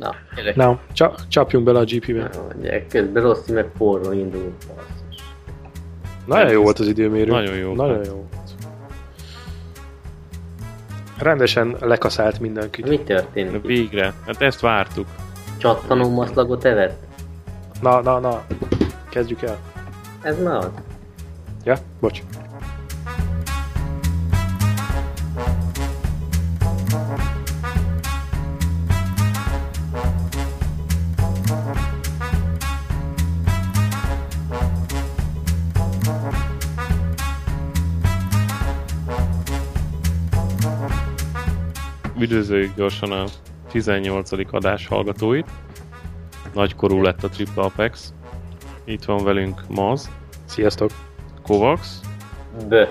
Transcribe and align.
Na, 0.00 0.14
gyerek. 0.36 0.56
Na, 0.56 0.78
csa- 0.92 1.24
csapjunk 1.28 1.64
bele 1.64 1.78
a 1.78 1.84
GP-be. 1.84 2.30
Na, 2.32 2.62
gyerek, 2.62 2.86
közben 2.86 3.22
Rossi 3.22 3.52
meg 3.52 3.70
forró 3.76 4.12
indul. 4.12 4.52
basszus. 4.66 5.22
Nagyon 6.26 6.50
jó 6.50 6.62
volt 6.62 6.78
az 6.78 6.86
időmérő. 6.86 7.30
Nagyon 7.30 7.54
jó 7.54 7.74
Nagyon 7.74 7.94
volt. 7.94 8.06
jó 8.06 8.12
volt. 8.14 8.28
Rendesen 11.18 11.76
lekaszált 11.80 12.40
mindenkit. 12.40 12.88
Mi 12.88 12.98
történik? 13.00 13.54
itt? 13.54 13.64
Végre. 13.64 14.12
Hát 14.26 14.42
ezt 14.42 14.60
vártuk. 14.60 15.06
Csattanó 15.58 16.08
maszlagot 16.10 16.64
evett? 16.64 17.02
Na, 17.82 18.00
na, 18.00 18.18
na. 18.18 18.42
Kezdjük 19.08 19.42
el. 19.42 19.58
Ez 20.22 20.42
már 20.42 20.56
az. 20.56 20.70
Ja? 21.64 21.76
Bocs. 22.00 22.22
Üdvözöljük 42.30 42.74
gyorsan 42.76 43.12
a 43.12 43.24
18. 43.70 44.32
adás 44.50 44.86
hallgatóit. 44.86 45.46
Nagykorú 46.54 47.02
lett 47.02 47.22
a 47.22 47.28
Triple 47.28 47.62
Apex. 47.62 48.12
Itt 48.84 49.04
van 49.04 49.24
velünk 49.24 49.60
Maz, 49.68 50.10
Sziasztok. 50.44 50.90
Kovacs, 51.42 51.86
Bö. 52.68 52.82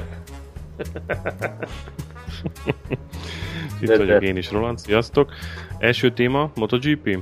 itt 3.81 3.87
De- 3.87 3.97
vagyok 3.97 4.19
de. 4.19 4.25
én 4.27 4.37
is, 4.37 4.51
Roland. 4.51 4.77
Sziasztok. 4.77 5.31
Első 5.77 6.11
téma, 6.13 6.51
MotoGP. 6.55 7.19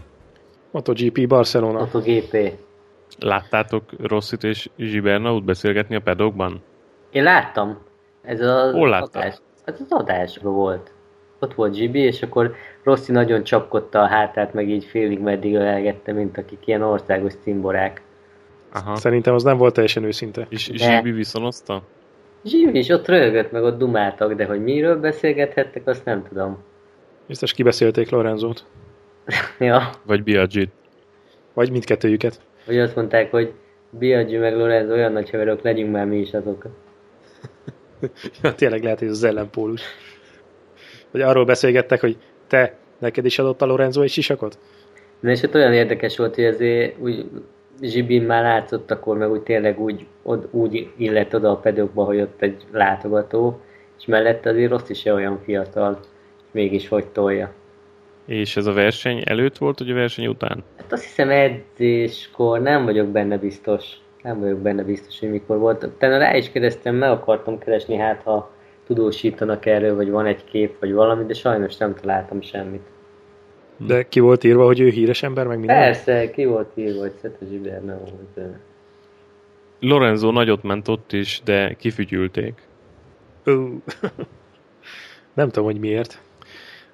MotoGP 0.71 1.27
Barcelona. 1.27 1.79
MotoGP. 1.79 2.53
Láttátok 3.19 3.83
Rossit 4.01 4.43
és 4.43 4.69
Zsibernaut 4.77 5.43
beszélgetni 5.43 5.95
a 5.95 6.01
pedokban? 6.01 6.61
Én 7.11 7.23
láttam. 7.23 7.77
Ez 8.21 8.41
az 8.41 8.73
Hol 8.73 8.89
láttad? 8.89 9.15
adás. 9.15 9.35
Ez 9.65 9.75
az 9.79 9.91
adásban 9.91 10.53
volt. 10.53 10.91
Ott 11.39 11.53
volt 11.53 11.73
Gibi, 11.73 11.99
és 11.99 12.21
akkor 12.21 12.55
Rossi 12.83 13.11
nagyon 13.11 13.43
csapkodta 13.43 14.01
a 14.01 14.07
hátát, 14.07 14.53
meg 14.53 14.69
így 14.69 14.83
félig 14.85 15.19
meddig 15.19 15.55
ölelgette, 15.55 16.11
mint 16.11 16.37
akik 16.37 16.67
ilyen 16.67 16.81
országos 16.81 17.33
cimborák. 17.43 18.01
Aha. 18.73 18.95
Szerintem 18.95 19.33
az 19.33 19.43
nem 19.43 19.57
volt 19.57 19.73
teljesen 19.73 20.03
őszinte. 20.03 20.45
És. 20.49 20.69
Zsibi 20.73 21.11
viszonozta? 21.11 21.81
Zsibi 22.45 22.77
is 22.77 22.89
ott 22.89 23.07
röhögött, 23.07 23.51
meg 23.51 23.63
ott 23.63 23.77
dumáltak, 23.77 24.33
de 24.33 24.45
hogy 24.45 24.63
miről 24.63 24.99
beszélgethettek, 24.99 25.87
azt 25.87 26.05
nem 26.05 26.23
tudom. 26.27 26.57
Biztos 27.27 27.53
kibeszélték 27.53 28.09
Lorenzót. 28.09 28.65
Ja, 29.59 29.89
Vagy 30.05 30.23
Biagit? 30.23 30.71
Vagy 31.53 31.71
mindkettőjüket. 31.71 32.41
hogy 32.65 32.77
azt 32.79 32.95
mondták, 32.95 33.31
hogy 33.31 33.53
Biaggi 33.89 34.37
meg 34.37 34.55
Lorenzo 34.55 34.93
olyan 34.93 35.11
nagy 35.11 35.29
haverok, 35.29 35.61
legyünk 35.61 35.91
már 35.91 36.05
mi 36.05 36.17
is 36.17 36.33
azok. 36.33 36.65
Ja, 38.41 38.55
Tényleg 38.55 38.83
lehet, 38.83 38.99
hogy 38.99 39.07
ez 39.07 39.13
az 39.13 39.23
ellenpólus. 39.23 39.81
Vagy 41.11 41.21
arról 41.21 41.45
beszélgettek, 41.45 41.99
hogy 41.99 42.17
te, 42.47 42.75
neked 42.97 43.25
is 43.25 43.39
adott 43.39 43.61
a 43.61 43.65
Lorenzo 43.65 44.01
egy 44.01 44.09
sisakot? 44.09 44.57
Na 45.19 45.29
és 45.29 45.41
ott 45.41 45.55
olyan 45.55 45.73
érdekes 45.73 46.17
volt, 46.17 46.35
hogy 46.35 46.45
azért 46.45 46.99
úgy 46.99 47.25
Zsibin 47.81 48.23
már 48.23 48.43
látszott 48.43 48.91
akkor, 48.91 49.17
meg 49.17 49.31
úgy 49.31 49.41
tényleg 49.41 49.79
úgy, 49.79 50.05
od, 50.23 50.47
úgy 50.51 50.89
illett 50.97 51.35
oda 51.35 51.51
a 51.51 51.57
pedokba, 51.57 52.03
hogy 52.03 52.21
ott 52.21 52.41
egy 52.41 52.63
látogató, 52.71 53.61
és 53.99 54.05
mellette 54.05 54.49
azért 54.49 54.71
Rossi 54.71 54.93
se 54.93 55.13
olyan 55.13 55.39
fiatal, 55.43 55.99
és 56.37 56.49
mégis 56.51 56.87
hogy 56.87 57.05
tolja. 57.05 57.53
És 58.25 58.57
ez 58.57 58.65
a 58.65 58.73
verseny 58.73 59.21
előtt 59.25 59.57
volt, 59.57 59.79
vagy 59.79 59.89
a 59.89 59.93
verseny 59.93 60.27
után? 60.27 60.63
Hát 60.77 60.91
azt 60.91 61.03
hiszem 61.03 61.29
edzéskor 61.29 62.61
nem 62.61 62.85
vagyok 62.85 63.07
benne 63.07 63.37
biztos. 63.37 63.85
Nem 64.23 64.39
vagyok 64.39 64.59
benne 64.59 64.83
biztos, 64.83 65.19
hogy 65.19 65.29
mikor 65.29 65.57
volt. 65.57 65.83
Utána 65.83 66.17
rá 66.17 66.35
is 66.35 66.51
kérdeztem, 66.51 66.95
meg 66.95 67.09
akartam 67.09 67.59
keresni, 67.59 67.95
hát 67.95 68.21
ha 68.23 68.51
tudósítanak 68.87 69.65
erről, 69.65 69.95
vagy 69.95 70.09
van 70.09 70.25
egy 70.25 70.43
kép, 70.43 70.79
vagy 70.79 70.93
valami, 70.93 71.25
de 71.25 71.33
sajnos 71.33 71.77
nem 71.77 71.95
találtam 71.95 72.41
semmit. 72.41 72.81
De 73.77 74.07
ki 74.07 74.19
volt 74.19 74.43
írva, 74.43 74.65
hogy 74.65 74.79
ő 74.79 74.89
híres 74.89 75.23
ember, 75.23 75.47
meg 75.47 75.57
minden? 75.57 75.75
Persze, 75.77 76.31
ki 76.31 76.45
volt 76.45 76.71
írva, 76.75 76.99
hogy 76.99 77.13
Szete 77.21 77.45
Zsiber, 77.49 77.83
nem 77.83 77.97
volt. 77.99 78.13
ö, 78.35 78.41
Lorenzo 79.79 80.31
nagyot 80.31 80.63
ment 80.63 80.87
ott 80.87 81.11
is, 81.13 81.41
de 81.43 81.73
kifütyülték. 81.73 82.61
Nem 85.33 85.49
tudom, 85.49 85.63
hogy 85.65 85.79
miért. 85.79 86.21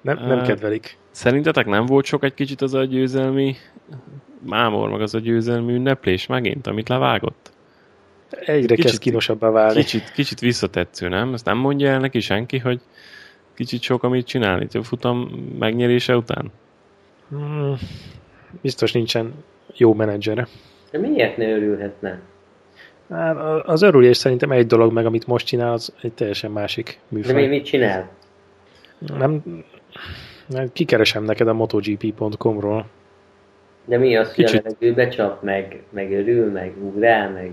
Nem, 0.00 0.16
nem 0.26 0.38
Á. 0.38 0.42
kedvelik. 0.42 0.96
Szerintetek 1.10 1.66
nem 1.66 1.86
volt 1.86 2.04
sok 2.04 2.24
egy 2.24 2.34
kicsit 2.34 2.60
az 2.60 2.74
a 2.74 2.84
győzelmi 2.84 3.54
mámor, 4.46 4.90
meg 4.90 5.00
az 5.00 5.14
a 5.14 5.18
győzelmi 5.18 5.72
ünneplés 5.72 6.26
megint, 6.26 6.66
amit 6.66 6.88
levágott? 6.88 7.52
Egyre 8.40 8.74
Kicsit- 8.74 8.84
kezd 8.90 8.98
kínosabbá 8.98 9.50
válni. 9.50 9.80
Kicsit, 9.80 10.10
kicsit 10.12 10.40
visszatetsző, 10.40 11.08
nem? 11.08 11.32
Ezt 11.32 11.44
nem 11.44 11.56
mondja 11.58 11.88
el 11.88 12.00
neki 12.00 12.20
senki, 12.20 12.58
hogy 12.58 12.80
kicsit 13.54 13.82
sok, 13.82 14.02
amit 14.02 14.26
csinál 14.26 14.60
itt 14.62 14.74
a 14.74 14.82
futam 14.82 15.18
megnyerése 15.58 16.16
után? 16.16 16.52
Hmm, 17.28 17.74
biztos 18.60 18.92
nincsen 18.92 19.34
jó 19.76 19.94
menedzsere. 19.94 20.46
De 20.90 20.98
miért 20.98 21.36
ne 21.36 21.50
örülhetne? 21.50 22.20
Hát 23.10 23.36
a- 23.36 23.64
az 23.64 23.82
örülés 23.82 24.16
szerintem 24.16 24.50
egy 24.50 24.66
dolog, 24.66 24.92
meg 24.92 25.06
amit 25.06 25.26
most 25.26 25.46
csinál, 25.46 25.72
az 25.72 25.94
egy 26.02 26.12
teljesen 26.12 26.50
másik 26.50 26.86
De 26.86 27.16
mi 27.16 27.16
műfaj. 27.26 27.46
mit 27.46 27.64
csinál? 27.64 28.10
Nem, 28.98 29.42
nem, 30.46 30.72
kikeresem 30.72 31.24
neked 31.24 31.48
a 31.48 31.52
motogp.com-ról. 31.52 32.86
De 33.84 33.98
mi 33.98 34.16
az, 34.16 34.34
hogy 34.34 34.44
a 34.44 34.46
Kicsit. 34.46 34.62
levegőbe 34.62 35.08
csap, 35.08 35.42
meg, 35.42 35.82
meg 35.90 36.12
örül, 36.12 36.50
meg 36.50 36.72
ugrál, 36.84 37.30
meg... 37.30 37.50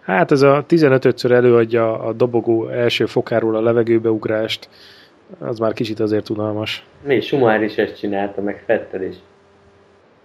Hát 0.00 0.30
ez 0.30 0.42
a 0.42 0.64
15-ször 0.68 1.30
előadja 1.30 2.00
a 2.00 2.12
dobogó 2.12 2.68
első 2.68 3.06
fokáról 3.06 3.56
a 3.56 3.60
levegőbe 3.60 4.10
ugrást, 4.10 4.68
az 5.38 5.58
már 5.58 5.72
kicsit 5.72 6.00
azért 6.00 6.28
unalmas. 6.28 6.84
Mi, 7.04 7.20
Schumacher 7.20 7.62
is 7.62 7.76
ezt 7.76 7.98
csinálta, 7.98 8.40
meg 8.42 8.62
Fettel 8.66 9.02
is. 9.02 9.16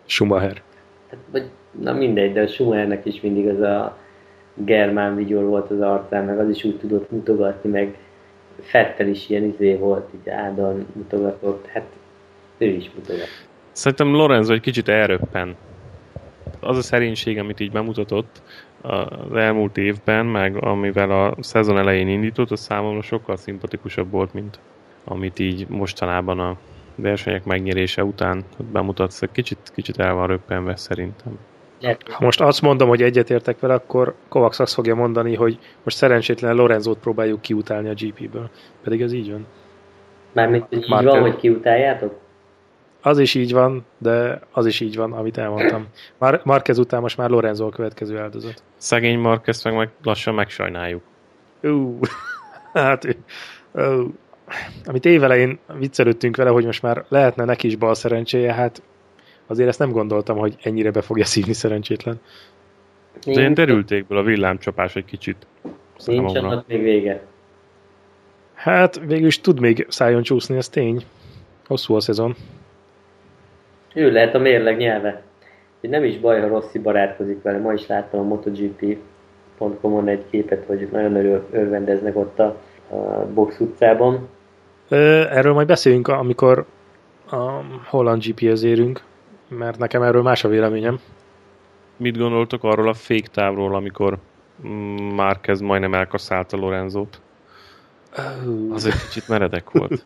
Schumacher. 0.05 0.61
Hát, 1.09 1.19
vagy, 1.31 1.49
na 1.79 1.93
mindegy, 1.93 2.33
de 2.33 2.41
a 2.41 2.47
Schumachernek 2.47 3.05
is 3.05 3.21
mindig 3.21 3.47
az 3.47 3.59
a 3.59 3.97
germán 4.53 5.15
vigyor 5.15 5.43
volt 5.43 5.71
az 5.71 5.81
arcán, 5.81 6.25
meg 6.25 6.39
az 6.39 6.49
is 6.49 6.63
úgy 6.63 6.77
tudott 6.79 7.11
mutogatni, 7.11 7.69
meg 7.69 7.97
Fettel 8.61 9.07
is 9.07 9.29
ilyen 9.29 9.43
izé 9.43 9.75
volt, 9.75 10.09
így 10.15 10.29
áldon 10.29 10.85
mutogatott, 10.93 11.67
hát 11.67 11.85
ő 12.57 12.65
is 12.65 12.91
mutogat. 12.95 13.27
Szerintem 13.71 14.13
Lorenzo 14.13 14.53
egy 14.53 14.61
kicsit 14.61 14.87
elröppen. 14.87 15.55
Az 16.59 16.77
a 16.77 16.81
szerénység, 16.81 17.37
amit 17.37 17.59
így 17.59 17.71
bemutatott 17.71 18.41
az 18.81 19.35
elmúlt 19.35 19.77
évben, 19.77 20.25
meg 20.25 20.63
amivel 20.63 21.11
a 21.11 21.35
szezon 21.39 21.77
elején 21.77 22.07
indított, 22.07 22.51
az 22.51 22.59
számomra 22.59 23.01
sokkal 23.01 23.37
szimpatikusabb 23.37 24.11
volt, 24.11 24.33
mint 24.33 24.59
amit 25.03 25.39
így 25.39 25.67
mostanában 25.69 26.39
a 26.39 26.57
versenyek 26.95 27.43
megnyerése 27.43 28.03
után 28.03 28.43
bemutatsz. 28.71 29.21
Kicsit, 29.31 29.57
kicsit 29.75 29.99
el 29.99 30.13
van 30.13 30.27
röppenve 30.27 30.75
szerintem. 30.75 31.37
Ha 32.11 32.23
most 32.25 32.41
azt 32.41 32.61
mondom, 32.61 32.87
hogy 32.87 33.01
egyetértek 33.01 33.59
vele, 33.59 33.73
akkor 33.73 34.15
Kovacs 34.27 34.59
azt 34.59 34.73
fogja 34.73 34.95
mondani, 34.95 35.35
hogy 35.35 35.59
most 35.83 35.97
szerencsétlen 35.97 36.55
Lorenzót 36.55 36.99
próbáljuk 36.99 37.41
kiutálni 37.41 37.89
a 37.89 37.93
GP-ből. 37.93 38.49
Pedig 38.83 39.01
ez 39.01 39.13
így 39.13 39.31
van. 39.31 39.45
mármint, 40.31 40.65
hogy 40.69 40.77
így 40.77 40.89
Már 40.89 41.03
van, 41.03 41.21
hogy 41.21 41.35
kiutáljátok? 41.35 42.19
Az 43.01 43.19
is 43.19 43.35
így 43.35 43.51
van, 43.51 43.85
de 43.97 44.41
az 44.51 44.65
is 44.65 44.79
így 44.79 44.95
van, 44.95 45.13
amit 45.13 45.37
elmondtam. 45.37 45.87
Mar- 46.17 46.45
Marquez 46.45 46.77
után 46.77 47.01
most 47.01 47.17
már 47.17 47.29
Lorenzo 47.29 47.65
a 47.65 47.69
következő 47.69 48.17
áldozat. 48.17 48.63
Szegény 48.77 49.19
Marquez 49.19 49.63
meg, 49.63 49.75
meg 49.75 49.89
lassan 50.03 50.33
megsajnáljuk. 50.33 51.01
Ú, 51.63 51.99
hát, 52.73 53.17
ó, 53.75 54.03
amit 54.85 55.05
évelején 55.05 55.59
viccelődtünk 55.77 56.35
vele, 56.35 56.49
hogy 56.49 56.65
most 56.65 56.81
már 56.81 57.05
lehetne 57.07 57.45
neki 57.45 57.67
is 57.67 57.75
bal 57.75 57.93
szerencséje, 57.93 58.53
hát 58.53 58.81
azért 59.47 59.69
ezt 59.69 59.79
nem 59.79 59.91
gondoltam, 59.91 60.37
hogy 60.37 60.55
ennyire 60.63 60.91
be 60.91 61.01
fogja 61.01 61.25
szívni 61.25 61.53
szerencsétlen. 61.53 62.19
De 63.25 63.31
ilyen 63.31 63.53
derültékből 63.53 64.17
a 64.17 64.23
villámcsapás 64.23 64.95
egy 64.95 65.05
kicsit 65.05 65.47
Nincs 66.05 66.35
annak 66.35 66.67
még 66.67 66.81
vége. 66.81 67.25
Hát 68.53 69.01
végül 69.05 69.27
is 69.27 69.41
tud 69.41 69.59
még 69.59 69.85
szájon 69.89 70.23
csúszni, 70.23 70.57
ez 70.57 70.69
tény. 70.69 71.03
Hosszú 71.67 71.95
a 71.95 71.99
szezon. 71.99 72.35
Ő 73.93 74.11
lehet 74.11 74.35
a 74.35 74.39
mérleg 74.39 74.77
nyelve. 74.77 75.21
Hogy 75.79 75.89
nem 75.89 76.03
is 76.03 76.19
baj, 76.19 76.41
ha 76.41 76.47
Rossi 76.47 76.79
barátkozik 76.79 77.41
vele. 77.41 77.57
Ma 77.57 77.73
is 77.73 77.87
láttam 77.87 78.19
a 78.19 78.23
MotoGP.com-on 78.23 80.07
egy 80.07 80.23
képet, 80.29 80.65
hogy 80.65 80.87
nagyon 80.91 81.15
örül, 81.15 81.47
örvendeznek 81.51 82.15
ott 82.15 82.39
a, 82.39 82.57
a 82.89 83.25
box 83.33 83.59
utcában. 83.59 84.29
Erről 84.89 85.53
majd 85.53 85.67
beszéljünk, 85.67 86.07
amikor 86.07 86.65
a 87.31 87.61
holland 87.85 88.23
GP-hez 88.23 88.63
érünk, 88.63 89.01
mert 89.47 89.77
nekem 89.77 90.01
erről 90.01 90.21
más 90.21 90.43
a 90.43 90.47
véleményem. 90.47 90.99
Mit 91.97 92.17
gondoltok 92.17 92.63
arról 92.63 92.87
a 92.87 92.93
fék 92.93 93.27
távról, 93.27 93.75
amikor 93.75 94.17
mm, 94.67 94.95
Márquez 94.95 95.59
majdnem 95.59 95.93
elkaszálta 95.93 96.57
Lorenzót? 96.57 97.21
Az 98.71 98.85
egy 98.85 98.99
kicsit 99.07 99.27
meredek 99.27 99.71
volt. 99.71 100.05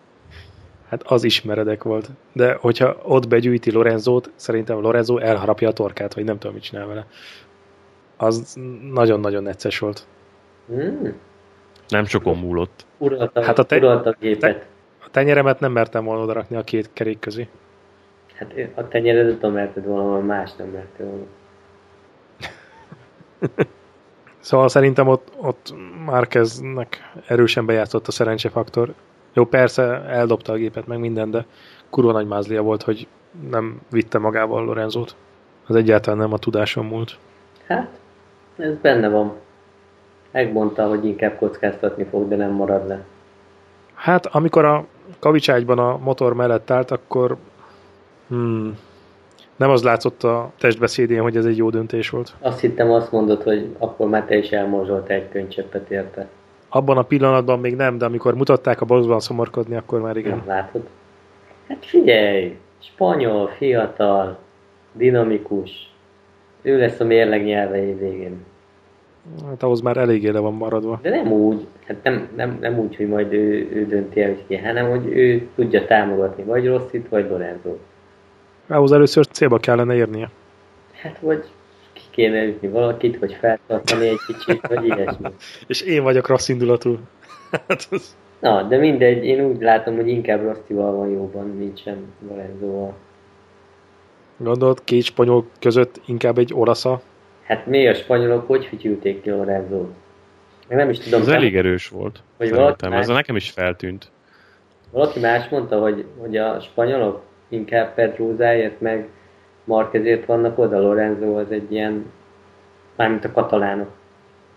Hát 0.89 1.03
az 1.03 1.23
is 1.23 1.41
meredek 1.41 1.83
volt. 1.83 2.09
De 2.33 2.57
hogyha 2.61 2.97
ott 3.03 3.27
begyűjti 3.27 3.71
Lorenzót, 3.71 4.31
szerintem 4.35 4.79
Lorenzo 4.79 5.17
elharapja 5.17 5.69
a 5.69 5.73
torkát, 5.73 6.13
vagy 6.13 6.23
nem 6.23 6.37
tudom, 6.37 6.53
mit 6.53 6.63
csinál 6.63 6.87
vele. 6.87 7.05
Az 8.17 8.57
nagyon-nagyon 8.91 9.43
necces 9.43 9.79
volt. 9.79 10.07
Hmm. 10.67 11.13
Nem 11.87 12.05
sokon 12.05 12.37
múlott. 12.37 12.85
Uralta, 12.97 13.43
Hát 13.43 13.59
a 13.59 13.63
te- 13.63 13.77
uralta 13.77 14.09
a 14.09 14.15
gépet. 14.19 14.65
A 15.05 15.09
tenyeremet 15.11 15.59
nem 15.59 15.71
mertem 15.71 16.05
volna 16.05 16.23
odarakni 16.23 16.55
a 16.55 16.63
két 16.63 16.89
kerék 16.93 17.19
közé. 17.19 17.47
Hát 18.35 18.53
a 18.75 18.87
tenyeredet 18.87 19.41
nem 19.41 19.51
merted 19.51 19.85
volna, 19.85 20.19
más 20.19 20.55
nem 20.55 20.67
merted 20.67 21.05
volna. 21.05 21.25
Szóval 24.39 24.69
szerintem 24.69 25.07
ott, 25.07 25.31
ott 25.37 25.73
Márkeznek 26.05 27.11
erősen 27.27 27.65
bejátszott 27.65 28.07
a 28.07 28.11
szerencsefaktor. 28.11 28.93
Jó, 29.35 29.45
persze 29.45 29.83
eldobta 30.07 30.53
a 30.53 30.55
gépet, 30.55 30.87
meg 30.87 30.99
minden, 30.99 31.31
de 31.31 31.45
kurva 31.89 32.11
nagy 32.11 32.27
mázlia 32.27 32.61
volt, 32.61 32.83
hogy 32.83 33.07
nem 33.49 33.81
vitte 33.91 34.17
magával 34.17 34.65
Lorenzót. 34.65 35.15
Az 35.67 35.75
egyáltalán 35.75 36.19
nem 36.19 36.33
a 36.33 36.37
tudáson 36.37 36.85
múlt. 36.85 37.17
Hát, 37.67 37.87
ez 38.57 38.75
benne 38.81 39.09
van. 39.09 39.33
Megmondta, 40.31 40.87
hogy 40.87 41.05
inkább 41.05 41.37
kockáztatni 41.37 42.03
fog, 42.03 42.27
de 42.27 42.35
nem 42.35 42.51
marad 42.51 42.87
le. 42.87 43.05
Hát, 43.93 44.25
amikor 44.25 44.65
a 44.65 44.85
kavicságyban 45.19 45.79
a 45.79 45.97
motor 45.97 46.33
mellett 46.33 46.71
állt, 46.71 46.91
akkor 46.91 47.37
hmm, 48.27 48.77
nem 49.55 49.69
az 49.69 49.83
látszott 49.83 50.23
a 50.23 50.51
testbeszédén, 50.59 51.21
hogy 51.21 51.37
ez 51.37 51.45
egy 51.45 51.57
jó 51.57 51.69
döntés 51.69 52.09
volt. 52.09 52.33
Azt 52.39 52.59
hittem 52.59 52.91
azt 52.91 53.11
mondod, 53.11 53.43
hogy 53.43 53.75
akkor 53.77 54.09
már 54.09 54.25
te 54.25 54.37
is 54.37 54.49
elmorzsolta 54.49 55.13
egy 55.13 55.29
könycseppet 55.29 55.89
érte. 55.89 56.27
Abban 56.75 56.97
a 56.97 57.01
pillanatban 57.01 57.59
még 57.59 57.75
nem, 57.75 57.97
de 57.97 58.05
amikor 58.05 58.35
mutatták 58.35 58.81
a 58.81 58.85
boxban 58.85 59.19
szomorkodni, 59.19 59.75
akkor 59.75 60.01
már 60.01 60.17
igen. 60.17 60.43
Látod? 60.45 60.87
Hát 61.67 61.85
figyelj! 61.85 62.57
Spanyol, 62.79 63.47
fiatal, 63.47 64.37
dinamikus. 64.91 65.93
Ő 66.61 66.77
lesz 66.77 66.99
a 66.99 67.03
mérleg 67.03 67.43
nyelve 67.43 67.77
végén. 67.79 68.45
Hát 69.45 69.63
ahhoz 69.63 69.81
már 69.81 69.97
eléggé 69.97 70.29
le 70.29 70.39
van 70.39 70.53
maradva. 70.53 70.99
De 71.01 71.09
nem 71.09 71.31
úgy, 71.31 71.67
hát 71.87 71.97
nem, 72.03 72.27
nem, 72.35 72.57
nem 72.61 72.79
úgy, 72.79 72.95
hogy 72.95 73.07
majd 73.07 73.33
ő, 73.33 73.69
ő 73.73 73.85
dönti 73.85 74.21
el, 74.21 74.27
hogy 74.27 74.43
ki, 74.47 74.57
hanem 74.57 74.89
hogy 74.89 75.05
ő 75.05 75.47
tudja 75.55 75.85
támogatni 75.85 76.43
vagy 76.43 76.67
Rosszit, 76.67 77.09
vagy 77.09 77.29
Lorenzo. 77.29 77.75
Ahhoz 78.67 78.91
először 78.91 79.27
célba 79.27 79.57
kellene 79.57 79.95
érnie. 79.95 80.29
Hát 81.01 81.19
vagy 81.19 81.43
kéne 82.15 82.43
ütni 82.43 82.67
valakit, 82.67 83.19
vagy 83.19 83.33
feltartani 83.33 84.07
egy 84.07 84.19
kicsit, 84.27 84.67
vagy 84.67 84.85
ilyesmi. 84.85 85.27
És 85.67 85.81
én 85.81 86.03
vagyok 86.03 86.27
rossz 86.27 86.47
indulatú. 86.47 86.97
Hát 87.51 87.87
az... 87.91 88.15
Na, 88.39 88.63
de 88.63 88.77
mindegy, 88.77 89.25
én 89.25 89.45
úgy 89.45 89.61
látom, 89.61 89.95
hogy 89.95 90.07
inkább 90.07 90.41
Rosszival 90.41 90.95
van 90.95 91.09
jóban, 91.09 91.47
mint 91.47 91.81
sem 91.81 92.13
Lorenzóval. 92.29 92.93
Gondolod, 94.37 94.83
két 94.83 95.03
spanyol 95.03 95.45
között 95.59 96.01
inkább 96.05 96.37
egy 96.37 96.53
olasza? 96.53 97.01
Hát 97.43 97.65
mi 97.65 97.87
a 97.87 97.93
spanyolok 97.93 98.47
hogy 98.47 98.65
fütyülték 98.65 99.21
ki 99.21 99.29
Lorenzót? 99.29 99.93
Meg 100.67 100.77
nem 100.77 100.89
is 100.89 100.99
tudom, 100.99 101.21
Ez 101.21 101.27
elég 101.27 101.55
erős 101.55 101.87
volt. 101.87 102.23
Hogy 102.37 102.47
Szerintem. 102.47 102.91
valaki 102.91 103.01
Ez 103.01 103.07
nekem 103.07 103.35
is 103.35 103.49
feltűnt. 103.49 104.11
valaki 104.91 105.19
más 105.19 105.49
mondta, 105.49 105.79
hogy, 105.79 106.05
hogy 106.17 106.37
a 106.37 106.59
spanyolok 106.59 107.21
inkább 107.49 107.93
Pedrózáért 107.93 108.81
meg 108.81 109.07
Markezért 109.65 110.25
vannak 110.25 110.59
oda, 110.59 110.81
Lorenzo 110.81 111.39
az 111.39 111.51
egy 111.51 111.71
ilyen, 111.71 112.11
mármint 112.95 113.25
a 113.25 113.31
katalánok. 113.31 113.89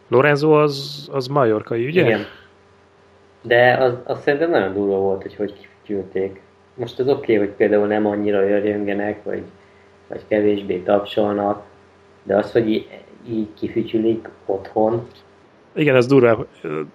Lorenzo 0.09 0.51
az, 0.51 1.09
az 1.13 1.27
majorkai, 1.27 1.87
ugye? 1.87 2.05
Igen. 2.05 2.21
De 3.43 3.77
az, 3.77 3.93
az 4.05 4.23
szerintem 4.23 4.51
nagyon 4.51 4.73
durva 4.73 4.97
volt, 4.97 5.23
hogy 5.23 5.35
hogy 5.35 5.53
kifütyülték. 5.53 6.41
Most 6.75 6.99
az 6.99 7.09
oké, 7.09 7.35
okay, 7.35 7.47
hogy 7.47 7.57
például 7.57 7.87
nem 7.87 8.07
annyira 8.07 8.49
örjöngenek, 8.49 9.25
vagy, 9.25 9.43
vagy 10.09 10.21
kevésbé 10.29 10.79
tapsolnak, 10.79 11.65
de 12.23 12.37
az, 12.37 12.53
hogy 12.53 12.69
így, 12.69 12.89
így 13.29 13.49
kifütyülik 13.55 14.29
otthon, 14.47 15.07
Igen, 15.73 15.97
ez 15.97 16.07
durva. 16.07 16.47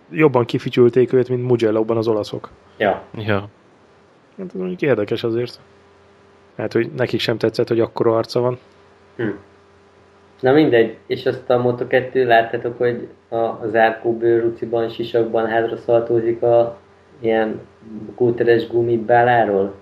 Jobban 0.09 0.45
kifütyülték 0.45 1.13
őt, 1.13 1.29
mint 1.29 1.47
Mugello-ban 1.47 1.97
az 1.97 2.07
olaszok. 2.07 2.49
ja, 2.77 3.03
Ja. 3.15 3.49
Hát 4.37 4.45
ez 4.47 4.53
mondjuk 4.53 4.81
érdekes 4.81 5.23
azért. 5.23 5.59
Hát, 6.57 6.73
hogy 6.73 6.91
nekik 6.95 7.19
sem 7.19 7.37
tetszett, 7.37 7.67
hogy 7.67 7.79
akkora 7.79 8.17
arca 8.17 8.39
van. 8.39 8.57
Hm. 9.15 9.29
Na 10.39 10.51
mindegy, 10.51 10.97
és 11.07 11.25
azt 11.25 11.49
a 11.49 11.61
Moto2 11.61 12.25
láttátok, 12.25 12.77
hogy 12.77 13.07
a, 13.29 13.35
a 13.35 13.61
zárkó 13.65 14.17
bőrruciban, 14.17 14.89
sisakban 14.89 15.47
hátra 15.47 15.77
szaltózik 15.77 16.41
a 16.41 16.77
ilyen 17.19 17.61
kúteres 18.15 18.67
gumibáláról? 18.67 19.73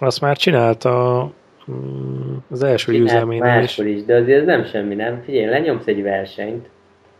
Azt 0.00 0.20
már 0.20 0.36
csinálta 0.36 1.22
mm, 1.70 2.34
az 2.50 2.62
első 2.62 2.92
Csinált 2.92 3.10
győzelménél 3.10 3.62
is. 3.62 3.78
is, 3.78 4.04
de 4.04 4.14
azért 4.16 4.40
ez 4.40 4.46
nem 4.46 4.64
semmi, 4.64 4.94
nem? 4.94 5.22
Figyelj, 5.24 5.46
lenyomsz 5.46 5.86
egy 5.86 6.02
versenyt, 6.02 6.68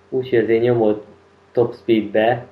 úgyhogy 0.08 0.38
azért 0.38 0.62
nyomod 0.62 1.02
top 1.52 1.74
speedbe, 1.74 2.46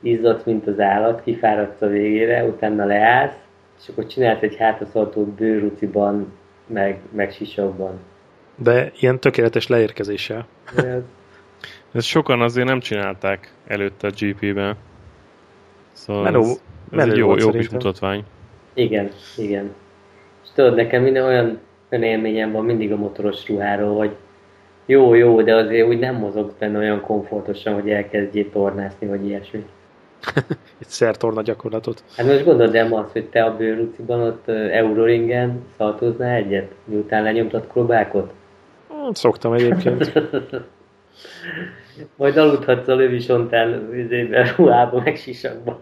izzadsz, 0.00 0.44
mint 0.44 0.66
az 0.66 0.80
állat, 0.80 1.22
kifáradsz 1.22 1.82
a 1.82 1.86
végére, 1.86 2.44
utána 2.44 2.84
leállsz, 2.84 3.36
és 3.82 3.88
akkor 3.88 4.06
csinálsz 4.06 4.42
egy 4.42 4.56
hátraszaltót 4.56 5.28
bőrruciban, 5.28 6.32
meg, 6.66 6.98
meg 7.10 7.32
sisakban. 7.32 8.00
De 8.56 8.92
ilyen 9.00 9.20
tökéletes 9.20 9.66
leérkezéssel. 9.66 10.46
Ez- 10.76 11.02
Ezt 11.92 12.06
sokan 12.06 12.40
azért 12.40 12.66
nem 12.66 12.80
csinálták 12.80 13.52
előtte 13.66 14.06
a 14.06 14.10
GP-ben. 14.18 14.76
Szóval 15.92 16.22
Menő- 16.22 16.38
ez, 16.38 16.48
ez 16.48 16.60
menő 16.90 17.10
egy 17.10 17.16
jó, 17.16 17.36
jó 17.36 17.50
kis 17.50 17.68
mutatvány. 17.68 18.24
Igen, 18.74 19.10
igen. 19.36 19.74
És 20.42 20.48
tudod, 20.54 20.74
nekem 20.74 21.02
minden 21.02 21.24
olyan, 21.24 21.58
olyan 21.90 22.04
élményem 22.04 22.52
van 22.52 22.64
mindig 22.64 22.92
a 22.92 22.96
motoros 22.96 23.48
ruháról, 23.48 23.96
hogy 23.96 24.16
jó, 24.86 25.14
jó, 25.14 25.42
de 25.42 25.54
azért 25.54 25.86
úgy 25.88 25.98
nem 25.98 26.14
mozog 26.14 26.52
benne 26.58 26.78
olyan 26.78 27.00
komfortosan, 27.00 27.74
hogy 27.74 27.90
elkezdjél 27.90 28.50
tornászni, 28.50 29.06
vagy 29.06 29.26
ilyesmi. 29.26 29.64
Egy 30.80 30.88
szertorna 30.88 31.42
gyakorlatot. 31.42 32.04
Hát 32.16 32.26
most 32.26 32.44
gondold 32.44 32.74
el 32.74 32.88
ma 32.88 32.98
azt, 32.98 33.12
hogy 33.12 33.24
te 33.24 33.44
a 33.44 33.56
bőrruciban 33.56 34.20
ott 34.20 34.48
Euroringen 34.48 35.64
szaltoznál 35.76 36.34
egyet, 36.34 36.72
miután 36.84 37.22
lenyomtad 37.22 37.66
krobákot? 37.66 38.32
Hát, 38.88 39.16
Szoktam 39.16 39.52
egyébként. 39.52 40.12
Majd 42.16 42.36
aludhatsz 42.36 42.88
a 42.88 42.94
lövisontán 42.94 43.88
üzébe, 43.92 44.50
ruhába, 44.56 45.00
meg 45.04 45.16
sisakba. 45.16 45.80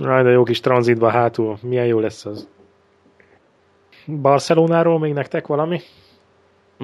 Jaj, 0.00 0.22
de 0.22 0.30
jó 0.30 0.42
kis 0.42 0.60
tranzitba 0.60 1.10
hátul. 1.10 1.58
Milyen 1.62 1.86
jó 1.86 1.98
lesz 1.98 2.26
az. 2.26 2.48
Barcelonáról 4.06 4.98
még 4.98 5.12
nektek 5.12 5.46
valami? 5.46 5.80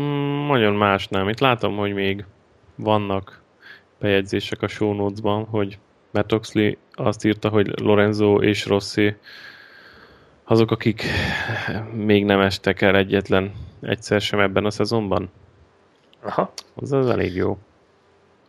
Mm, 0.01 0.47
nagyon 0.47 0.75
más 0.75 1.09
nem. 1.09 1.29
Itt 1.29 1.41
látom, 1.41 1.77
hogy 1.77 1.95
még 1.95 2.25
vannak 2.75 3.38
bejegyzések 4.01 4.63
a 4.63 4.69
show 4.69 4.93
notes-ban, 4.93 5.45
hogy 5.45 5.79
Matt 6.11 6.33
Oxley 6.33 6.73
azt 6.93 7.25
írta, 7.25 7.49
hogy 7.49 7.81
Lorenzo 7.81 8.43
és 8.43 8.67
Rossi 8.67 9.15
azok, 10.45 10.71
akik 10.71 11.03
még 11.93 12.25
nem 12.25 12.41
estek 12.41 12.81
el 12.81 12.97
egyetlen 12.97 13.53
egyszer 13.81 14.21
sem 14.21 14.41
ebben 14.41 14.65
a 14.65 14.71
szezonban. 14.71 15.31
Aha. 16.23 16.53
Az 16.75 16.93
az 16.93 17.11
elég 17.11 17.35
jó. 17.35 17.59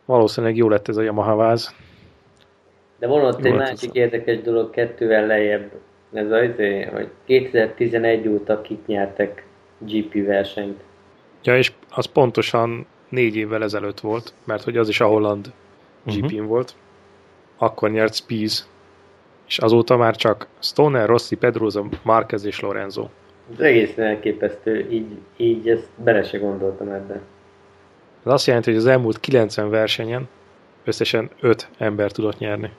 Valószínűleg 0.04 0.56
jó 0.56 0.68
lett 0.68 0.88
ez 0.88 0.96
a 0.96 1.02
Yamaha 1.02 1.36
váz. 1.36 1.74
De 2.98 3.06
van 3.06 3.24
ott 3.24 3.44
Jó, 3.44 3.50
egy 3.52 3.58
másik 3.58 3.90
az- 3.90 3.96
érdekes 3.96 4.40
dolog 4.40 4.70
kettővel 4.70 5.26
lejjebb. 5.26 5.70
Ez 6.12 6.30
az, 6.30 6.40
hogy 6.92 7.10
2011 7.24 8.28
óta 8.28 8.60
kik 8.60 8.86
nyertek 8.86 9.46
GP 9.78 10.24
versenyt. 10.26 10.80
Ja, 11.42 11.56
és 11.56 11.72
az 11.90 12.06
pontosan 12.06 12.86
négy 13.10 13.36
évvel 13.36 13.62
ezelőtt 13.62 14.00
volt, 14.00 14.32
mert 14.44 14.62
hogy 14.64 14.76
az 14.76 14.88
is 14.88 15.00
a 15.00 15.06
holland 15.06 15.52
Mhm. 16.02 16.16
GP-n 16.18 16.44
volt. 16.46 16.74
Akkor 17.56 17.90
nyert 17.90 18.14
Spies, 18.14 18.64
és 19.46 19.58
azóta 19.58 19.96
már 19.96 20.16
csak 20.16 20.46
Stoner, 20.58 21.08
Rossi, 21.08 21.36
Pedroza, 21.36 21.84
Marquez 22.02 22.44
és 22.44 22.60
Lorenzo. 22.60 23.08
Ez 23.52 23.60
egészen 23.60 24.04
elképesztő, 24.04 24.90
így, 24.90 25.18
így 25.36 25.68
ezt 25.68 25.88
bele 25.96 26.22
se 26.22 26.38
gondoltam 26.38 26.88
ebbe. 26.88 27.20
Ez 28.26 28.32
azt 28.32 28.46
jelenti, 28.46 28.70
hogy 28.70 28.78
az 28.78 28.86
elmúlt 28.86 29.20
90 29.20 29.70
versenyen 29.70 30.28
összesen 30.84 31.30
5 31.40 31.68
ember 31.78 32.12
tudott 32.12 32.38
nyerni. 32.38 32.70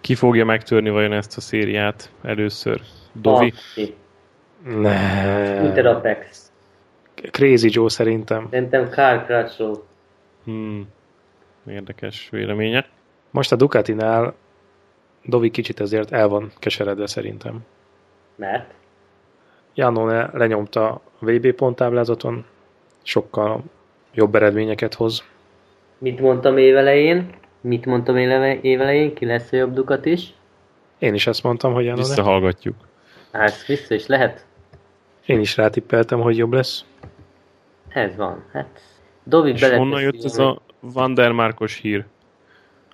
Ki 0.00 0.14
fogja 0.14 0.44
megtörni 0.44 0.90
vajon 0.90 1.12
ezt 1.12 1.36
a 1.36 1.40
szériát 1.40 2.10
először? 2.22 2.80
Dovi? 3.12 3.52
Aki. 3.72 3.94
Ne. 4.64 5.62
Interapex. 5.64 6.47
Crazy 7.30 7.68
Joe 7.72 7.88
szerintem. 7.88 8.46
Szerintem 8.50 8.88
Carl 8.88 9.24
Crutchlow. 9.24 9.74
Hmm. 10.44 10.88
Érdekes 11.66 12.28
véleménye. 12.30 12.86
Most 13.30 13.52
a 13.52 13.56
Ducatinál 13.56 14.34
Dovi 15.24 15.50
kicsit 15.50 15.80
ezért 15.80 16.12
el 16.12 16.28
van 16.28 16.52
keseredve 16.58 17.06
szerintem. 17.06 17.58
Mert? 18.36 18.74
Janone 19.74 20.30
lenyomta 20.32 20.88
a 20.88 21.00
VB 21.18 21.52
ponttáblázaton, 21.52 22.44
sokkal 23.02 23.62
jobb 24.14 24.34
eredményeket 24.34 24.94
hoz. 24.94 25.24
Mit 25.98 26.20
mondtam 26.20 26.56
évelején? 26.56 27.30
Mit 27.60 27.86
mondtam 27.86 28.16
évelején? 28.16 29.14
Ki 29.14 29.26
lesz 29.26 29.52
a 29.52 29.56
jobb 29.56 29.74
Dukat 29.74 30.06
is? 30.06 30.34
Én 30.98 31.14
is 31.14 31.26
ezt 31.26 31.42
mondtam, 31.42 31.72
hogy 31.72 31.84
Janone. 31.84 32.02
Visszahallgatjuk. 32.02 32.74
Hát 33.32 33.66
vissza 33.66 33.94
is 33.94 34.06
lehet. 34.06 34.46
Én 35.26 35.40
is 35.40 35.56
rátippeltem, 35.56 36.20
hogy 36.20 36.36
jobb 36.36 36.52
lesz. 36.52 36.84
Ez 37.88 38.16
van. 38.16 38.44
Hát 38.52 38.80
Dovi 39.24 39.50
És 39.50 39.68
honnan 39.68 40.00
jött 40.00 40.24
ez 40.24 40.38
a 40.38 40.60
Vandermarkos 40.80 41.76
hír? 41.76 42.04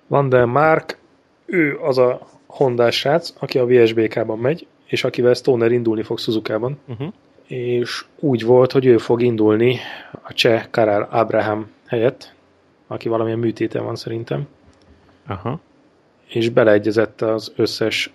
Van 0.07 0.29
der 0.29 0.45
Mark, 0.45 0.97
ő 1.45 1.77
az 1.81 1.97
a 1.97 2.19
hondás 2.47 2.95
srác, 2.95 3.33
aki 3.39 3.59
a 3.59 3.65
VSBK-ban 3.65 4.39
megy, 4.39 4.67
és 4.85 5.03
akivel 5.03 5.33
Stoner 5.33 5.71
indulni 5.71 6.03
fog 6.03 6.19
Suzuka-ban. 6.19 6.79
Uh-huh. 6.87 7.13
És 7.47 8.05
úgy 8.19 8.43
volt, 8.43 8.71
hogy 8.71 8.85
ő 8.85 8.97
fog 8.97 9.21
indulni 9.21 9.79
a 10.23 10.33
cseh 10.33 10.65
Karel 10.71 11.07
Abraham 11.11 11.71
helyett, 11.87 12.33
aki 12.87 13.09
valamilyen 13.09 13.39
műtéte 13.39 13.79
van 13.79 13.95
szerintem, 13.95 14.47
Aha. 15.27 15.59
és 16.27 16.49
beleegyezett 16.49 17.21
az 17.21 17.53
összes 17.55 18.13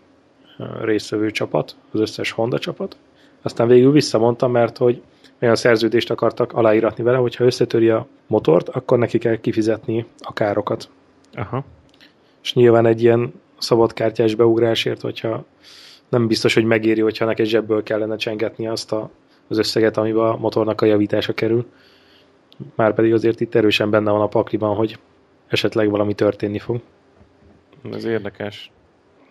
ö, 0.58 0.84
résztvevő 0.84 1.30
csapat, 1.30 1.76
az 1.90 2.00
összes 2.00 2.30
Honda 2.30 2.58
csapat. 2.58 2.96
Aztán 3.42 3.68
végül 3.68 3.92
visszamondta, 3.92 4.48
mert 4.48 4.78
hogy 4.78 5.02
olyan 5.40 5.56
szerződést 5.56 6.10
akartak 6.10 6.52
aláíratni 6.52 7.04
vele, 7.04 7.16
hogyha 7.16 7.44
összetöri 7.44 7.88
a 7.88 8.06
motort, 8.26 8.68
akkor 8.68 8.98
neki 8.98 9.18
kell 9.18 9.36
kifizetni 9.36 10.06
a 10.18 10.32
károkat. 10.32 10.88
Aha. 11.34 11.64
És 12.42 12.54
nyilván 12.54 12.86
egy 12.86 13.02
ilyen 13.02 13.32
szabadkártyás 13.58 14.34
beugrásért, 14.34 15.00
hogyha 15.00 15.44
nem 16.08 16.26
biztos, 16.26 16.54
hogy 16.54 16.64
megéri, 16.64 17.00
hogyha 17.00 17.24
neked 17.24 17.46
zsebből 17.46 17.82
kellene 17.82 18.16
csengetni 18.16 18.66
azt 18.66 18.92
a, 18.92 19.10
az 19.48 19.58
összeget, 19.58 19.96
amiben 19.96 20.24
a 20.24 20.36
motornak 20.36 20.80
a 20.80 20.86
javítása 20.86 21.32
kerül. 21.32 21.66
Márpedig 22.74 23.12
azért 23.12 23.40
itt 23.40 23.54
erősen 23.54 23.90
benne 23.90 24.10
van 24.10 24.20
a 24.20 24.26
pakliban, 24.26 24.76
hogy 24.76 24.98
esetleg 25.48 25.90
valami 25.90 26.14
történni 26.14 26.58
fog. 26.58 26.80
Ez 27.92 28.04
érdekes. 28.04 28.70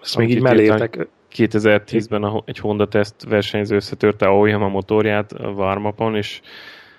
Ezt 0.02 0.18
még 0.18 0.30
így 0.30 0.34
Akit 0.34 0.48
mellértek. 0.48 1.08
2010-ben 1.32 2.24
a- 2.24 2.44
egy 2.46 2.58
Honda 2.58 2.88
teszt 2.88 3.24
versenyző 3.24 3.76
összetörte 3.76 4.28
a 4.28 4.38
Oyama 4.38 4.68
motorját 4.68 5.32
a 5.32 5.50
warm 5.50 6.16
és 6.16 6.42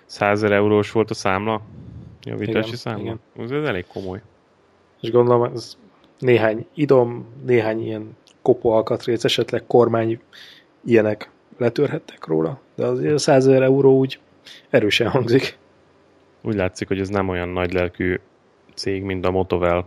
100 0.07 0.41
000 0.41 0.55
eurós 0.55 0.93
volt 0.93 1.11
a 1.11 1.15
számla, 1.15 1.61
javítási 2.23 2.67
Igen, 2.67 2.77
számla. 2.79 3.01
igen. 3.01 3.21
Ez, 3.39 3.51
ez 3.51 3.65
elég 3.69 3.87
komoly. 3.87 4.23
És 5.01 5.11
gondolom, 5.11 5.53
ez 5.55 5.77
néhány 6.19 6.67
idom, 6.75 7.27
néhány 7.47 7.83
ilyen 7.83 8.17
kopó 8.43 8.71
alkatrész, 8.71 9.25
esetleg 9.25 9.65
kormány 9.67 10.21
ilyenek 10.85 11.31
letörhettek 11.59 12.27
róla, 12.27 12.61
de 12.75 12.87
azért 12.87 13.15
a 13.15 13.19
100 13.19 13.47
ezer 13.47 13.63
euró 13.63 13.99
úgy 13.99 14.19
erősen 14.71 15.09
hangzik. 15.09 15.59
Úgy 16.43 16.55
látszik, 16.55 16.89
hogy 16.89 17.01
ez 17.01 17.09
nem 17.09 17.29
olyan 17.29 17.49
nagy 17.49 17.73
lelkű 17.73 18.21
cég, 18.75 19.03
mint 19.03 19.27
a 19.27 19.31
Motovel. 19.31 19.87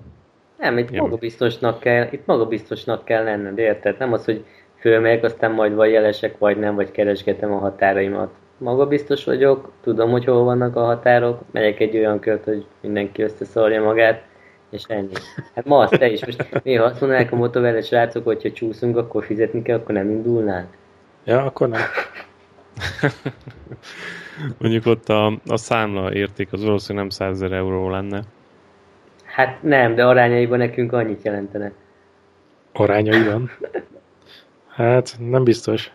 Nem, 0.63 0.77
itt 0.77 0.91
magabiztosnak 0.91 1.79
kell, 1.79 2.07
itt 2.11 2.25
magabiztosnak 2.25 3.05
kell 3.05 3.23
lenned, 3.23 3.57
érted? 3.57 3.97
Nem 3.97 4.13
az, 4.13 4.25
hogy 4.25 4.45
fölmegyek, 4.79 5.23
aztán 5.23 5.51
majd 5.51 5.73
vagy 5.75 5.91
jelesek, 5.91 6.37
vagy 6.37 6.57
nem, 6.57 6.75
vagy 6.75 6.91
keresgetem 6.91 7.53
a 7.53 7.57
határaimat. 7.57 8.29
Magabiztos 8.57 9.23
vagyok, 9.23 9.71
tudom, 9.81 10.11
hogy 10.11 10.25
hol 10.25 10.43
vannak 10.43 10.75
a 10.75 10.83
határok, 10.83 11.41
megyek 11.51 11.79
egy 11.79 11.97
olyan 11.97 12.19
kört, 12.19 12.43
hogy 12.43 12.65
mindenki 12.81 13.21
összeszarja 13.21 13.83
magát, 13.83 14.23
és 14.69 14.83
ennyi. 14.87 15.13
Hát 15.55 15.65
ma 15.65 15.77
azt 15.77 15.97
te 15.97 16.09
is. 16.09 16.25
Most 16.25 16.63
néha 16.63 16.83
azt 16.83 17.01
mondanák 17.01 17.31
a 17.31 17.35
motoveres 17.35 17.85
srácok, 17.85 18.23
hogyha 18.23 18.51
csúszunk, 18.51 18.97
akkor 18.97 19.25
fizetni 19.25 19.61
kell, 19.61 19.77
akkor 19.77 19.95
nem 19.95 20.09
indulnánk. 20.09 20.67
Ja, 21.23 21.45
akkor 21.45 21.69
nem. 21.69 21.81
Mondjuk 24.59 24.85
ott 24.85 25.09
a, 25.09 25.39
a 25.45 25.57
számla 25.57 26.13
érték 26.13 26.53
az 26.53 26.63
valószínűleg 26.63 27.07
nem 27.07 27.17
100 27.27 27.39
000 27.39 27.55
euró 27.55 27.89
lenne. 27.89 28.21
Hát 29.33 29.63
nem, 29.63 29.95
de 29.95 30.05
arányaiban 30.05 30.57
nekünk 30.57 30.93
annyit 30.93 31.23
jelentene. 31.23 31.71
Arányaiban. 32.73 33.51
Hát, 34.67 35.15
nem 35.19 35.43
biztos. 35.43 35.91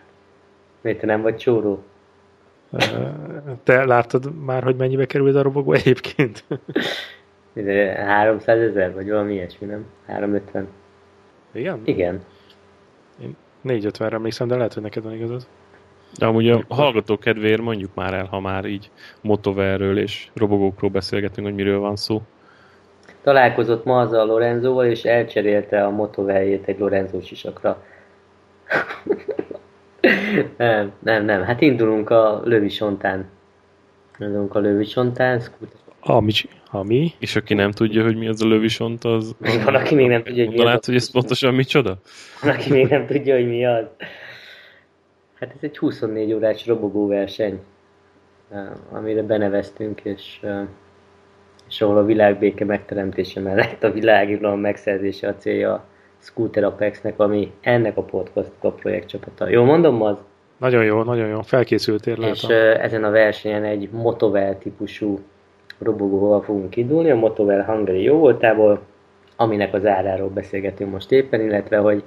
Miért 0.81 0.99
te 0.99 1.05
nem 1.05 1.21
vagy 1.21 1.35
csóró? 1.35 1.83
Te 3.63 3.85
láttad 3.85 4.43
már, 4.45 4.63
hogy 4.63 4.75
mennyibe 4.75 5.05
kerül 5.05 5.27
ez 5.27 5.35
a 5.35 5.41
robogó 5.41 5.73
egyébként? 5.73 6.43
Ide 7.53 8.03
300 8.05 8.59
ezer, 8.59 8.93
vagy 8.93 9.09
valami 9.09 9.33
ilyesmi, 9.33 9.67
nem? 9.67 9.85
350. 10.07 10.67
Igen? 11.51 11.81
Igen. 11.83 12.21
450-re 13.65 14.15
emlékszem, 14.15 14.47
de 14.47 14.55
lehet, 14.55 14.73
hogy 14.73 14.83
neked 14.83 15.03
van 15.03 15.13
igazad. 15.13 15.47
De 16.17 16.25
amúgy 16.25 16.49
a 16.49 16.63
hallgató 16.67 17.17
kedvéért 17.17 17.61
mondjuk 17.61 17.95
már 17.95 18.13
el, 18.13 18.25
ha 18.25 18.39
már 18.39 18.65
így 18.65 18.91
motoverről 19.21 19.97
és 19.97 20.29
robogókról 20.33 20.89
beszélgetünk, 20.89 21.47
hogy 21.47 21.55
miről 21.55 21.79
van 21.79 21.95
szó. 21.95 22.21
Találkozott 23.21 23.85
ma 23.85 23.99
azzal 23.99 24.19
a 24.19 24.25
Lorenzóval, 24.25 24.85
és 24.85 25.03
elcserélte 25.03 25.85
a 25.85 25.89
motoveljét 25.89 26.67
egy 26.67 26.79
Lorenzo 26.79 27.21
sisakra. 27.21 27.83
nem, 30.57 30.91
nem, 30.99 31.25
nem. 31.25 31.43
Hát 31.43 31.61
indulunk 31.61 32.09
a 32.09 32.41
Lövisontán. 32.43 33.29
Indulunk 34.19 34.55
a 34.55 34.59
Lövisontán. 34.59 35.41
Ami, 36.01 36.31
ami 36.71 37.11
És 37.19 37.35
aki 37.35 37.53
nem 37.53 37.71
tudja, 37.71 38.03
hogy 38.03 38.17
mi 38.17 38.27
az 38.27 38.41
a 38.41 38.47
lövisont, 38.47 39.03
az... 39.03 39.35
Még 39.37 39.63
van, 39.65 39.75
aki 39.75 39.95
még 39.95 40.07
nem 40.07 40.23
tudja, 40.23 40.45
hogy 40.45 40.55
mi 40.55 40.65
az. 40.65 40.85
hogy 40.85 40.95
ez 40.95 41.11
pontosan 41.11 41.53
micsoda? 41.53 41.97
Van, 42.41 42.51
aki 42.55 42.71
még 42.71 42.87
nem 42.87 43.05
tudja, 43.05 43.35
hogy 43.35 43.47
mi 43.47 43.65
az. 43.65 43.85
Hát 45.39 45.51
ez 45.55 45.59
egy 45.61 45.77
24 45.77 46.33
órás 46.33 46.67
robogó 46.67 47.07
verseny, 47.07 47.59
eh, 48.51 48.67
amire 48.91 49.23
beneveztünk, 49.23 50.01
és, 50.03 50.39
eh, 50.41 50.61
és 51.69 51.81
ahol 51.81 51.97
a 51.97 52.05
világbéke 52.05 52.65
megteremtése 52.65 53.39
mellett 53.39 53.83
a 53.83 53.91
világuralom 53.91 54.59
megszerzése 54.59 55.27
a 55.27 55.35
célja 55.35 55.73
a 55.73 55.85
Scooter 56.17 56.63
Apexnek, 56.63 57.19
ami 57.19 57.51
ennek 57.61 57.97
a 57.97 58.01
podcastnak 58.01 58.63
a 58.63 58.71
projektcsapata. 58.71 59.49
Jó 59.49 59.63
mondom, 59.63 60.01
az? 60.01 60.17
nagyon 60.57 60.83
jó, 60.83 61.03
nagyon 61.03 61.27
jó. 61.27 61.41
Felkészültél, 61.41 62.13
És 62.13 62.41
látom. 62.43 62.57
eh, 62.57 62.83
ezen 62.83 63.03
a 63.03 63.09
versenyen 63.09 63.63
egy 63.63 63.89
Motovel 63.91 64.57
típusú 64.57 65.19
robogóval 65.79 66.41
fogunk 66.41 66.75
indulni, 66.75 67.09
a 67.09 67.15
Motovel 67.15 67.63
Hungary 67.65 68.03
jó 68.03 68.17
voltából, 68.17 68.79
aminek 69.35 69.73
az 69.73 69.85
áráról 69.85 70.29
beszélgetünk 70.29 70.91
most 70.91 71.11
éppen, 71.11 71.41
illetve 71.41 71.77
hogy 71.77 72.03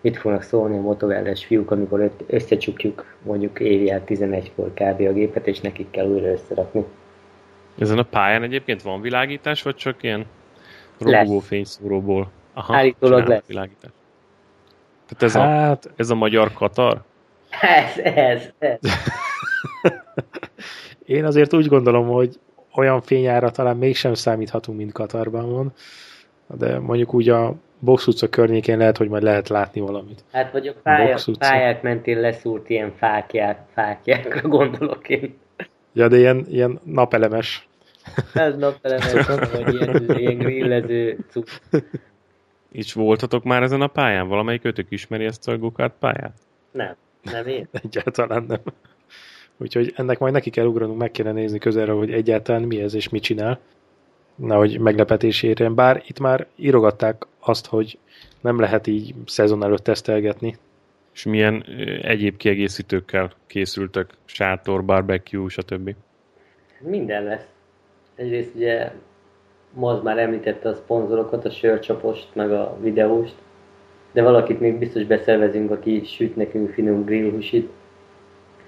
mit 0.00 0.16
fognak 0.16 0.42
szólni 0.42 0.76
a 0.76 0.80
motovelles 0.80 1.44
fiúk, 1.44 1.70
amikor 1.70 2.10
összecsukjuk 2.26 3.04
mondjuk 3.22 3.60
éjjel 3.60 4.02
11-kor 4.06 4.72
kb. 4.74 5.00
a 5.00 5.12
gépet, 5.12 5.46
és 5.46 5.60
nekik 5.60 5.90
kell 5.90 6.06
újra 6.06 6.26
összerakni. 6.26 6.84
Ezen 7.78 7.98
a 7.98 8.02
pályán 8.02 8.42
egyébként 8.42 8.82
van 8.82 9.00
világítás, 9.00 9.62
vagy 9.62 9.74
csak 9.74 10.02
ilyen 10.02 10.26
robogó 10.98 11.38
fényszóróból? 11.38 12.30
Aha, 12.54 12.76
Állítólag 12.76 13.26
lesz. 13.26 13.46
világítás. 13.46 13.90
Tehát 15.06 15.22
ez, 15.22 15.34
a, 15.34 15.40
Hát, 15.40 15.90
ez 15.96 16.10
a 16.10 16.14
magyar 16.14 16.52
Katar? 16.52 17.02
Ez, 17.60 17.98
ez, 17.98 18.48
ez. 18.58 18.78
én 21.16 21.24
azért 21.24 21.54
úgy 21.54 21.66
gondolom, 21.66 22.06
hogy 22.06 22.38
olyan 22.74 23.00
fényára 23.00 23.50
talán 23.50 23.76
mégsem 23.76 24.14
számíthatunk, 24.14 24.78
mint 24.78 24.92
Katarban 24.92 25.52
van, 25.52 25.72
de 26.58 26.78
mondjuk 26.78 27.14
úgy 27.14 27.28
a 27.28 27.54
box 27.78 28.06
utca 28.06 28.28
környékén 28.28 28.78
lehet, 28.78 28.96
hogy 28.96 29.08
majd 29.08 29.22
lehet 29.22 29.48
látni 29.48 29.80
valamit. 29.80 30.24
Hát 30.32 30.52
vagy 30.52 30.66
a 30.66 30.72
utca. 31.12 31.32
pályák 31.38 31.82
mentén 31.82 32.20
leszúrt 32.20 32.70
ilyen 32.70 32.92
fákják, 32.96 33.58
fákjákra 33.74 34.48
gondolok 34.58 35.08
én. 35.08 35.38
Ja, 35.96 36.08
de 36.08 36.16
ilyen, 36.16 36.46
ilyen 36.48 36.80
napelemes. 36.84 37.68
Ez 38.34 38.56
napelemes, 38.56 39.26
vagy 39.52 39.74
ilyen, 39.74 40.18
ilyen 40.18 40.38
grillező 40.38 41.18
cucc. 41.28 41.50
És 42.72 42.92
voltatok 42.92 43.44
már 43.44 43.62
ezen 43.62 43.80
a 43.80 43.86
pályán? 43.86 44.28
Valamelyik 44.28 44.64
ötök 44.64 44.86
ismeri 44.88 45.24
ezt 45.24 45.48
a 45.48 45.58
gokart 45.58 45.94
pályát? 45.98 46.32
Nem, 46.70 46.94
nem 47.22 47.46
én. 47.46 47.68
Egyáltalán 47.84 48.44
nem. 48.48 48.60
Úgyhogy 49.56 49.92
ennek 49.96 50.18
majd 50.18 50.32
neki 50.32 50.50
kell 50.50 50.66
ugranunk, 50.66 50.98
meg 50.98 51.10
kéne 51.10 51.32
nézni 51.32 51.58
közelről, 51.58 51.98
hogy 51.98 52.12
egyáltalán 52.12 52.62
mi 52.62 52.80
ez 52.80 52.94
és 52.94 53.08
mit 53.08 53.22
csinál. 53.22 53.60
Nehogy 54.34 54.80
meglepetés 54.80 55.42
érjen. 55.42 55.74
Bár 55.74 56.02
itt 56.06 56.18
már 56.18 56.46
írogatták 56.56 57.26
azt, 57.40 57.66
hogy 57.66 57.98
nem 58.40 58.60
lehet 58.60 58.86
így 58.86 59.14
szezon 59.26 59.64
előtt 59.64 59.84
tesztelgetni. 59.84 60.56
És 61.16 61.24
milyen 61.24 61.64
egyéb 62.02 62.36
kiegészítőkkel 62.36 63.30
készültek? 63.46 64.10
Sátor, 64.24 64.84
barbecue, 64.84 65.48
stb. 65.48 65.94
Minden 66.80 67.24
lesz. 67.24 67.46
Egyrészt 68.14 68.54
ugye 68.54 68.90
Moz 69.72 70.02
már 70.02 70.18
említette 70.18 70.68
a 70.68 70.74
szponzorokat, 70.74 71.44
a 71.44 71.50
sörcsapost, 71.50 72.28
meg 72.34 72.52
a 72.52 72.76
videóst, 72.80 73.34
de 74.12 74.22
valakit 74.22 74.60
még 74.60 74.78
biztos 74.78 75.04
beszervezünk, 75.04 75.70
aki 75.70 76.02
süt 76.04 76.36
nekünk 76.36 76.70
finom 76.70 77.04
grillhusit. 77.04 77.70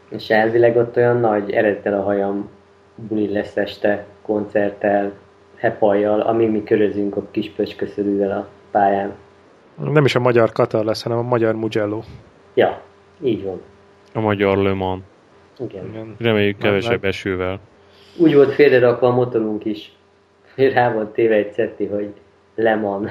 És 0.08 0.30
elvileg 0.30 0.76
ott 0.76 0.96
olyan 0.96 1.16
nagy 1.16 1.50
eredettel 1.50 2.00
a 2.00 2.02
hajam 2.02 2.50
buli 2.94 3.32
lesz 3.32 3.56
este, 3.56 4.06
koncerttel, 4.22 5.12
hepajjal, 5.56 6.20
amíg 6.20 6.50
mi 6.50 6.62
körözünk 6.62 7.16
a 7.16 7.26
kis 7.30 7.50
pöcsköszörűvel 7.50 8.30
a 8.30 8.48
pályán. 8.70 9.14
Nem 9.92 10.04
is 10.04 10.14
a 10.14 10.20
magyar 10.20 10.52
Katar 10.52 10.84
lesz, 10.84 11.02
hanem 11.02 11.18
a 11.18 11.22
magyar 11.22 11.54
Mugello. 11.54 12.00
Ja, 12.58 12.82
így 13.20 13.44
van. 13.44 13.60
A 14.12 14.20
magyar 14.20 14.56
Le 14.56 14.72
Mans. 14.72 15.02
Igen. 15.58 15.86
Igen. 15.86 16.14
Reméljük 16.18 16.58
kevesebb 16.58 17.00
nem. 17.00 17.10
esővel. 17.10 17.60
Úgy 18.16 18.34
volt 18.34 18.54
félrerakva 18.54 19.06
a 19.06 19.14
motorunk 19.14 19.64
is. 19.64 19.92
Rá 20.74 20.92
volt 20.92 21.12
téve 21.12 21.34
egy 21.34 21.52
szetti, 21.52 21.86
hogy 21.86 22.12
Lemon. 22.54 23.10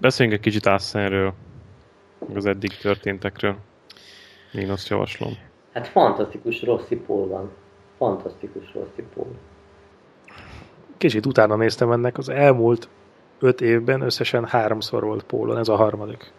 Beszéljünk 0.00 0.38
egy 0.38 0.44
kicsit 0.44 0.66
Assenről, 0.66 1.34
az 2.34 2.46
eddig 2.46 2.76
történtekről. 2.76 3.56
Én 4.52 4.70
azt 4.70 4.88
javaslom. 4.88 5.32
Hát 5.72 5.86
fantasztikus 5.86 6.62
Rossi 6.62 6.96
Paul 6.96 7.28
van. 7.28 7.50
Fantasztikus 7.96 8.74
Rossi 8.74 9.02
Paul. 9.14 9.36
Kicsit 10.96 11.26
utána 11.26 11.56
néztem 11.56 11.92
ennek, 11.92 12.18
az 12.18 12.28
elmúlt 12.28 12.88
öt 13.38 13.60
évben 13.60 14.00
összesen 14.00 14.44
háromszor 14.44 15.04
volt 15.04 15.22
pólon, 15.22 15.58
ez 15.58 15.68
a 15.68 15.76
harmadik. 15.76 16.32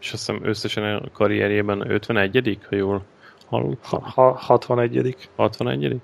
És 0.00 0.12
azt 0.12 0.26
hiszem 0.26 0.44
összesen 0.44 0.94
a 0.94 1.10
karrierjében 1.12 1.90
51 1.90 2.58
ha 2.68 2.76
jól 2.76 3.02
hallottam. 3.46 4.02
Ha, 4.02 4.10
ha, 4.14 4.32
61 4.32 5.16
61 5.36 6.00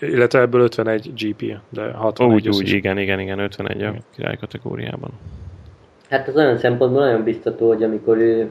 Illetve 0.00 0.40
ebből 0.40 0.60
51 0.60 1.12
GP, 1.14 1.58
de 1.68 1.92
61 1.92 2.34
Úgy, 2.34 2.46
összesen. 2.46 2.66
úgy, 2.66 2.72
igen, 2.72 2.98
igen, 2.98 3.20
igen, 3.20 3.38
51 3.38 3.82
a 3.82 3.94
király 4.14 4.36
kategóriában. 4.36 5.10
Hát 6.10 6.28
az 6.28 6.36
olyan 6.36 6.58
szempontból 6.58 7.00
nagyon 7.04 7.24
biztató, 7.24 7.68
hogy 7.68 7.82
amikor 7.82 8.16
ő 8.16 8.50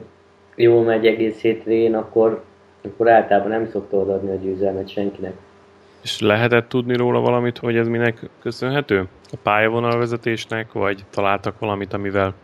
jól 0.56 0.84
megy 0.84 1.06
egész 1.06 1.40
hétvégén, 1.40 1.94
akkor, 1.94 2.44
akkor 2.84 3.10
általában 3.10 3.50
nem 3.50 3.66
szokta 3.66 3.96
odaadni 3.96 4.30
a 4.30 4.34
győzelmet 4.34 4.88
senkinek. 4.88 5.32
És 6.02 6.20
lehetett 6.20 6.68
tudni 6.68 6.96
róla 6.96 7.20
valamit, 7.20 7.58
hogy 7.58 7.76
ez 7.76 7.88
minek 7.88 8.28
köszönhető? 8.42 9.08
A 9.32 9.36
pályavonalvezetésnek, 9.42 10.72
vagy 10.72 11.04
találtak 11.10 11.58
valamit, 11.58 11.92
amivel 11.92 12.34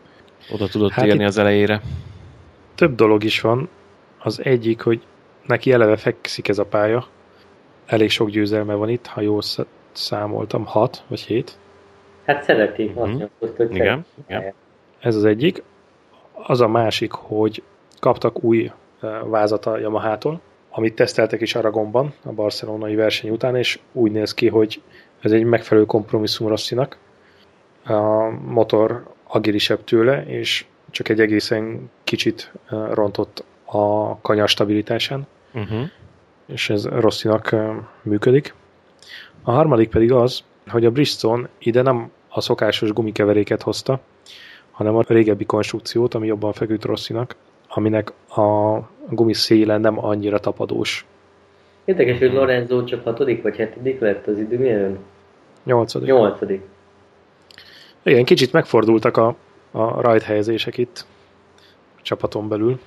oda 0.52 0.66
tudott 0.68 0.90
Hát 0.90 1.06
érni 1.06 1.24
az 1.24 1.38
elejére? 1.38 1.80
Több 2.74 2.94
dolog 2.94 3.24
is 3.24 3.40
van. 3.40 3.68
Az 4.18 4.40
egyik, 4.44 4.80
hogy 4.80 5.02
neki 5.46 5.72
eleve 5.72 5.96
fekszik 5.96 6.48
ez 6.48 6.58
a 6.58 6.64
pálya. 6.64 7.06
Elég 7.86 8.10
sok 8.10 8.30
győzelme 8.30 8.74
van 8.74 8.88
itt, 8.88 9.06
ha 9.06 9.20
jól 9.20 9.42
sz- 9.42 9.66
számoltam, 9.92 10.64
6 10.64 11.02
vagy 11.08 11.20
7. 11.20 11.58
Hát 12.26 12.42
szereti, 12.42 12.92
azt 12.94 12.94
Mhm. 12.94 13.16
mondta, 13.18 13.28
hogy 13.56 13.74
Igen, 13.74 14.04
igen. 14.28 14.52
Ez 15.00 15.16
az 15.16 15.24
egyik. 15.24 15.62
Az 16.32 16.60
a 16.60 16.68
másik, 16.68 17.12
hogy 17.12 17.62
kaptak 18.00 18.42
új 18.44 18.70
eh, 19.00 19.10
vázat 19.24 19.66
a 19.66 19.78
Yamaha-tól, 19.78 20.40
amit 20.76 20.94
teszteltek 20.94 21.40
is 21.40 21.54
Aragonban 21.54 22.12
a 22.24 22.32
barcelonai 22.32 22.94
verseny 22.94 23.30
után, 23.30 23.56
és 23.56 23.78
úgy 23.92 24.12
néz 24.12 24.34
ki, 24.34 24.48
hogy 24.48 24.82
ez 25.20 25.32
egy 25.32 25.44
megfelelő 25.44 25.86
kompromisszum 25.86 26.48
Rosszinak. 26.48 26.96
A 27.84 28.30
motor 28.30 29.14
agilisebb 29.26 29.84
tőle, 29.84 30.24
és 30.26 30.64
csak 30.90 31.08
egy 31.08 31.20
egészen 31.20 31.90
kicsit 32.04 32.52
rontott 32.90 33.44
a 33.64 34.18
kanyar 34.20 34.48
stabilitásán, 34.48 35.26
Uh-huh. 35.54 35.90
és 36.46 36.70
ez 36.70 36.86
Rosszinak 36.86 37.54
működik. 38.02 38.54
A 39.42 39.50
harmadik 39.50 39.88
pedig 39.88 40.12
az, 40.12 40.42
hogy 40.66 40.84
a 40.84 40.90
Bridgestone 40.90 41.48
ide 41.58 41.82
nem 41.82 42.10
a 42.28 42.40
szokásos 42.40 42.92
gumikeveréket 42.92 43.62
hozta, 43.62 44.00
hanem 44.70 44.96
a 44.96 45.04
régebbi 45.06 45.44
konstrukciót, 45.44 46.14
ami 46.14 46.26
jobban 46.26 46.52
feküdt 46.52 46.84
Rosszinak, 46.84 47.36
aminek 47.74 48.12
a 48.28 48.78
gumi 49.10 49.34
széle 49.34 49.78
nem 49.78 50.04
annyira 50.04 50.38
tapadós. 50.38 51.06
Érdekes, 51.84 52.18
hogy 52.18 52.32
Lorenzo 52.32 52.84
csak 52.84 53.04
hatodik 53.04 53.42
vagy 53.42 53.56
hetedik 53.56 54.00
lett 54.00 54.26
az 54.26 54.38
időmérőn? 54.38 54.98
Nyolcadik. 55.62 56.08
Nyolcadik. 56.08 56.62
Igen, 58.02 58.24
kicsit 58.24 58.52
megfordultak 58.52 59.16
a, 59.16 59.36
a 59.70 60.00
rajthelyezések 60.00 60.78
itt 60.78 61.06
a 61.98 62.00
csapaton 62.02 62.48
belül. 62.48 62.80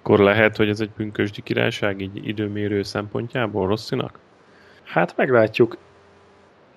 Akkor 0.00 0.18
lehet, 0.18 0.56
hogy 0.56 0.68
ez 0.68 0.80
egy 0.80 0.90
pünkösdi 0.96 1.40
királyság 1.42 2.00
így 2.00 2.28
időmérő 2.28 2.82
szempontjából 2.82 3.66
Rosszinak? 3.66 4.18
Hát 4.82 5.16
meglátjuk. 5.16 5.76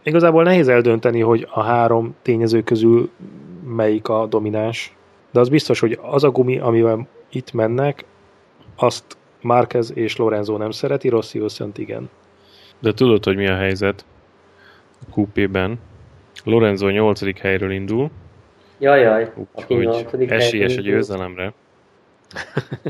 Igazából 0.03 0.43
nehéz 0.43 0.67
eldönteni, 0.67 1.19
hogy 1.19 1.47
a 1.51 1.61
három 1.61 2.15
tényező 2.21 2.63
közül 2.63 3.09
melyik 3.63 4.07
a 4.07 4.25
domináns. 4.25 4.95
De 5.31 5.39
az 5.39 5.49
biztos, 5.49 5.79
hogy 5.79 5.99
az 6.01 6.23
a 6.23 6.31
gumi, 6.31 6.59
amivel 6.59 7.07
itt 7.29 7.53
mennek, 7.53 8.05
azt 8.75 9.17
Márquez 9.41 9.91
és 9.95 10.15
Lorenzo 10.15 10.57
nem 10.57 10.71
szereti, 10.71 11.09
Rossi 11.09 11.39
viszont 11.39 11.77
igen. 11.77 12.09
De 12.79 12.93
tudod, 12.93 13.23
hogy 13.23 13.35
mi 13.35 13.47
a 13.47 13.55
helyzet 13.55 14.05
a 14.99 15.19
QP-ben? 15.19 15.79
Lorenzo 16.43 16.89
8. 16.89 17.39
helyről 17.39 17.71
indul, 17.71 18.09
Jajjaj, 18.79 19.31
aki 19.51 19.75
úgyhogy 19.75 20.29
esélyes 20.29 20.77
a 20.77 20.81
győzelemre. 20.81 21.53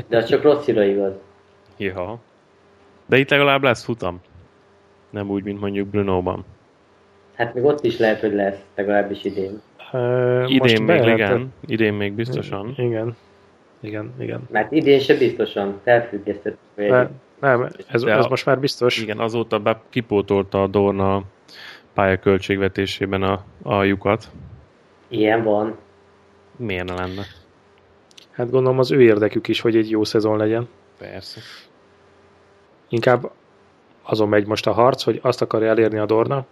De 0.08 0.16
az 0.16 0.24
csak 0.28 0.42
Rosszira 0.42 0.82
igaz. 0.84 1.12
Ja. 1.76 2.18
De 3.06 3.18
itt 3.18 3.30
legalább 3.30 3.62
lesz 3.62 3.84
futam. 3.84 4.20
Nem 5.10 5.30
úgy, 5.30 5.42
mint 5.42 5.60
mondjuk 5.60 5.88
Bruno-ban. 5.88 6.44
Hát 7.34 7.54
még 7.54 7.64
ott 7.64 7.84
is 7.84 7.98
lehet, 7.98 8.20
hogy 8.20 8.32
lesz, 8.32 8.58
legalábbis 8.74 9.24
idén. 9.24 9.60
E, 9.92 10.44
Idén 10.46 10.82
még 10.82 11.06
igen, 11.06 11.52
idén 11.66 11.94
még 11.94 12.12
biztosan. 12.12 12.74
Igen. 12.76 13.16
Igen, 13.86 14.12
igen. 14.18 14.40
Mert 14.50 14.72
idén 14.72 15.00
se 15.00 15.16
biztosan 15.16 15.80
felfüggesztettük. 15.84 16.58
a 16.76 16.80
Ne, 16.80 16.84
jegyet. 16.84 17.10
nem, 17.40 17.62
ez, 17.88 18.02
De 18.02 18.12
ez 18.12 18.24
a- 18.24 18.28
most 18.28 18.46
már 18.46 18.60
biztos. 18.60 18.98
Igen, 19.02 19.18
azóta 19.18 19.58
be 19.58 19.80
kipótolta 19.90 20.62
a 20.62 20.66
Dorna 20.66 21.22
pályaköltségvetésében 21.94 23.22
a, 23.22 23.44
a 23.62 23.82
lyukat. 23.82 24.30
Ilyen 25.08 25.42
van. 25.42 25.76
Miért 26.56 26.84
ne 26.84 26.94
lenne? 26.94 27.22
Hát 28.30 28.50
gondolom 28.50 28.78
az 28.78 28.90
ő 28.90 29.02
érdekük 29.02 29.48
is, 29.48 29.60
hogy 29.60 29.76
egy 29.76 29.90
jó 29.90 30.04
szezon 30.04 30.36
legyen. 30.36 30.68
Persze. 30.98 31.40
Inkább 32.88 33.30
azon 34.02 34.28
megy 34.28 34.46
most 34.46 34.66
a 34.66 34.72
harc, 34.72 35.02
hogy 35.02 35.18
azt 35.22 35.42
akarja 35.42 35.68
elérni 35.68 35.98
a 35.98 36.06
Dorna, 36.06 36.46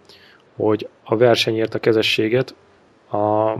hogy 0.55 0.87
a 1.03 1.17
versenyért 1.17 1.73
a 1.73 1.79
kezességet 1.79 2.55
a 3.11 3.53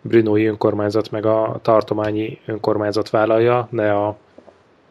Brunói 0.00 0.46
önkormányzat 0.46 1.10
meg 1.10 1.26
a 1.26 1.58
tartományi 1.62 2.38
önkormányzat 2.46 3.10
vállalja, 3.10 3.68
ne 3.70 3.92
a, 3.92 4.16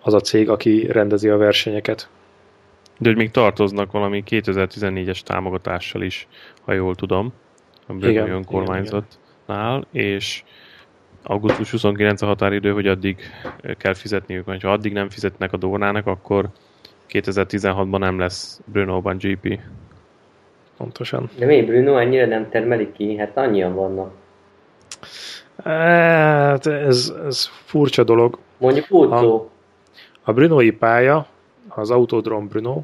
az 0.01 0.13
a 0.13 0.19
cég, 0.19 0.49
aki 0.49 0.87
rendezi 0.91 1.29
a 1.29 1.37
versenyeket. 1.37 2.09
De 2.97 3.09
hogy 3.09 3.17
még 3.17 3.31
tartoznak 3.31 3.91
valami 3.91 4.23
2014-es 4.29 5.19
támogatással 5.19 6.01
is, 6.01 6.27
ha 6.65 6.73
jól 6.73 6.95
tudom, 6.95 7.33
a 7.87 8.07
igen, 8.07 8.29
önkormányzatnál, 8.29 9.87
és 9.91 10.43
augusztus 11.23 11.71
29 11.71 12.21
a 12.21 12.25
határidő, 12.25 12.71
hogy 12.71 12.87
addig 12.87 13.17
kell 13.77 13.93
fizetniük, 13.93 14.45
vagy 14.45 14.61
ha 14.61 14.71
addig 14.71 14.93
nem 14.93 15.09
fizetnek 15.09 15.53
a 15.53 15.57
Dornának, 15.57 16.07
akkor 16.07 16.49
2016-ban 17.09 17.99
nem 17.99 18.19
lesz 18.19 18.61
Brunóban 18.65 19.17
GP. 19.17 19.59
Pontosan. 20.77 21.29
De 21.37 21.45
mi, 21.45 21.63
Bruno 21.63 21.97
ennyire 21.97 22.25
nem 22.25 22.49
termelik 22.49 22.91
ki? 22.91 23.17
Hát 23.17 23.37
annyian 23.37 23.75
vannak. 23.75 24.11
Hát 25.63 26.67
ez, 26.67 27.13
ez 27.25 27.45
furcsa 27.65 28.03
dolog. 28.03 28.37
Mondjuk 28.57 28.85
Úcó. 28.89 29.49
A 30.23 30.33
Brunói 30.33 30.71
pálya, 30.71 31.27
az 31.67 31.91
Autodrom 31.91 32.47
Bruno, 32.47 32.81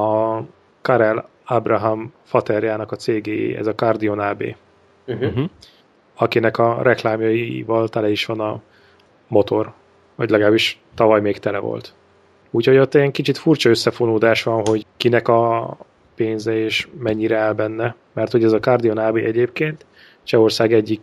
a 0.00 0.38
Karel 0.82 1.28
Abraham 1.44 2.12
faterjának 2.24 2.92
a 2.92 2.96
cégé, 2.96 3.56
ez 3.56 3.66
a 3.66 3.74
Cardion 3.74 4.18
AB, 4.18 4.42
Uh-huh. 5.06 5.28
Uh-huh. 5.28 5.44
akinek 6.14 6.58
a 6.58 6.82
reklámjaival 6.82 7.88
tele 7.88 8.10
is 8.10 8.24
van 8.24 8.40
a 8.40 8.60
motor, 9.28 9.72
vagy 10.14 10.30
legalábbis 10.30 10.80
tavaly 10.94 11.20
még 11.20 11.38
tele 11.38 11.58
volt. 11.58 11.92
Úgyhogy 12.50 12.76
ott 12.78 12.94
ilyen 12.94 13.12
kicsit 13.12 13.38
furcsa 13.38 13.68
összefonódás 13.68 14.42
van, 14.42 14.62
hogy 14.66 14.86
kinek 14.96 15.28
a 15.28 15.76
pénze 16.14 16.56
és 16.58 16.88
mennyire 16.98 17.38
áll 17.38 17.52
benne, 17.52 17.94
mert 18.12 18.32
hogy 18.32 18.44
ez 18.44 18.52
a 18.52 18.60
Cardion 18.60 18.98
AB 18.98 19.16
egyébként 19.16 19.86
Csehország 20.22 20.72
egyik 20.72 21.00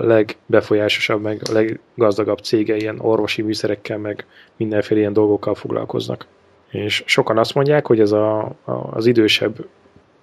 legbefolyásosabb, 0.00 1.22
meg 1.22 1.40
leggazdagabb 1.52 2.38
cége 2.38 2.76
ilyen 2.76 3.00
orvosi 3.00 3.42
műszerekkel, 3.42 3.98
meg 3.98 4.26
mindenféle 4.56 5.00
ilyen 5.00 5.12
dolgokkal 5.12 5.54
foglalkoznak. 5.54 6.26
És 6.70 7.02
sokan 7.06 7.38
azt 7.38 7.54
mondják, 7.54 7.86
hogy 7.86 8.00
ez 8.00 8.12
a, 8.12 8.40
a, 8.44 8.72
az 8.90 9.06
idősebb 9.06 9.66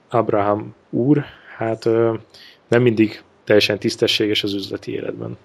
Abraham 0.10 0.76
úr, 0.90 1.24
hát 1.58 1.86
ö, 1.86 2.14
nem 2.68 2.82
mindig 2.82 3.24
teljesen 3.44 3.80
tisztességes 3.80 4.44
az 4.44 4.54
üzleti 4.54 4.92
életben. 4.92 5.38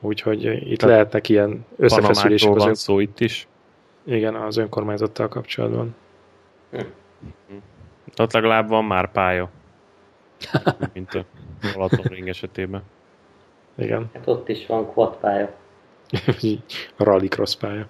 Úgyhogy 0.00 0.44
itt 0.44 0.78
Tehát 0.78 0.94
lehetnek 0.94 1.28
ilyen 1.28 1.66
összefeszülések 1.76 2.50
az, 2.50 2.56
van 2.56 2.68
ön, 2.68 2.74
szó 2.74 3.00
itt 3.00 3.20
is. 3.20 3.48
igen, 4.04 4.34
az 4.34 4.56
önkormányzattal 4.56 5.28
kapcsolatban. 5.28 5.94
Ott 8.16 8.32
legalább 8.32 8.68
van 8.68 8.84
már 8.84 9.10
pálya. 9.10 9.50
Mint 10.92 11.14
a 11.14 11.24
Balaton 11.74 12.04
Ring 12.04 12.28
esetében. 12.28 12.82
Igen, 13.80 14.10
Hát 14.14 14.26
ott 14.26 14.48
is 14.48 14.66
van 14.66 14.86
quad 14.86 15.16
pálya. 15.16 15.50
a 16.96 17.04
rallycross 17.04 17.56
pálya. 17.56 17.86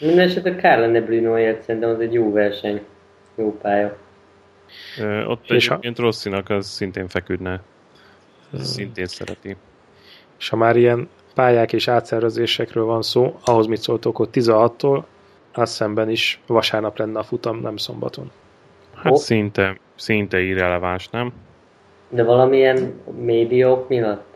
Mindenesetre 0.00 0.54
kár 0.56 0.78
lenne 0.78 1.00
Brunoért, 1.00 1.62
szerintem 1.62 1.90
az 1.90 2.00
egy 2.00 2.12
jó 2.12 2.32
verseny. 2.32 2.82
Jó 3.34 3.58
pálya. 3.58 3.96
Ö, 5.00 5.24
Ott 5.24 5.50
És 5.50 5.66
ha- 5.68 5.72
egyébként 5.74 5.98
Rosszinak 5.98 6.50
az 6.50 6.66
szintén 6.66 7.08
feküdne. 7.08 7.60
Szintén 8.58 9.06
szereti. 9.06 9.56
És 10.38 10.48
ha 10.48 10.56
már 10.56 10.76
ilyen 10.76 11.08
pályák 11.34 11.72
és 11.72 11.88
átszervezésekről 11.88 12.84
van 12.84 13.02
szó, 13.02 13.38
ahhoz 13.44 13.66
mit 13.66 13.80
szóltok, 13.80 14.16
hogy 14.16 14.28
16-tól, 14.32 15.02
azt 15.52 15.72
szemben 15.72 16.10
is 16.10 16.40
vasárnap 16.46 16.98
lenne 16.98 17.18
a 17.18 17.22
futam, 17.22 17.60
nem 17.60 17.76
szombaton. 17.76 18.30
Hát 18.94 19.16
szinte, 19.16 19.78
szinte 19.94 20.40
irreleváns, 20.40 21.08
nem? 21.08 21.32
De 22.08 22.22
valamilyen 22.24 23.00
médiók 23.18 23.88
miatt? 23.88 24.27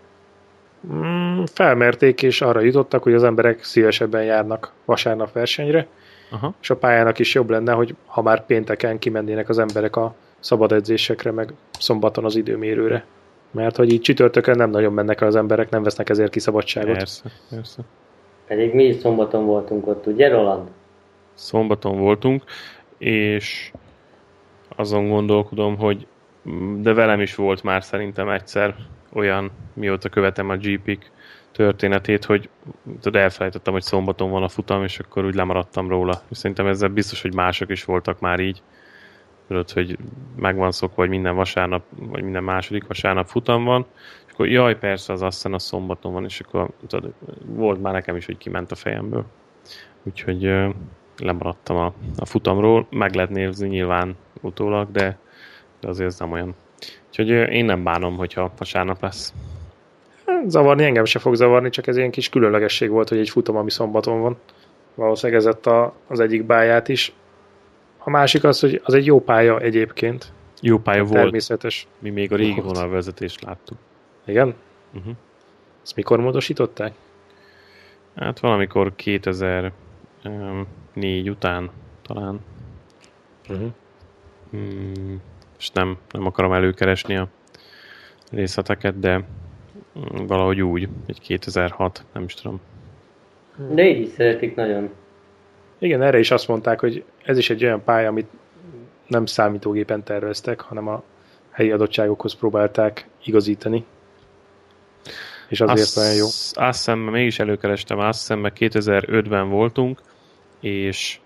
Mm, 0.86 1.42
felmerték, 1.44 2.22
és 2.22 2.40
arra 2.40 2.60
jutottak, 2.60 3.02
hogy 3.02 3.14
az 3.14 3.24
emberek 3.24 3.64
szívesebben 3.64 4.24
járnak 4.24 4.72
vasárnap 4.84 5.32
versenyre, 5.32 5.86
Aha. 6.30 6.54
és 6.60 6.70
a 6.70 6.76
pályának 6.76 7.18
is 7.18 7.34
jobb 7.34 7.50
lenne, 7.50 7.72
hogy 7.72 7.94
ha 8.06 8.22
már 8.22 8.46
pénteken 8.46 8.98
kimennének 8.98 9.48
az 9.48 9.58
emberek 9.58 9.96
a 9.96 10.14
szabad 10.40 10.72
edzésekre, 10.72 11.30
meg 11.30 11.52
szombaton 11.78 12.24
az 12.24 12.36
időmérőre. 12.36 13.04
Mert 13.50 13.76
hogy 13.76 13.92
így 13.92 14.00
csütörtökön 14.00 14.56
nem 14.56 14.70
nagyon 14.70 14.92
mennek 14.92 15.20
el 15.20 15.26
az 15.26 15.36
emberek, 15.36 15.70
nem 15.70 15.82
vesznek 15.82 16.08
ezért 16.08 16.30
ki 16.30 16.40
szabadságot. 16.40 16.96
Persze, 16.96 17.30
persze. 17.50 17.82
Pedig 18.46 18.74
mi 18.74 18.84
is 18.84 18.96
szombaton 18.96 19.44
voltunk 19.44 19.86
ott, 19.86 20.06
ugye 20.06 20.28
Roland? 20.28 20.68
Szombaton 21.34 21.98
voltunk, 21.98 22.42
és 22.98 23.72
azon 24.76 25.08
gondolkodom, 25.08 25.76
hogy 25.76 26.06
de 26.76 26.92
velem 26.92 27.20
is 27.20 27.34
volt 27.34 27.62
már 27.62 27.84
szerintem 27.84 28.28
egyszer 28.28 28.74
olyan, 29.12 29.50
mióta 29.72 30.08
követem 30.08 30.48
a 30.48 30.56
GP 30.56 30.98
történetét, 31.52 32.24
hogy 32.24 32.48
tudod, 33.00 33.20
elfelejtettem, 33.20 33.72
hogy 33.72 33.82
szombaton 33.82 34.30
van 34.30 34.42
a 34.42 34.48
futam, 34.48 34.82
és 34.82 34.98
akkor 34.98 35.24
úgy 35.24 35.34
lemaradtam 35.34 35.88
róla. 35.88 36.22
És 36.30 36.36
szerintem 36.36 36.66
ezzel 36.66 36.88
biztos, 36.88 37.22
hogy 37.22 37.34
mások 37.34 37.70
is 37.70 37.84
voltak 37.84 38.20
már 38.20 38.40
így. 38.40 38.62
Tudod, 39.46 39.70
hogy 39.70 39.98
meg 40.36 40.56
van 40.56 40.72
szokva, 40.72 41.00
hogy 41.00 41.10
minden 41.10 41.34
vasárnap, 41.34 41.82
vagy 41.96 42.22
minden 42.22 42.44
második 42.44 42.86
vasárnap 42.86 43.26
futam 43.26 43.64
van, 43.64 43.86
és 44.26 44.32
akkor 44.32 44.48
jaj, 44.48 44.78
persze, 44.78 45.12
az 45.12 45.22
aztán 45.22 45.54
a 45.54 45.58
szombaton 45.58 46.12
van, 46.12 46.24
és 46.24 46.40
akkor 46.40 46.70
tudod, 46.86 47.12
volt 47.46 47.82
már 47.82 47.92
nekem 47.92 48.16
is, 48.16 48.26
hogy 48.26 48.38
kiment 48.38 48.70
a 48.70 48.74
fejemből. 48.74 49.24
Úgyhogy 50.02 50.72
lemaradtam 51.18 51.76
a, 51.76 51.92
a 52.16 52.26
futamról, 52.26 52.86
meg 52.90 53.14
lehet 53.14 53.30
nézni 53.30 53.68
nyilván 53.68 54.16
utólag, 54.40 54.90
de, 54.90 55.18
de 55.80 55.88
azért 55.88 56.08
ez 56.08 56.18
nem 56.18 56.32
olyan. 56.32 56.54
Úgyhogy 57.08 57.28
én 57.28 57.64
nem 57.64 57.82
bánom, 57.82 58.16
hogyha 58.16 58.52
vasárnap 58.58 59.02
lesz. 59.02 59.32
Hát, 60.26 60.50
zavarni 60.50 60.84
engem 60.84 61.04
se 61.04 61.18
fog 61.18 61.34
zavarni, 61.34 61.70
csak 61.70 61.86
ez 61.86 61.96
ilyen 61.96 62.10
kis 62.10 62.28
különlegesség 62.28 62.90
volt, 62.90 63.08
hogy 63.08 63.18
egy 63.18 63.30
futam, 63.30 63.56
ami 63.56 63.70
szombaton 63.70 64.20
van. 64.20 64.36
Valószínűleg 64.94 65.44
ez 65.44 65.66
a, 65.66 65.94
az 66.06 66.20
egyik 66.20 66.44
báját 66.44 66.88
is. 66.88 67.12
A 67.98 68.10
másik 68.10 68.44
az, 68.44 68.60
hogy 68.60 68.80
az 68.84 68.94
egy 68.94 69.06
jó 69.06 69.20
pálya 69.20 69.60
egyébként. 69.60 70.32
Jó 70.60 70.78
pálya 70.78 71.02
volt. 71.02 71.14
Természetes. 71.14 71.86
Mi 71.98 72.10
még 72.10 72.32
a 72.32 72.36
régi 72.36 72.60
vonalvezetést 72.60 73.42
láttuk. 73.42 73.78
Igen? 74.26 74.54
Uh-huh. 74.94 75.14
Ezt 75.82 75.96
mikor 75.96 76.20
módosították? 76.20 76.94
Hát 78.14 78.40
valamikor 78.40 78.92
2004 78.96 81.30
után 81.30 81.70
talán. 82.02 82.40
Uh-huh. 83.48 83.70
Hmm, 84.50 85.20
és 85.62 85.70
nem, 85.70 85.98
nem 86.10 86.26
akarom 86.26 86.52
előkeresni 86.52 87.16
a 87.16 87.28
részleteket, 88.30 88.98
de 88.98 89.24
valahogy 90.12 90.60
úgy, 90.60 90.88
egy 91.06 91.20
2006, 91.20 92.04
nem 92.12 92.22
is 92.22 92.34
tudom. 92.34 92.60
De 93.70 93.88
így 93.88 94.00
is 94.00 94.08
szeretik 94.08 94.54
nagyon. 94.54 94.90
Igen, 95.78 96.02
erre 96.02 96.18
is 96.18 96.30
azt 96.30 96.48
mondták, 96.48 96.80
hogy 96.80 97.04
ez 97.24 97.38
is 97.38 97.50
egy 97.50 97.64
olyan 97.64 97.84
pálya, 97.84 98.08
amit 98.08 98.30
nem 99.06 99.26
számítógépen 99.26 100.02
terveztek, 100.02 100.60
hanem 100.60 100.88
a 100.88 101.02
helyi 101.50 101.70
adottságokhoz 101.70 102.34
próbálták 102.34 103.08
igazítani. 103.24 103.84
És 105.48 105.60
azért 105.60 105.78
azt, 105.78 105.96
olyan 105.96 106.14
jó. 106.14 106.26
Azt 106.52 106.52
hiszem, 106.52 106.98
mégis 106.98 107.38
előkerestem, 107.38 107.98
azt 107.98 108.18
hiszem, 108.18 108.42
2005-ben 108.44 109.48
voltunk, 109.48 110.00
és, 110.60 111.20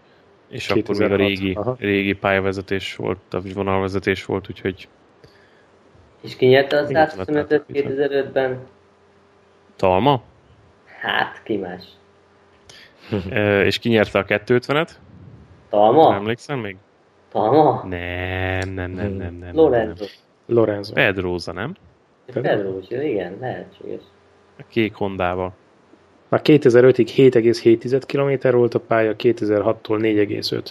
és 0.48 0.66
2006. 0.66 0.88
akkor 0.88 0.96
még 0.96 1.10
a 1.10 1.16
régi, 1.16 1.58
régi 1.78 2.12
pályavezetés 2.12 2.96
volt, 2.96 3.18
vagy 3.30 3.54
vonalvezetés 3.54 4.24
volt, 4.24 4.48
úgyhogy 4.50 4.88
és 6.26 6.36
ki 6.36 6.46
nyerte 6.46 6.78
a 6.78 6.86
125 6.86 7.64
2005-ben? 7.68 8.58
Talma? 9.76 10.22
Hát, 11.00 11.42
ki 11.42 11.56
más? 11.56 11.84
e, 13.30 13.64
és 13.64 13.78
ki 13.78 13.88
nyerte 13.88 14.18
a 14.18 14.24
250-et? 14.24 14.90
Talma? 15.68 16.08
Nem 16.08 16.18
emlékszem 16.18 16.58
még? 16.58 16.76
Talma? 17.28 17.84
Nem, 17.88 18.68
nem, 18.68 18.90
nem, 18.90 19.12
nem, 19.12 19.34
nem. 19.34 19.54
Lorenzo. 19.54 20.04
Lorenzo. 20.46 20.92
Pedróza, 20.92 21.52
nem? 21.52 21.74
Pedróza, 22.32 23.02
igen, 23.02 23.36
lehetséges. 23.40 24.02
A 24.58 24.62
kék 24.68 24.94
Hondával. 24.94 25.54
Már 26.28 26.40
2005-ig 26.44 27.08
7,7 27.16 28.02
km 28.06 28.56
volt 28.56 28.74
a 28.74 28.80
pálya, 28.80 29.14
2006-tól 29.18 29.98
4,5. 29.98 30.70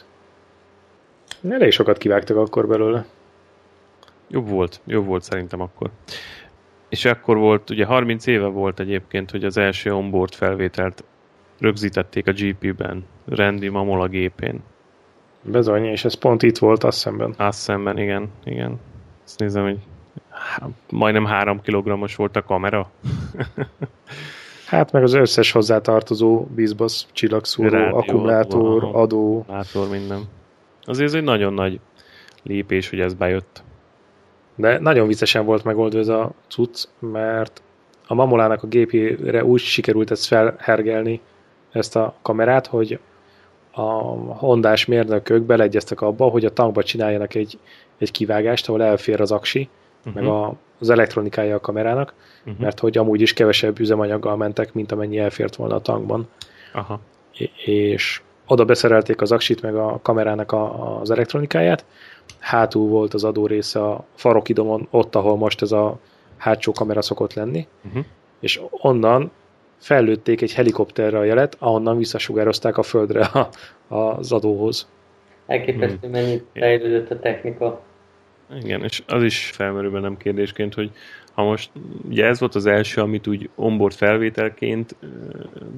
Elég 1.49 1.71
sokat 1.71 1.97
kivágtak 1.97 2.37
akkor 2.37 2.67
belőle. 2.67 3.05
Jobb 4.27 4.49
volt, 4.49 4.81
jobb 4.85 5.05
volt 5.05 5.23
szerintem 5.23 5.61
akkor. 5.61 5.89
És 6.89 7.05
akkor 7.05 7.37
volt, 7.37 7.69
ugye 7.69 7.85
30 7.85 8.25
éve 8.25 8.45
volt 8.45 8.79
egyébként, 8.79 9.31
hogy 9.31 9.43
az 9.43 9.57
első 9.57 9.93
onboard 9.93 10.33
felvételt 10.33 11.03
rögzítették 11.59 12.27
a 12.27 12.31
GP-ben, 12.31 13.05
Randy 13.25 13.69
Mamola 13.69 14.07
gépén. 14.07 14.63
Bezony, 15.41 15.85
és 15.85 16.05
ez 16.05 16.13
pont 16.13 16.43
itt 16.43 16.57
volt, 16.57 16.83
azt 16.83 16.97
szemben. 16.97 17.33
Azt 17.37 17.59
szemben, 17.59 17.97
igen, 17.97 18.29
igen. 18.43 18.79
Azt 19.23 19.39
nézem, 19.39 19.63
hogy 19.63 19.77
majdnem 20.89 21.25
három 21.25 21.61
kilogrammos 21.61 22.15
volt 22.15 22.35
a 22.35 22.43
kamera. 22.43 22.91
hát 24.65 24.91
meg 24.91 25.03
az 25.03 25.13
összes 25.13 25.51
hozzátartozó 25.51 26.45
bizbasz, 26.55 27.07
csillagszóró, 27.11 27.69
Rádió, 27.69 27.97
akkumulátor, 27.97 28.83
adó. 28.83 28.95
adó. 28.95 29.39
Akkumulátor, 29.39 29.89
minden. 29.89 30.23
Azért 30.83 31.07
ez 31.07 31.13
egy 31.13 31.23
nagyon 31.23 31.53
nagy 31.53 31.79
lépés, 32.43 32.89
hogy 32.89 32.99
ez 32.99 33.13
bejött. 33.13 33.63
De 34.55 34.79
nagyon 34.79 35.07
viccesen 35.07 35.45
volt 35.45 35.63
megoldva 35.63 35.99
ez 35.99 36.07
a 36.07 36.31
cucc, 36.47 36.83
mert 36.99 37.61
a 38.07 38.13
Mamolának 38.13 38.63
a 38.63 38.67
gépére 38.67 39.45
úgy 39.45 39.59
sikerült 39.59 40.11
ezt 40.11 40.25
felhergelni, 40.25 41.21
ezt 41.71 41.95
a 41.95 42.15
kamerát, 42.21 42.67
hogy 42.67 42.99
a 43.71 43.81
hondás 44.37 44.85
mérnökök 44.85 45.43
beleegyeztek 45.43 46.01
abba, 46.01 46.25
hogy 46.25 46.45
a 46.45 46.53
tankba 46.53 46.83
csináljanak 46.83 47.35
egy, 47.35 47.59
egy 47.97 48.11
kivágást, 48.11 48.67
ahol 48.67 48.83
elfér 48.83 49.21
az 49.21 49.31
aksi, 49.31 49.69
uh-huh. 49.99 50.13
meg 50.13 50.31
a, 50.31 50.53
az 50.79 50.89
elektronikája 50.89 51.55
a 51.55 51.59
kamerának, 51.59 52.13
uh-huh. 52.45 52.61
mert 52.61 52.79
hogy 52.79 52.97
amúgy 52.97 53.21
is 53.21 53.33
kevesebb 53.33 53.79
üzemanyaggal 53.79 54.35
mentek, 54.35 54.73
mint 54.73 54.91
amennyi 54.91 55.17
elfért 55.17 55.55
volna 55.55 55.75
a 55.75 55.81
tankban. 55.81 56.27
Aha. 56.73 56.99
És 57.65 58.21
oda 58.47 58.65
beszerelték 58.65 59.21
az 59.21 59.31
aksit, 59.31 59.61
meg 59.61 59.75
a 59.75 59.99
kamerának 60.01 60.51
a, 60.51 60.99
az 60.99 61.11
elektronikáját, 61.11 61.85
hátul 62.39 62.87
volt 62.87 63.13
az 63.13 63.23
adó 63.23 63.47
része 63.47 63.83
a 63.83 64.05
farokidomon, 64.15 64.87
ott, 64.91 65.15
ahol 65.15 65.37
most 65.37 65.61
ez 65.61 65.71
a 65.71 65.99
hátsó 66.37 66.71
kamera 66.71 67.01
szokott 67.01 67.33
lenni, 67.33 67.67
uh-huh. 67.85 68.03
és 68.39 68.61
onnan 68.69 69.31
fellőtték 69.77 70.41
egy 70.41 70.53
helikopterre 70.53 71.17
a 71.17 71.23
jelet, 71.23 71.55
ahonnan 71.59 71.97
visszasugározták 71.97 72.77
a 72.77 72.83
földre 72.83 73.21
a, 73.21 73.49
az 73.95 74.31
adóhoz. 74.31 74.87
Elképesztő, 75.47 75.97
hmm. 76.01 76.11
mennyit 76.11 76.45
fejlődött 76.53 77.11
a 77.11 77.19
technika. 77.19 77.81
Igen, 78.53 78.83
és 78.83 79.03
az 79.07 79.23
is 79.23 79.49
felmerül 79.53 79.91
bennem 79.91 80.17
kérdésként, 80.17 80.73
hogy 80.73 80.91
ha 81.33 81.43
most, 81.43 81.71
ugye 82.07 82.25
ez 82.25 82.39
volt 82.39 82.55
az 82.55 82.65
első, 82.65 83.01
amit 83.01 83.27
úgy 83.27 83.49
onboard 83.55 83.93
felvételként 83.93 84.95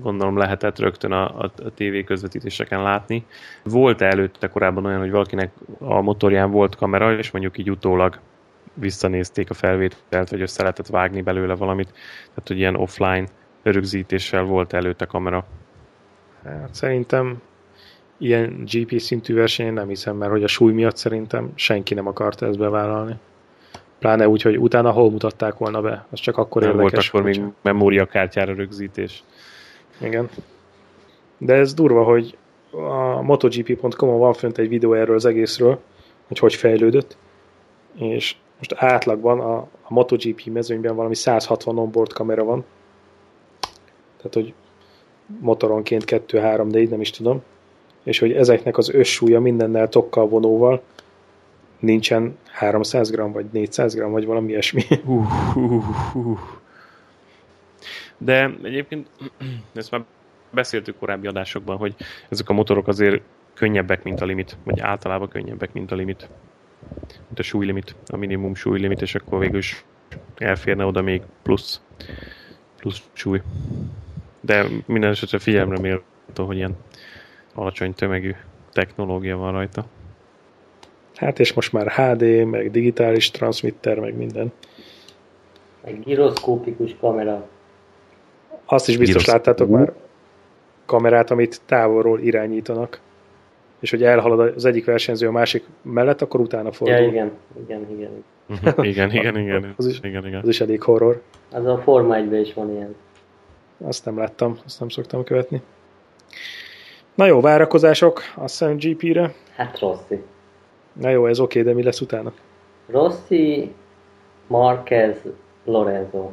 gondolom 0.01 0.37
lehetett 0.37 0.79
rögtön 0.79 1.11
a, 1.11 1.39
a, 1.39 1.43
a 1.43 1.71
TV 1.75 2.05
közvetítéseken 2.05 2.81
látni. 2.81 3.25
Volt 3.63 4.01
előtte 4.01 4.47
korábban 4.47 4.85
olyan, 4.85 4.99
hogy 4.99 5.11
valakinek 5.11 5.51
a 5.79 6.01
motorján 6.01 6.51
volt 6.51 6.75
kamera, 6.75 7.17
és 7.17 7.31
mondjuk 7.31 7.57
így 7.57 7.69
utólag 7.69 8.19
visszanézték 8.73 9.49
a 9.49 9.53
felvételt, 9.53 10.29
vagy 10.29 10.41
össze 10.41 10.61
lehetett 10.61 10.87
vágni 10.87 11.21
belőle 11.21 11.55
valamit, 11.55 11.91
tehát 12.17 12.47
hogy 12.47 12.57
ilyen 12.57 12.75
offline 12.75 13.25
rögzítéssel 13.63 14.43
volt 14.43 14.73
előtte 14.73 15.05
kamera. 15.05 15.45
Hát, 16.43 16.73
szerintem 16.73 17.41
ilyen 18.17 18.63
GP 18.71 18.99
szintű 18.99 19.33
versenyen 19.33 19.73
nem 19.73 19.87
hiszem, 19.87 20.15
mert 20.15 20.31
hogy 20.31 20.43
a 20.43 20.47
súly 20.47 20.73
miatt 20.73 20.97
szerintem 20.97 21.51
senki 21.55 21.93
nem 21.93 22.07
akarta 22.07 22.45
ezt 22.45 22.57
bevállalni. 22.57 23.15
Pláne 23.99 24.27
úgy, 24.27 24.41
hogy 24.41 24.59
utána 24.59 24.91
hol 24.91 25.11
mutatták 25.11 25.57
volna 25.57 25.81
be. 25.81 26.05
Az 26.09 26.19
csak 26.19 26.37
akkor 26.37 26.61
nem 26.61 26.71
érdekes. 26.71 27.09
volt 27.09 27.25
akkor 27.25 27.41
még 27.41 27.53
memóriakártyára 27.61 28.53
rögzítés. 28.53 29.23
Igen. 30.01 30.29
De 31.37 31.53
ez 31.53 31.73
durva, 31.73 32.03
hogy 32.03 32.37
a 32.71 33.21
MotoGP.com-on 33.21 34.19
van 34.19 34.33
fönt 34.33 34.57
egy 34.57 34.69
videó 34.69 34.93
erről 34.93 35.15
az 35.15 35.25
egészről, 35.25 35.79
hogy 36.27 36.39
hogy 36.39 36.55
fejlődött, 36.55 37.17
és 37.95 38.35
most 38.57 38.73
átlagban 38.75 39.39
a, 39.39 39.57
a 39.57 39.93
MotoGP 39.93 40.45
mezőnyben 40.45 40.95
valami 40.95 41.15
160 41.15 41.77
onboard 41.77 42.13
kamera 42.13 42.43
van, 42.43 42.65
tehát 44.17 44.33
hogy 44.33 44.53
motoronként 45.39 46.03
2-3, 46.07 46.65
de 46.67 46.79
így 46.79 46.89
nem 46.89 47.01
is 47.01 47.09
tudom, 47.09 47.43
és 48.07 48.19
hogy 48.19 48.31
ezeknek 48.31 48.77
az 48.77 48.89
összsúlya 48.89 49.39
mindennel 49.39 49.89
tokkal 49.89 50.27
vonóval 50.27 50.81
nincsen 51.79 52.37
300 52.51 53.11
g 53.11 53.31
vagy 53.31 53.45
400 53.51 53.95
g 53.95 54.09
vagy 54.09 54.25
valami 54.25 54.49
ilyesmi. 54.49 54.83
De 58.17 58.51
egyébként 58.63 59.07
ezt 59.73 59.91
már 59.91 60.03
beszéltük 60.49 60.97
korábbi 60.97 61.27
adásokban, 61.27 61.77
hogy 61.77 61.95
ezek 62.29 62.49
a 62.49 62.53
motorok 62.53 62.87
azért 62.87 63.21
könnyebbek, 63.53 64.03
mint 64.03 64.21
a 64.21 64.25
limit, 64.25 64.57
vagy 64.63 64.79
általában 64.79 65.27
könnyebbek, 65.27 65.73
mint 65.73 65.91
a 65.91 65.95
limit. 65.95 66.29
mint 67.25 67.39
a 67.39 67.43
súlylimit, 67.43 67.95
a 68.07 68.17
minimum 68.17 68.55
súlylimit, 68.55 69.01
és 69.01 69.15
akkor 69.15 69.39
végül 69.39 69.57
is 69.57 69.85
elférne 70.37 70.85
oda 70.85 71.01
még 71.01 71.21
plusz, 71.41 71.81
plusz 72.77 73.01
súly. 73.13 73.41
De 74.41 74.65
minden 74.85 75.09
esetre 75.09 75.39
figyelemre 75.39 75.79
méltó, 75.79 76.45
hogy 76.45 76.55
ilyen 76.55 76.75
alacsony 77.57 77.93
tömegű 77.93 78.35
technológia 78.71 79.37
van 79.37 79.51
rajta. 79.51 79.85
Hát 81.15 81.39
és 81.39 81.53
most 81.53 81.73
már 81.73 81.91
HD, 81.91 82.45
meg 82.45 82.71
digitális 82.71 83.31
transmitter, 83.31 83.99
meg 83.99 84.15
minden. 84.15 84.51
Egy 85.83 85.99
gyroszkópikus 85.99 86.95
kamera. 86.99 87.47
Azt 88.65 88.87
is 88.87 88.97
biztos 88.97 89.25
láttátok 89.25 89.69
már 89.69 89.93
kamerát, 90.85 91.31
amit 91.31 91.61
távolról 91.65 92.19
irányítanak. 92.19 92.99
És 93.79 93.89
hogy 93.89 94.03
elhalad 94.03 94.39
az 94.55 94.65
egyik 94.65 94.85
versenyző 94.85 95.27
a 95.27 95.31
másik 95.31 95.63
mellett, 95.81 96.21
akkor 96.21 96.39
utána 96.39 96.71
fordul. 96.71 96.97
Ja, 96.97 97.07
igen, 97.07 97.31
igen, 97.63 97.87
igen. 97.89 98.23
Mhm, 98.45 98.83
igen, 98.83 99.11
igen, 99.11 99.37
igen. 99.43 99.73
Az 99.77 99.85
is, 99.85 99.99
igen, 100.01 100.25
igen. 100.25 100.41
az 100.41 100.47
is 100.47 100.61
elég 100.61 100.81
horror. 100.81 101.21
Az 101.51 101.65
a 101.65 101.77
Forma 101.77 102.15
1 102.15 102.33
is 102.33 102.53
van 102.53 102.71
ilyen. 102.71 102.95
Azt 103.83 104.05
nem 104.05 104.17
láttam, 104.17 104.57
azt 104.65 104.79
nem 104.79 104.89
szoktam 104.89 105.23
követni. 105.23 105.61
Na 107.17 107.25
jó, 107.25 107.41
várakozások, 107.41 108.21
azt 108.35 108.59
hiszem 108.59 108.77
GP-re. 108.77 109.33
Hát 109.55 109.79
Rossi. 109.79 110.23
Na 110.93 111.09
jó, 111.09 111.25
ez 111.25 111.39
oké, 111.39 111.61
de 111.61 111.73
mi 111.73 111.83
lesz 111.83 112.01
utána? 112.01 112.33
Rossi, 112.87 113.73
Marquez, 114.47 115.17
Lorenzo. 115.63 116.29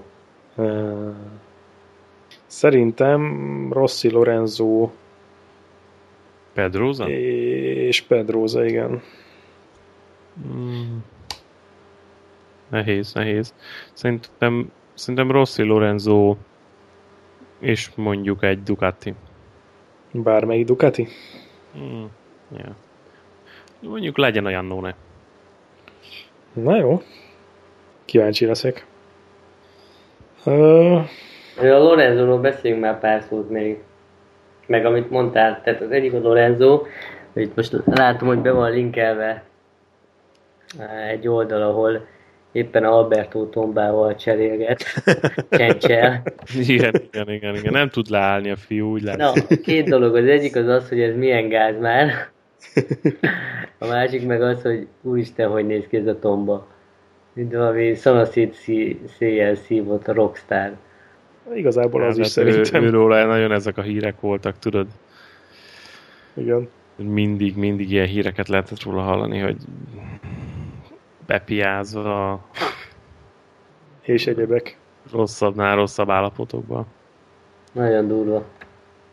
Uh, 0.54 1.14
szerintem 2.46 3.72
Rossi, 3.72 4.10
Lorenzo 4.10 4.90
Pedroza? 6.52 7.08
és 7.08 8.02
Pedroza, 8.02 8.64
igen. 8.64 9.02
Mm. 10.46 10.96
Nehéz, 12.68 13.12
nehéz. 13.12 13.54
Szerintem, 13.92 14.72
szerintem 14.94 15.30
Rossi, 15.30 15.62
Lorenzo 15.62 16.36
és 17.58 17.90
mondjuk 17.94 18.42
egy 18.42 18.62
Ducati. 18.62 19.14
Bármelyik 20.22 20.66
Ducati? 20.66 21.08
Mm. 21.78 22.04
Yeah. 22.56 22.74
Mondjuk 23.80 24.18
legyen 24.18 24.46
a 24.46 24.50
Jannone. 24.50 24.94
Na 26.52 26.76
jó. 26.76 27.02
Kíváncsi 28.04 28.46
leszek. 28.46 28.86
Uh, 30.44 30.96
A 31.58 31.64
Lorenzóról 31.64 32.38
beszéljünk 32.38 32.82
már 32.82 33.00
pár 33.00 33.22
szót 33.28 33.50
még. 33.50 33.82
Meg 34.66 34.86
amit 34.86 35.10
mondtál, 35.10 35.60
tehát 35.62 35.80
az 35.80 35.90
egyik 35.90 36.12
a 36.12 36.18
Lorenzo, 36.18 36.82
hogy 37.32 37.42
itt 37.42 37.56
most 37.56 37.76
látom, 37.84 38.28
hogy 38.28 38.38
be 38.38 38.50
van 38.50 38.70
linkelve 38.70 39.44
egy 41.08 41.28
oldal, 41.28 41.62
ahol 41.62 42.06
éppen 42.54 42.84
Alberto 42.84 43.44
tombával 43.46 44.14
cserélget, 44.14 44.84
csencsel. 45.50 46.22
Igen, 46.58 46.92
igen, 47.12 47.28
igen, 47.30 47.54
igen. 47.54 47.72
Nem 47.72 47.88
tud 47.88 48.08
leállni 48.10 48.50
a 48.50 48.56
fiú, 48.56 48.90
úgy 48.92 49.02
Na, 49.02 49.16
látszik. 49.16 49.60
két 49.60 49.88
dolog. 49.88 50.16
Az 50.16 50.26
egyik 50.26 50.56
az 50.56 50.68
az, 50.68 50.88
hogy 50.88 51.00
ez 51.00 51.16
milyen 51.16 51.48
gáz 51.48 51.80
már. 51.80 52.10
A 53.78 53.86
másik 53.86 54.26
meg 54.26 54.42
az, 54.42 54.62
hogy 54.62 54.86
úristen, 55.02 55.48
hogy 55.50 55.66
néz 55.66 55.84
ki 55.88 55.96
ez 55.96 56.06
a 56.06 56.18
tomba. 56.18 56.66
Mint 57.32 57.52
valami 57.52 57.94
szanaszét 57.94 58.54
széjjel 59.18 59.54
szívott 59.54 60.08
a 60.08 60.12
rockstar. 60.12 60.72
igazából 61.54 62.02
az 62.02 62.18
is 62.18 62.34
Hát, 62.34 62.46
ő, 62.46 62.50
szerintem. 62.52 62.82
őróla 62.82 63.24
nagyon 63.24 63.52
ezek 63.52 63.78
a 63.78 63.82
hírek 63.82 64.20
voltak, 64.20 64.58
tudod? 64.58 64.86
Igen. 66.34 66.68
Mindig, 66.96 67.56
mindig 67.56 67.90
ilyen 67.90 68.06
híreket 68.06 68.48
lehetett 68.48 68.82
róla 68.82 69.00
hallani, 69.02 69.38
hogy 69.38 69.56
bepiázva 71.26 72.44
És 74.02 74.26
egyebek. 74.26 74.78
rosszabbnál 75.12 75.76
rosszabb 75.76 76.10
állapotokban. 76.10 76.86
Nagyon 77.72 78.08
durva. 78.08 78.44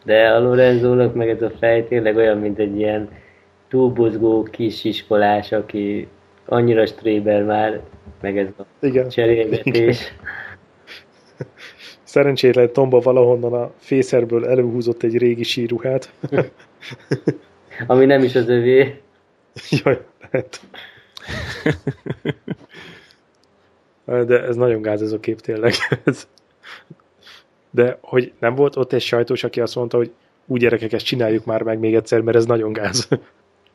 De 0.04 0.30
a 0.30 0.40
Lorenzónak 0.40 1.14
meg 1.14 1.30
ez 1.30 1.42
a 1.42 1.50
fej 1.60 1.88
tényleg 1.88 2.16
olyan, 2.16 2.38
mint 2.38 2.60
egy 2.60 2.78
ilyen 2.78 3.10
túlbuzgó 3.68 4.44
kis 4.44 4.84
iskolás, 4.84 5.52
aki 5.52 6.08
annyira 6.46 6.86
stréber 6.86 7.44
már, 7.44 7.82
meg 8.22 8.38
ez 8.38 8.48
a 8.58 8.64
Igen. 8.80 9.10
cserélgetés. 9.10 10.14
Szerencsétlen 12.04 12.74
Tomba 12.74 13.00
valahonnan 13.00 13.54
a 13.54 13.72
fészerből 13.78 14.46
előhúzott 14.46 15.04
egy 15.04 15.18
régi 15.18 15.44
síruhát. 15.44 16.12
Ami 17.88 18.06
nem 18.06 18.24
is 18.24 18.36
az 18.36 18.50
övé. 18.50 19.02
Jaj, 19.84 20.00
lehet. 20.32 20.60
De 24.06 24.44
ez 24.44 24.56
nagyon 24.56 24.82
gáz 24.82 25.02
ez 25.02 25.12
a 25.12 25.20
kép 25.20 25.40
tényleg. 25.40 25.74
De 27.70 27.98
hogy 28.02 28.34
nem 28.40 28.56
volt 28.56 28.76
ott 28.76 28.94
egy 28.94 29.02
sajtós, 29.02 29.44
aki 29.44 29.62
azt 29.62 29.76
mondta, 29.76 29.98
hogy 29.98 30.12
úgy 30.46 30.60
gyerekek, 30.60 30.94
ezt 30.94 31.06
csináljuk 31.06 31.46
már 31.46 31.62
meg 31.62 31.80
még 31.80 31.96
egyszer, 31.96 32.22
mert 32.22 32.38
ez 32.38 32.46
nagyon 32.46 32.74
gáz. 32.74 33.08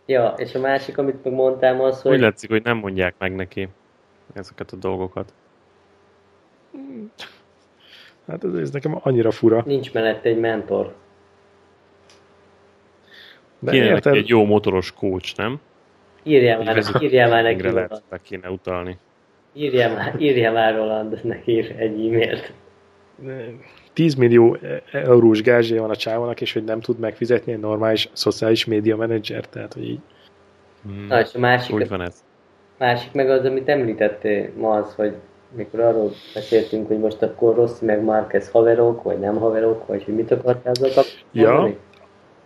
Ja, 0.06 0.34
és 0.36 0.54
a 0.54 0.60
másik, 0.60 0.98
amit 0.98 1.24
meg 1.24 1.32
mondtam, 1.32 1.80
az, 1.80 1.96
Úgy 1.96 2.02
hogy 2.12 2.20
látszik, 2.20 2.50
hogy 2.50 2.62
nem 2.62 2.76
mondják 2.76 3.14
meg 3.18 3.34
neki 3.34 3.68
ezeket 4.32 4.72
a 4.72 4.76
dolgokat. 4.76 5.32
Hát 8.26 8.44
ez, 8.44 8.54
ez 8.54 8.70
nekem 8.70 8.98
annyira 9.02 9.30
fura. 9.30 9.62
nincs 9.66 9.92
mellette 9.92 10.28
egy 10.28 10.38
mentor. 10.38 10.94
De 13.58 13.70
Kéne 13.70 14.10
egy 14.10 14.28
jó 14.28 14.44
motoros 14.44 14.92
coach, 14.92 15.36
nem? 15.36 15.60
Írjál 16.26 16.62
már, 16.62 16.82
írjál 17.00 17.28
már 17.28 17.42
neki, 17.42 17.70
lehet, 17.70 18.02
meg 18.08 18.20
kéne 18.22 18.50
utalni. 18.50 18.98
Írjál 19.52 19.94
már, 19.94 20.14
írjál 20.18 20.52
már 20.52 20.74
Roland 20.74 21.20
neki 21.22 21.58
egy 21.58 22.06
e-mailt. 22.06 22.52
10 23.92 24.14
millió 24.14 24.56
eurós 24.92 25.42
gázsja 25.42 25.80
van 25.80 25.90
a 25.90 25.96
csávónak, 25.96 26.40
és 26.40 26.52
hogy 26.52 26.64
nem 26.64 26.80
tud 26.80 26.98
megfizetni 26.98 27.52
egy 27.52 27.60
normális 27.60 28.08
szociális 28.12 28.64
média 28.64 28.96
menedzser, 28.96 29.46
tehát 29.46 29.72
hogy 29.72 29.88
így. 29.88 30.00
Hmm. 30.82 31.06
Na, 31.08 31.20
és 31.20 31.34
a 31.34 31.38
másik, 31.38 31.74
Hogy 31.74 31.88
van 31.88 32.00
ez? 32.00 32.24
másik 32.78 33.12
meg 33.12 33.30
az, 33.30 33.44
amit 33.44 33.68
említettél 33.68 34.50
ma 34.56 34.70
az, 34.70 34.94
hogy 34.94 35.14
mikor 35.56 35.80
arról 35.80 36.10
beszéltünk, 36.34 36.86
hogy 36.86 36.98
most 36.98 37.22
akkor 37.22 37.54
Rossi 37.54 37.84
meg 37.84 38.02
Marquez 38.02 38.50
haverok, 38.50 39.02
vagy 39.02 39.18
nem 39.18 39.36
haverok, 39.36 39.86
vagy 39.86 40.04
hogy 40.04 40.14
mit 40.14 40.30
akartál 40.30 40.72
azzal 40.72 40.90
kapcsolatban 40.94 41.76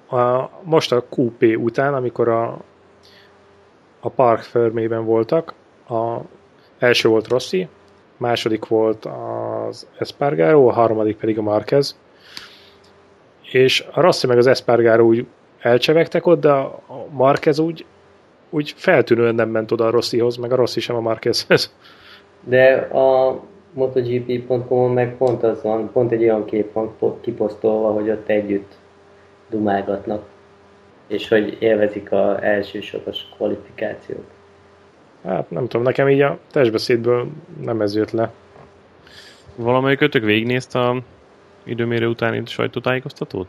Ja. 0.09 0.19
A, 0.19 0.51
most 0.63 0.93
a 0.93 1.05
QP 1.17 1.57
után, 1.57 1.95
amikor 1.95 2.29
a, 2.29 2.59
a 4.01 4.09
Park 4.09 4.41
Fermében 4.41 5.05
voltak, 5.05 5.55
a 5.89 6.17
első 6.79 7.09
volt 7.09 7.29
Rossi, 7.29 7.69
második 8.17 8.67
volt 8.67 9.05
az 9.05 9.87
Espargaro, 9.99 10.67
a 10.67 10.73
harmadik 10.73 11.17
pedig 11.17 11.39
a 11.39 11.43
Marquez. 11.43 11.99
És 13.53 13.85
a 13.93 14.01
Rossi 14.01 14.27
meg 14.27 14.39
az 14.39 14.47
Espargaro 14.47 15.05
úgy 15.05 15.27
elcsevegtek 15.61 16.27
ott, 16.27 16.41
de 16.41 16.51
a 16.51 16.83
Marquez 17.11 17.59
úgy, 17.59 17.85
úgy 18.51 18.75
feltűnően 18.77 19.35
nem 19.35 19.49
ment 19.49 19.73
oda 19.73 19.87
a 19.87 19.91
Rossihoz, 19.91 20.37
meg 20.37 20.53
a 20.53 20.57
Rossi 20.57 20.81
sem 20.81 20.97
a 20.97 21.01
Marquezhez. 21.01 21.75
De 22.45 22.75
a 22.77 23.41
MotoGP.com-on 23.73 24.91
meg 24.91 25.17
pont 25.17 25.43
az 25.43 25.63
van, 25.63 25.91
pont 25.93 26.13
egy 26.13 26.23
olyan 26.23 26.45
kép 26.45 26.73
van 26.73 26.95
po- 26.99 27.21
kiposztolva, 27.21 27.93
hogy 27.93 28.11
ott 28.11 28.29
együtt 28.29 28.73
dumálgatnak, 29.51 30.23
és 31.11 31.29
hogy 31.29 31.57
élvezik 31.59 32.13
a 32.13 32.45
elsősoros 32.45 33.27
kvalifikációt. 33.37 34.25
Hát 35.25 35.51
nem 35.51 35.69
tudom, 35.69 35.83
nekem 35.83 36.09
így 36.09 36.21
a 36.21 36.39
testbeszédből 36.51 37.29
nem 37.61 37.81
ez 37.81 37.95
jött 37.95 38.11
le. 38.11 38.33
Valamelyik 39.57 40.01
ötök 40.01 40.25
végignézte 40.25 40.79
a 40.79 41.03
időmérő 41.65 42.07
utáni 42.07 42.43
sajtótájékoztatót? 42.47 43.47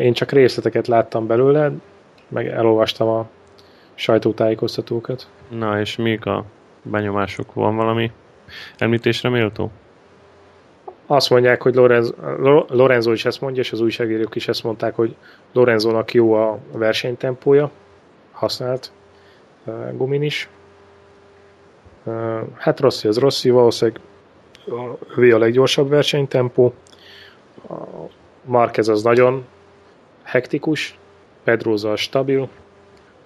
Én 0.00 0.12
csak 0.12 0.32
részleteket 0.32 0.86
láttam 0.86 1.26
belőle, 1.26 1.72
meg 2.28 2.46
elolvastam 2.46 3.08
a 3.08 3.28
sajtótájékoztatókat. 3.94 5.28
Na, 5.48 5.80
és 5.80 5.96
mik 5.96 6.26
a 6.26 6.44
benyomások? 6.82 7.54
Van 7.54 7.76
valami 7.76 8.10
említésre 8.78 9.28
méltó? 9.28 9.70
Azt 11.10 11.30
mondják, 11.30 11.62
hogy 11.62 11.74
Lorenzo, 11.74 12.14
Lo- 12.38 12.70
Lorenzo 12.70 13.12
is 13.12 13.24
ezt 13.24 13.40
mondja, 13.40 13.62
és 13.62 13.72
az 13.72 13.80
újságírók 13.80 14.34
is 14.34 14.48
ezt 14.48 14.62
mondták, 14.62 14.94
hogy 14.94 15.16
Lorenzónak 15.52 16.14
jó 16.14 16.32
a 16.32 16.58
versenytempója, 16.72 17.70
használt 18.32 18.92
gumin 19.92 20.22
is. 20.22 20.48
Hát 22.56 22.80
Rossi 22.80 23.08
az 23.08 23.18
Rossi, 23.18 23.50
valószínűleg 23.50 24.00
övé 25.16 25.30
a 25.30 25.38
leggyorsabb 25.38 25.88
versenytempó. 25.88 26.74
Marquez 28.44 28.88
az 28.88 29.02
nagyon 29.02 29.44
hektikus, 30.22 30.98
Pedroza 31.44 31.96
stabil, 31.96 32.48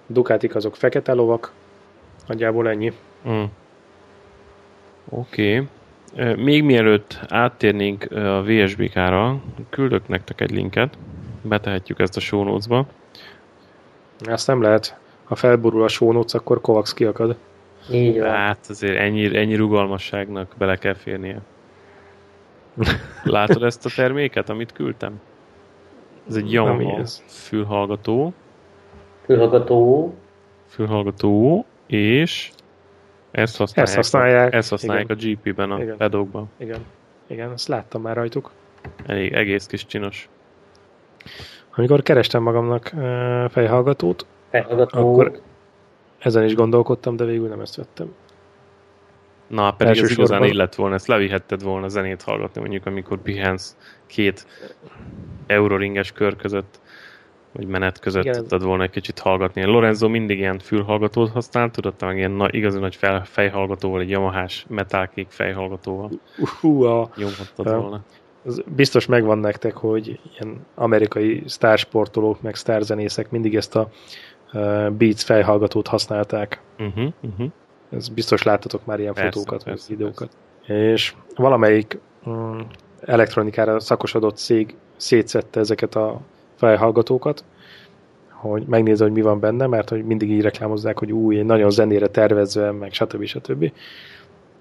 Ducatik 0.07 0.55
azok 0.55 0.75
fekete 0.75 1.13
lovak, 1.13 1.51
nagyjából 2.27 2.69
ennyi. 2.69 2.93
Mm. 3.29 3.43
Oké. 5.09 5.53
Okay. 5.55 5.67
Még 6.35 6.63
mielőtt 6.63 7.19
áttérnénk 7.27 8.11
a 8.11 8.43
VSBK-ra, 8.43 9.41
küldök 9.69 10.07
nektek 10.07 10.41
egy 10.41 10.51
linket, 10.51 10.97
betehetjük 11.41 11.99
ezt 11.99 12.17
a 12.17 12.19
show 12.19 12.43
notes-ba. 12.43 12.85
Ezt 14.25 14.47
nem 14.47 14.61
lehet 14.61 14.97
ha 15.25 15.35
felborul 15.35 15.83
a 15.83 15.87
sónóc, 15.87 16.33
akkor 16.33 16.61
Kovacs 16.61 16.93
kiakad. 16.93 17.35
Így 17.91 18.19
van. 18.19 18.29
Hát 18.29 18.65
azért 18.69 18.97
ennyi, 18.97 19.37
ennyi 19.37 19.55
rugalmasságnak 19.55 20.53
bele 20.57 20.75
kell 20.75 20.93
férnie. 20.93 21.41
Látod 23.23 23.63
ezt 23.63 23.85
a 23.85 23.89
terméket, 23.95 24.49
amit 24.49 24.71
küldtem? 24.71 25.21
Ez 26.27 26.35
egy 26.35 26.43
mi 26.43 26.49
Yamaha 26.51 26.99
ez? 26.99 27.23
fülhallgató, 27.27 28.33
Fülhallgató. 29.25 30.13
fülhallgató, 30.67 31.65
és 31.87 32.51
ezt 33.35 33.57
használják, 33.57 33.97
Ezt 33.97 34.11
használják, 34.11 34.53
ezt 34.53 34.69
használják 34.69 35.09
igen. 35.09 35.17
a 35.17 35.35
GP-ben, 35.41 35.71
a 35.71 35.81
Igen. 35.81 35.97
pedokban. 35.97 36.49
Igen. 36.57 36.85
Igen, 37.27 37.51
ezt 37.51 37.67
láttam 37.67 38.01
már 38.01 38.15
rajtuk. 38.15 38.51
Elég, 39.05 39.33
egész 39.33 39.65
kis 39.65 39.85
csinos. 39.85 40.29
Amikor 41.75 42.01
kerestem 42.01 42.43
magamnak 42.43 42.93
fejhallgatót, 43.51 44.25
Felhallgató. 44.49 45.11
Akkor- 45.11 45.41
ezen 46.19 46.43
is 46.43 46.55
gondolkodtam, 46.55 47.15
de 47.15 47.25
végül 47.25 47.47
nem 47.47 47.59
ezt 47.59 47.75
vettem. 47.75 48.13
Na, 49.47 49.71
pedig 49.71 49.93
ez 49.93 49.99
Elsősorban- 50.01 50.27
igazán 50.35 50.53
illet 50.53 50.75
volna, 50.75 50.95
ezt 50.95 51.07
levihetted 51.07 51.63
volna 51.63 51.87
zenét 51.87 52.21
hallgatni, 52.21 52.61
mondjuk 52.61 52.85
amikor 52.85 53.17
pihensz 53.21 53.75
két 54.05 54.47
euroringes 55.47 56.11
kör 56.11 56.35
között, 56.35 56.79
vagy 57.55 57.67
menet 57.67 57.99
között 57.99 58.23
Igen, 58.23 58.35
tudtad 58.37 58.63
volna 58.63 58.83
egy 58.83 58.89
kicsit 58.89 59.19
hallgatni. 59.19 59.63
Lorenzo 59.63 60.09
mindig 60.09 60.37
ilyen 60.37 60.59
fülhallgatót 60.59 61.31
használ, 61.31 61.71
tudod, 61.71 61.93
meg 61.99 62.17
ilyen 62.17 62.31
na, 62.31 62.47
igazi 62.51 62.79
nagy 62.79 62.95
fel, 62.95 63.25
fejhallgatóval, 63.25 64.01
egy 64.01 64.09
Yamahás 64.09 64.65
metálkék 64.69 65.27
fejhallgatóval 65.29 66.09
a, 66.61 67.09
nyomhattad 67.15 67.65
Ja. 67.65 67.79
volna. 67.79 68.03
az 68.45 68.63
biztos 68.75 69.05
megvan 69.05 69.37
nektek, 69.37 69.75
hogy 69.75 70.19
ilyen 70.39 70.65
amerikai 70.75 71.43
sztársportolók, 71.45 72.41
meg 72.41 72.55
sztárzenészek 72.55 73.31
mindig 73.31 73.55
ezt 73.55 73.75
a 73.75 73.89
uh, 74.53 74.89
Beats 74.89 75.23
fejhallgatót 75.23 75.87
használták. 75.87 76.61
Uh-huh, 76.79 77.13
uh-huh. 77.21 77.47
Ez 77.89 78.09
biztos 78.09 78.43
láttatok 78.43 78.85
már 78.85 78.99
ilyen 78.99 79.13
Persze, 79.13 79.29
fotókat, 79.31 79.63
vagy 79.63 79.73
persze, 79.73 79.87
videókat. 79.89 80.29
És 80.67 81.13
valamelyik 81.35 81.99
mm, 82.29 82.59
elektronikára 83.01 83.79
szakosodott 83.79 84.37
cég 84.37 84.75
szétszette 84.95 85.59
ezeket 85.59 85.95
a 85.95 86.21
fejhallgatókat, 86.55 87.43
hogy 88.29 88.63
megnézze, 88.67 89.03
hogy 89.03 89.13
mi 89.13 89.21
van 89.21 89.39
benne, 89.39 89.67
mert 89.67 89.89
hogy 89.89 90.05
mindig 90.05 90.31
így 90.31 90.41
reklámozzák, 90.41 90.99
hogy 90.99 91.11
új, 91.11 91.41
nagyon 91.41 91.69
zenére 91.69 92.07
tervezve, 92.07 92.71
meg 92.71 92.93
stb. 92.93 93.25
stb. 93.25 93.71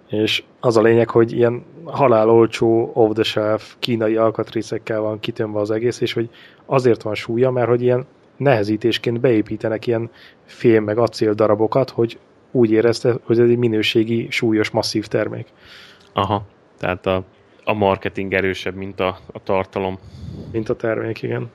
És 0.08 0.42
az 0.60 0.76
a 0.76 0.82
lényeg, 0.82 1.10
hogy 1.10 1.32
ilyen 1.32 1.64
halálolcsó, 1.84 2.90
off-the-shelf 2.94 3.74
kínai 3.78 4.16
alkatrészekkel 4.16 5.00
van 5.00 5.20
kitömve 5.20 5.60
az 5.60 5.70
egész, 5.70 6.00
és 6.00 6.12
hogy 6.12 6.28
azért 6.66 7.02
van 7.02 7.14
súlya, 7.14 7.50
mert 7.50 7.68
hogy 7.68 7.82
ilyen 7.82 8.06
nehezítésként 8.36 9.20
beépítenek 9.20 9.86
ilyen 9.86 10.10
fém 10.44 10.84
meg 10.84 10.98
acél 10.98 11.34
darabokat, 11.34 11.90
hogy 11.90 12.18
úgy 12.50 12.70
érezte, 12.70 13.16
hogy 13.22 13.40
ez 13.40 13.48
egy 13.48 13.56
minőségi, 13.56 14.26
súlyos, 14.30 14.70
masszív 14.70 15.06
termék. 15.06 15.46
Aha, 16.12 16.46
tehát 16.78 17.06
a, 17.06 17.24
a 17.64 17.72
marketing 17.72 18.34
erősebb, 18.34 18.74
mint 18.74 19.00
a, 19.00 19.18
a 19.32 19.42
tartalom. 19.42 19.98
Mint 20.52 20.68
a 20.68 20.76
termék, 20.76 21.22
igen. 21.22 21.50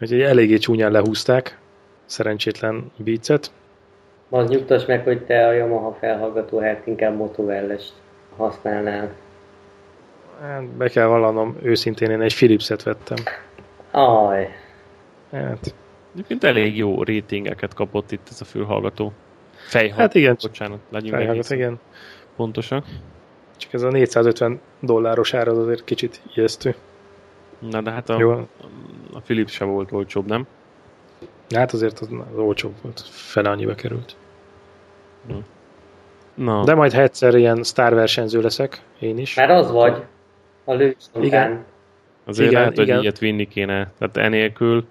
Úgyhogy 0.00 0.20
eléggé 0.20 0.56
csúnyán 0.56 0.92
lehúzták 0.92 1.58
szerencsétlen 2.04 2.90
beatset. 2.96 3.50
Az 4.28 4.48
nyugtass 4.48 4.84
meg, 4.84 5.04
hogy 5.04 5.22
te 5.22 5.46
a 5.46 5.52
Yamaha 5.52 5.96
felhallgató 6.00 6.58
helyett 6.58 6.86
inkább 6.86 7.16
motovellest 7.16 7.92
használnál. 8.36 9.10
Hát, 10.40 10.64
Be 10.64 10.88
kell 10.88 11.06
vallanom, 11.06 11.56
őszintén 11.62 12.10
én 12.10 12.20
egy 12.20 12.34
Philipset 12.34 12.82
vettem. 12.82 13.18
Aj, 13.90 14.48
Hát, 15.30 15.74
Egyébként 16.16 16.44
elég 16.44 16.76
jó 16.76 17.02
rétingeket 17.02 17.74
kapott 17.74 18.12
itt 18.12 18.28
ez 18.30 18.40
a 18.40 18.44
fülhallgató. 18.44 19.12
Fejhallgató, 19.52 20.02
hát 20.02 20.14
igen, 20.14 20.36
bocsánat, 20.40 20.78
legyünk 20.90 21.14
fejhallgat, 21.14 21.34
egészen 21.34 21.56
igen. 21.56 21.80
pontosak. 22.36 22.84
Csak 23.56 23.72
ez 23.72 23.82
a 23.82 23.88
450 23.90 24.60
dolláros 24.80 25.34
ár 25.34 25.48
az 25.48 25.58
azért 25.58 25.84
kicsit 25.84 26.20
ijesztő. 26.34 26.74
Na 27.58 27.80
de 27.80 27.90
hát 27.90 28.08
a, 28.08 28.18
Jó, 28.18 28.48
a 29.16 29.20
Philips 29.20 29.52
se 29.52 29.64
volt 29.64 29.92
olcsóbb, 29.92 30.26
nem? 30.26 30.46
hát 31.54 31.72
azért 31.72 31.98
az, 31.98 32.08
az 32.32 32.38
olcsóbb 32.38 32.72
volt, 32.82 33.00
fele 33.10 33.50
annyiba 33.50 33.74
került. 33.74 34.16
Na, 36.34 36.64
De 36.64 36.74
majd 36.74 36.92
ha 36.92 37.00
egyszer 37.00 37.34
ilyen 37.34 37.62
sztárversenyző 37.62 38.40
leszek, 38.40 38.82
én 38.98 39.18
is. 39.18 39.34
már 39.34 39.50
az 39.50 39.70
vagy. 39.70 40.02
A 40.64 40.74
lős 40.74 40.94
Igen. 41.20 41.64
azért 42.24 42.50
igen, 42.50 42.60
lehet, 42.60 42.76
hogy 42.76 42.86
igen. 42.86 43.00
ilyet 43.00 43.18
vinni 43.18 43.48
kéne. 43.48 43.92
Tehát 43.98 44.16
enélkül 44.16 44.86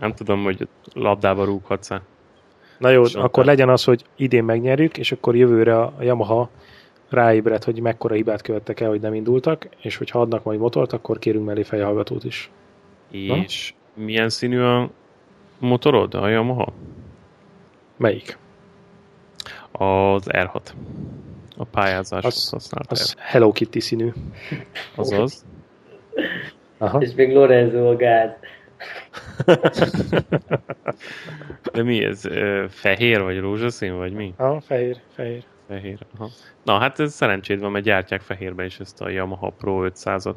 nem 0.00 0.14
tudom, 0.14 0.42
hogy 0.42 0.68
labdába 0.92 1.44
rúghatsz-e. 1.44 2.02
Na 2.78 2.88
jó, 2.88 3.04
Sokkal. 3.04 3.22
akkor 3.22 3.44
legyen 3.44 3.68
az, 3.68 3.84
hogy 3.84 4.04
idén 4.16 4.44
megnyerjük, 4.44 4.98
és 4.98 5.12
akkor 5.12 5.36
jövőre 5.36 5.80
a 5.80 5.94
Yamaha 6.00 6.50
ráébred, 7.08 7.64
hogy 7.64 7.80
mekkora 7.80 8.14
hibát 8.14 8.42
követtek 8.42 8.80
el, 8.80 8.88
hogy 8.88 9.00
nem 9.00 9.14
indultak, 9.14 9.68
és 9.80 9.96
hogyha 9.96 10.20
adnak 10.20 10.44
majd 10.44 10.58
motort, 10.58 10.92
akkor 10.92 11.18
kérünk 11.18 11.46
mellé 11.46 11.62
fejhallgatót 11.62 12.24
is. 12.24 12.50
És 13.10 13.74
milyen 13.94 14.28
színű 14.28 14.60
a 14.60 14.90
motorod, 15.58 16.14
a 16.14 16.28
Yamaha? 16.28 16.72
Melyik? 17.96 18.38
Az 19.72 20.24
R6. 20.28 20.60
A 21.56 21.64
pályázáshoz 21.64 22.34
Az- 22.34 22.50
használt 22.50 22.90
Az 22.90 23.00
az... 23.00 23.14
Hello 23.18 23.52
Kitty 23.52 23.78
színű. 23.80 24.12
Azaz. 24.94 25.44
Aha. 26.78 27.00
És 27.00 27.14
még 27.14 27.32
Lorenzo 27.32 27.90
a 27.90 27.96
gáz. 27.96 28.30
De 31.72 31.82
mi 31.82 32.04
ez? 32.04 32.22
Fehér 32.68 33.22
vagy 33.22 33.38
rózsaszín, 33.40 33.96
vagy 33.96 34.12
mi? 34.12 34.34
Aha, 34.36 34.60
fehér, 34.60 35.00
fehér. 35.14 35.44
Fehér. 35.68 35.98
Aha. 36.18 36.28
Na, 36.62 36.78
hát 36.78 37.00
ez 37.00 37.12
szerencséd 37.14 37.60
van, 37.60 37.70
mert 37.70 37.84
gyártják 37.84 38.20
fehérbe 38.20 38.64
is 38.64 38.78
ezt 38.80 39.00
a 39.00 39.08
Yamaha 39.08 39.50
Pro 39.50 39.88
500-at. 39.88 40.34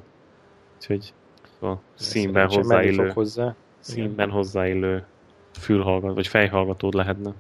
Úgyhogy 0.76 1.14
a 1.64 1.80
színben 1.94 2.48
hozzáillő, 2.48 3.10
hozzá. 3.10 3.56
színben 3.80 4.30
hozzáillő 4.30 5.06
fülhallgató, 5.60 6.14
vagy 6.14 6.28
fejhallgatód 6.28 6.94
lehetne. 6.94 7.34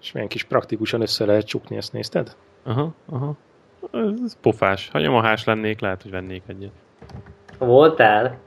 És 0.00 0.12
milyen 0.12 0.28
kis 0.28 0.44
praktikusan 0.44 1.00
össze 1.00 1.24
lehet 1.24 1.46
csukni, 1.46 1.76
ezt 1.76 1.92
nézted? 1.92 2.36
Aha, 2.62 2.94
aha. 3.06 3.36
Ez, 4.24 4.36
pofás. 4.40 4.88
Ha 4.88 4.98
Yamahás 4.98 5.44
lennék, 5.44 5.80
lehet, 5.80 6.02
hogy 6.02 6.10
vennék 6.10 6.42
egyet. 6.46 6.72
Voltál? 7.58 8.38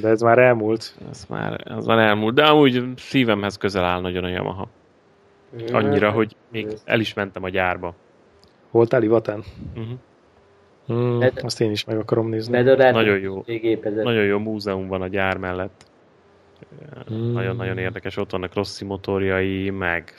De 0.00 0.08
ez 0.08 0.20
már 0.20 0.38
elmúlt. 0.38 0.96
Ez 1.10 1.26
már, 1.28 1.60
ez 1.64 1.86
már 1.86 1.98
elmúlt. 1.98 2.34
De 2.34 2.44
amúgy 2.44 2.84
szívemhez 2.96 3.56
közel 3.56 3.84
áll 3.84 4.00
nagyon 4.00 4.24
a 4.24 4.28
Yamaha. 4.28 4.68
Annyira, 5.72 6.10
hogy 6.10 6.36
még 6.48 6.68
el 6.84 7.00
is 7.00 7.14
mentem 7.14 7.42
a 7.42 7.48
gyárba. 7.48 7.94
Voltál 8.70 9.02
Ivatán? 9.02 9.44
Uh-huh. 9.76 9.98
Hmm, 10.86 11.18
De- 11.18 11.32
azt 11.42 11.60
én 11.60 11.70
is 11.70 11.84
meg 11.84 11.98
akarom 11.98 12.28
nézni. 12.28 12.52
Bedorált 12.52 12.94
Nagyon 12.94 13.18
jó. 13.18 13.40
Gépezet. 13.40 14.04
Nagyon 14.04 14.24
jó 14.24 14.38
múzeum 14.38 14.86
van 14.88 15.02
a 15.02 15.06
gyár 15.08 15.36
mellett. 15.36 15.84
Mm. 17.12 17.32
Nagyon-nagyon 17.32 17.78
érdekes. 17.78 18.16
Ott 18.16 18.30
vannak 18.30 18.54
Rossi 18.54 18.84
motorjai, 18.84 19.70
meg 19.70 20.14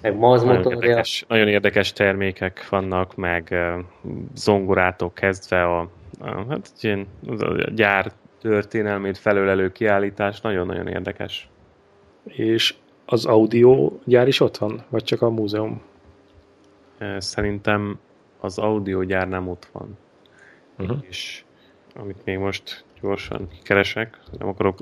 Meg 0.00 0.16
Maz 0.18 0.42
nagyon 0.42 0.56
motorja. 0.56 0.88
érdekes, 0.88 1.24
nagyon 1.28 1.48
érdekes 1.48 1.92
termékek 1.92 2.68
vannak, 2.68 3.16
meg 3.16 3.54
zongorától 4.34 5.12
kezdve 5.12 5.62
a, 5.64 5.80
a, 6.20 6.44
hát 6.48 6.70
ilyen 6.80 7.06
a 7.38 7.70
gyár 7.70 8.12
történelmét 8.40 9.18
felölelő 9.18 9.72
kiállítás 9.72 10.40
nagyon-nagyon 10.40 10.88
érdekes. 10.88 11.48
És 12.24 12.74
az 13.06 13.26
audio 13.26 13.92
gyár 14.04 14.28
is 14.28 14.40
ott 14.40 14.56
van? 14.56 14.82
Vagy 14.88 15.02
csak 15.04 15.22
a 15.22 15.30
múzeum? 15.30 15.82
Szerintem 17.18 17.98
az 18.42 18.58
audiogyár 18.58 19.28
nem 19.28 19.48
ott 19.48 19.68
van. 19.72 19.98
Uh-huh. 20.78 20.98
És 21.08 21.44
amit 21.94 22.24
még 22.24 22.38
most 22.38 22.84
gyorsan 23.00 23.48
keresek, 23.62 24.18
nem 24.38 24.48
akarok 24.48 24.78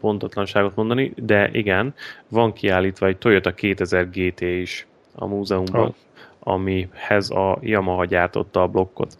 pontatlanságot 0.00 0.76
mondani, 0.76 1.12
de 1.16 1.50
igen, 1.52 1.94
van 2.28 2.52
kiállítva 2.52 3.06
egy 3.06 3.18
Toyota 3.18 3.54
2000 3.54 4.10
GT 4.10 4.40
is 4.40 4.86
a 5.14 5.26
múzeumban, 5.26 5.86
Oh. 5.86 5.94
amihez 6.54 7.30
a 7.30 7.58
Yamaha 7.60 8.04
gyártotta 8.04 8.62
a 8.62 8.66
blokkot. 8.66 9.18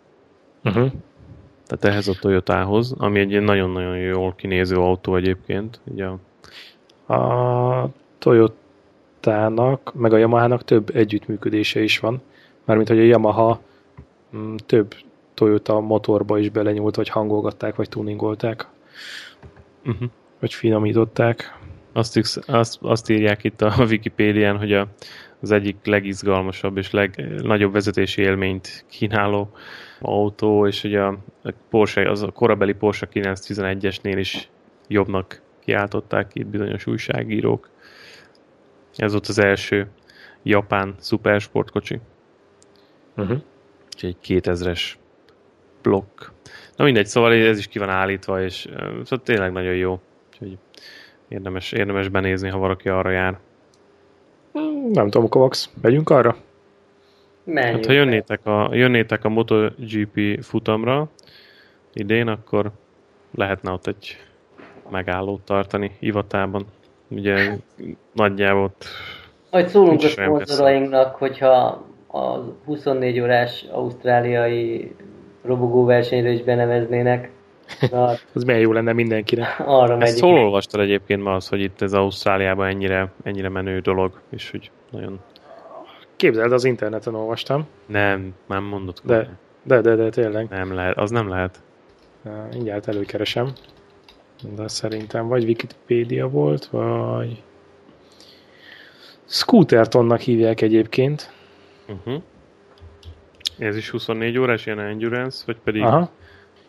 Uh-huh. 0.64 0.90
Tehát 1.66 1.84
ehhez 1.84 2.08
a 2.08 2.18
Toyotához, 2.20 2.94
ami 2.98 3.20
egy 3.20 3.40
nagyon-nagyon 3.40 3.96
jól 3.96 4.34
kinéző 4.34 4.76
autó 4.76 5.16
egyébként. 5.16 5.80
Ugye, 5.84 6.06
A 7.16 7.88
Toyotának, 8.18 9.94
meg 9.94 10.12
a 10.12 10.16
Yamahának 10.16 10.64
több 10.64 10.96
együttműködése 10.96 11.82
is 11.82 11.98
van. 11.98 12.22
Mármint, 12.64 12.88
hogy 12.88 12.98
a 12.98 13.02
Yamaha 13.02 13.60
több 14.66 14.94
Toyota 15.34 15.80
motorba 15.80 16.38
is 16.38 16.48
belenyúlt, 16.48 16.96
vagy 16.96 17.08
hangolgatták, 17.08 17.76
vagy 17.76 17.88
tuningolták, 17.88 18.66
uh-huh. 19.86 20.08
vagy 20.40 20.54
finomították. 20.54 21.58
azt, 21.92 22.40
azt, 22.46 22.78
azt 22.82 23.10
írják 23.10 23.44
itt 23.44 23.60
a 23.60 23.74
Wikipédián, 23.88 24.58
hogy 24.58 24.72
a, 24.72 24.86
az 25.40 25.50
egyik 25.50 25.76
legizgalmasabb 25.84 26.76
és 26.76 26.90
legnagyobb 26.90 27.72
vezetési 27.72 28.22
élményt 28.22 28.84
kínáló 28.88 29.50
autó, 30.00 30.66
és 30.66 30.82
hogy 30.82 30.94
a, 30.94 31.08
a 31.42 31.52
Porsche, 31.70 32.10
az 32.10 32.22
a 32.22 32.30
korabeli 32.30 32.72
Porsche 32.72 33.08
911-esnél 33.12 34.16
is 34.16 34.48
jobbnak 34.88 35.42
kiáltották 35.64 36.30
itt 36.34 36.46
bizonyos 36.46 36.86
újságírók. 36.86 37.70
Ez 38.96 39.12
volt 39.12 39.26
az 39.26 39.38
első 39.38 39.88
japán 40.42 40.94
szupersportkocsi. 40.98 42.00
Uh-huh. 43.16 43.38
Úgyhogy 44.02 44.16
egy 44.20 44.42
2000-es 44.42 44.92
blokk. 45.82 46.20
Na 46.76 46.84
mindegy, 46.84 47.06
szóval 47.06 47.32
ez 47.32 47.58
is 47.58 47.66
ki 47.66 47.78
van 47.78 47.88
állítva, 47.88 48.42
és 48.42 48.68
szóval 49.04 49.24
tényleg 49.24 49.52
nagyon 49.52 49.74
jó. 49.74 50.00
Úgyhogy 50.30 50.58
érdemes, 51.28 51.72
érdemes 51.72 52.08
benézni, 52.08 52.48
ha 52.48 52.58
valaki 52.58 52.88
arra 52.88 53.10
jár. 53.10 53.38
Nem 54.92 55.10
tudom, 55.10 55.28
Kovacs, 55.28 55.64
megyünk 55.82 56.10
arra? 56.10 56.36
Menjünk 57.44 57.76
Hát 57.76 57.86
ha 57.86 57.92
jönnétek 57.92 58.46
a, 58.46 58.68
jönnétek 58.72 59.24
a 59.24 59.28
MotoGP 59.28 60.42
futamra 60.42 61.08
idén, 61.92 62.28
akkor 62.28 62.70
lehetne 63.34 63.70
ott 63.70 63.86
egy 63.86 64.16
megállót 64.90 65.42
tartani 65.42 65.96
Ivatában. 65.98 66.66
Ugye 67.08 67.56
nagyjából 68.12 68.62
ott 68.62 68.84
Majd 69.50 69.68
szólunk 69.68 70.02
a 70.02 70.08
szponzorainknak, 70.08 71.14
hogyha 71.14 71.84
a 72.12 72.38
24 72.64 73.20
órás 73.20 73.66
ausztráliai 73.72 74.94
robogó 75.42 75.84
versenyre 75.84 76.30
is 76.30 76.42
beneveznének. 76.42 77.30
Na, 77.90 78.12
Az 78.32 78.44
milyen 78.44 78.60
jó 78.60 78.72
lenne 78.72 78.92
mindenkinek. 78.92 79.62
arra 79.66 79.92
Ezt 79.92 79.98
megyünk. 80.20 80.20
hol 80.36 80.44
olvastad 80.44 80.80
egyébként 80.80 81.22
ma 81.22 81.34
az, 81.34 81.48
hogy 81.48 81.60
itt 81.60 81.80
ez 81.82 81.92
Ausztráliában 81.92 82.66
ennyire, 82.66 83.12
ennyire 83.22 83.48
menő 83.48 83.78
dolog, 83.78 84.20
és 84.30 84.50
hogy 84.50 84.70
nagyon... 84.90 85.20
Képzeld, 86.16 86.52
az 86.52 86.64
interneten 86.64 87.14
olvastam. 87.14 87.66
Nem, 87.86 88.34
nem 88.46 88.64
mondod. 88.64 88.98
De, 89.04 89.28
de, 89.62 89.80
de, 89.80 89.94
de 89.94 90.08
tényleg. 90.08 90.48
Nem 90.50 90.74
lehet, 90.74 90.96
az 90.96 91.10
nem 91.10 91.28
lehet. 91.28 91.62
Uh, 92.24 92.32
Mindjárt 92.52 92.88
előkeresem. 92.88 93.52
De 94.56 94.68
szerintem 94.68 95.28
vagy 95.28 95.44
Wikipedia 95.44 96.28
volt, 96.28 96.66
vagy... 96.66 97.42
Scootertonnak 99.26 100.20
hívják 100.20 100.60
egyébként. 100.60 101.32
Uh-huh. 101.90 102.22
Ez 103.58 103.76
is 103.76 103.90
24 103.90 104.38
órás 104.38 104.66
ilyen 104.66 104.80
endurance, 104.80 105.42
vagy 105.46 105.56
pedig... 105.64 105.82
Aha. 105.82 106.10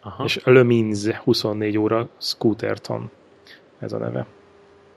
Aha. 0.02 0.24
És 0.24 0.40
Le 0.44 0.64
Mans 0.64 1.08
24 1.08 1.78
óra 1.78 2.10
Scooterton. 2.18 3.10
Ez 3.80 3.94
a 3.94 3.98
neve. 3.98 4.26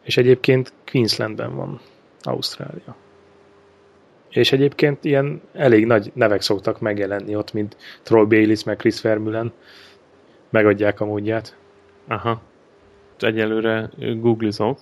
És 0.03 0.17
egyébként 0.17 0.73
Queenslandben 0.85 1.57
van, 1.57 1.81
Ausztrália. 2.21 2.97
És 4.29 4.53
egyébként 4.53 5.05
ilyen 5.05 5.41
elég 5.53 5.87
nagy 5.87 6.11
nevek 6.15 6.41
szoktak 6.41 6.81
megjelenni 6.81 7.37
ott, 7.37 7.53
mint 7.53 7.77
Troll 8.03 8.25
Bayliss, 8.25 8.63
meg 8.63 8.77
Chris 8.77 9.01
Vermeulen. 9.01 9.53
Megadják 10.51 11.01
a 11.01 11.05
módját. 11.05 11.57
Aha. 12.09 12.41
Egyelőre 13.19 13.91
googlizok. 13.99 14.79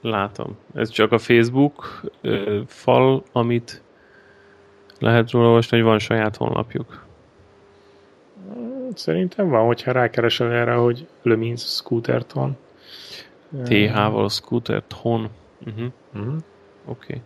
Látom. 0.00 0.56
Ez 0.74 0.88
csak 0.88 1.12
a 1.12 1.18
Facebook 1.18 2.00
ö, 2.20 2.60
fal, 2.66 3.22
amit 3.32 3.82
lehet 4.98 5.30
róla 5.30 5.46
olvasni, 5.46 5.76
hogy 5.76 5.86
van 5.86 5.98
saját 5.98 6.36
honlapjuk. 6.36 7.04
Szerintem 8.94 9.48
van, 9.48 9.66
hogyha 9.66 9.92
rákeresel 9.92 10.52
erre, 10.52 10.72
hogy 10.72 11.06
Le 11.22 11.36
Mans 11.36 11.60
Scooterton. 11.60 12.56
TH-val 13.64 14.28
scooter 14.28 14.82
hon. 14.94 15.28
Uh-huh. 15.66 15.86
Mhm. 16.12 16.28
Oké. 16.28 16.40
Okay. 16.84 17.20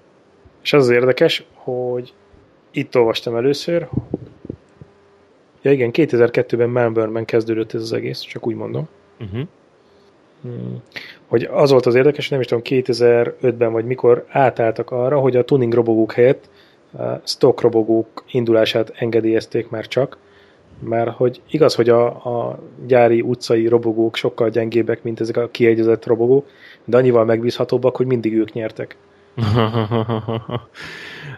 És 0.62 0.72
az 0.72 0.82
az 0.82 0.90
érdekes, 0.90 1.44
hogy 1.52 2.12
itt 2.70 2.96
olvastam 2.96 3.36
először. 3.36 3.88
Ja 5.62 5.72
igen, 5.72 5.90
2002-ben 5.92 6.68
Melbourne-ben 6.68 7.24
kezdődött 7.24 7.74
ez 7.74 7.82
az 7.82 7.92
egész, 7.92 8.20
csak 8.20 8.46
úgy 8.46 8.54
mondom. 8.54 8.88
Uh-huh. 9.20 9.46
Hmm. 10.42 10.82
Hogy 11.26 11.42
az 11.44 11.70
volt 11.70 11.86
az 11.86 11.94
érdekes, 11.94 12.28
nem 12.28 12.40
is 12.40 12.46
tudom, 12.46 12.62
2005-ben 12.66 13.72
vagy 13.72 13.84
mikor 13.84 14.24
átálltak 14.28 14.90
arra, 14.90 15.18
hogy 15.18 15.36
a 15.36 15.44
tuning 15.44 15.72
robogók 15.72 16.12
helyett 16.12 16.48
stock 17.24 17.60
robogók 17.60 18.24
indulását 18.30 18.92
engedélyezték 18.94 19.70
már 19.70 19.86
csak, 19.86 20.18
mert 20.80 21.10
hogy 21.10 21.40
igaz, 21.50 21.74
hogy 21.74 21.88
a, 21.88 22.06
a 22.06 22.58
gyári 22.86 23.20
utcai 23.20 23.68
robogók 23.68 24.16
sokkal 24.16 24.48
gyengébbek, 24.48 25.02
mint 25.02 25.20
ezek 25.20 25.36
a 25.36 25.48
kiegyezett 25.48 26.06
robogók, 26.06 26.48
de 26.84 26.96
annyival 26.96 27.24
megbízhatóbbak, 27.24 27.96
hogy 27.96 28.06
mindig 28.06 28.34
ők 28.34 28.52
nyertek. 28.52 28.96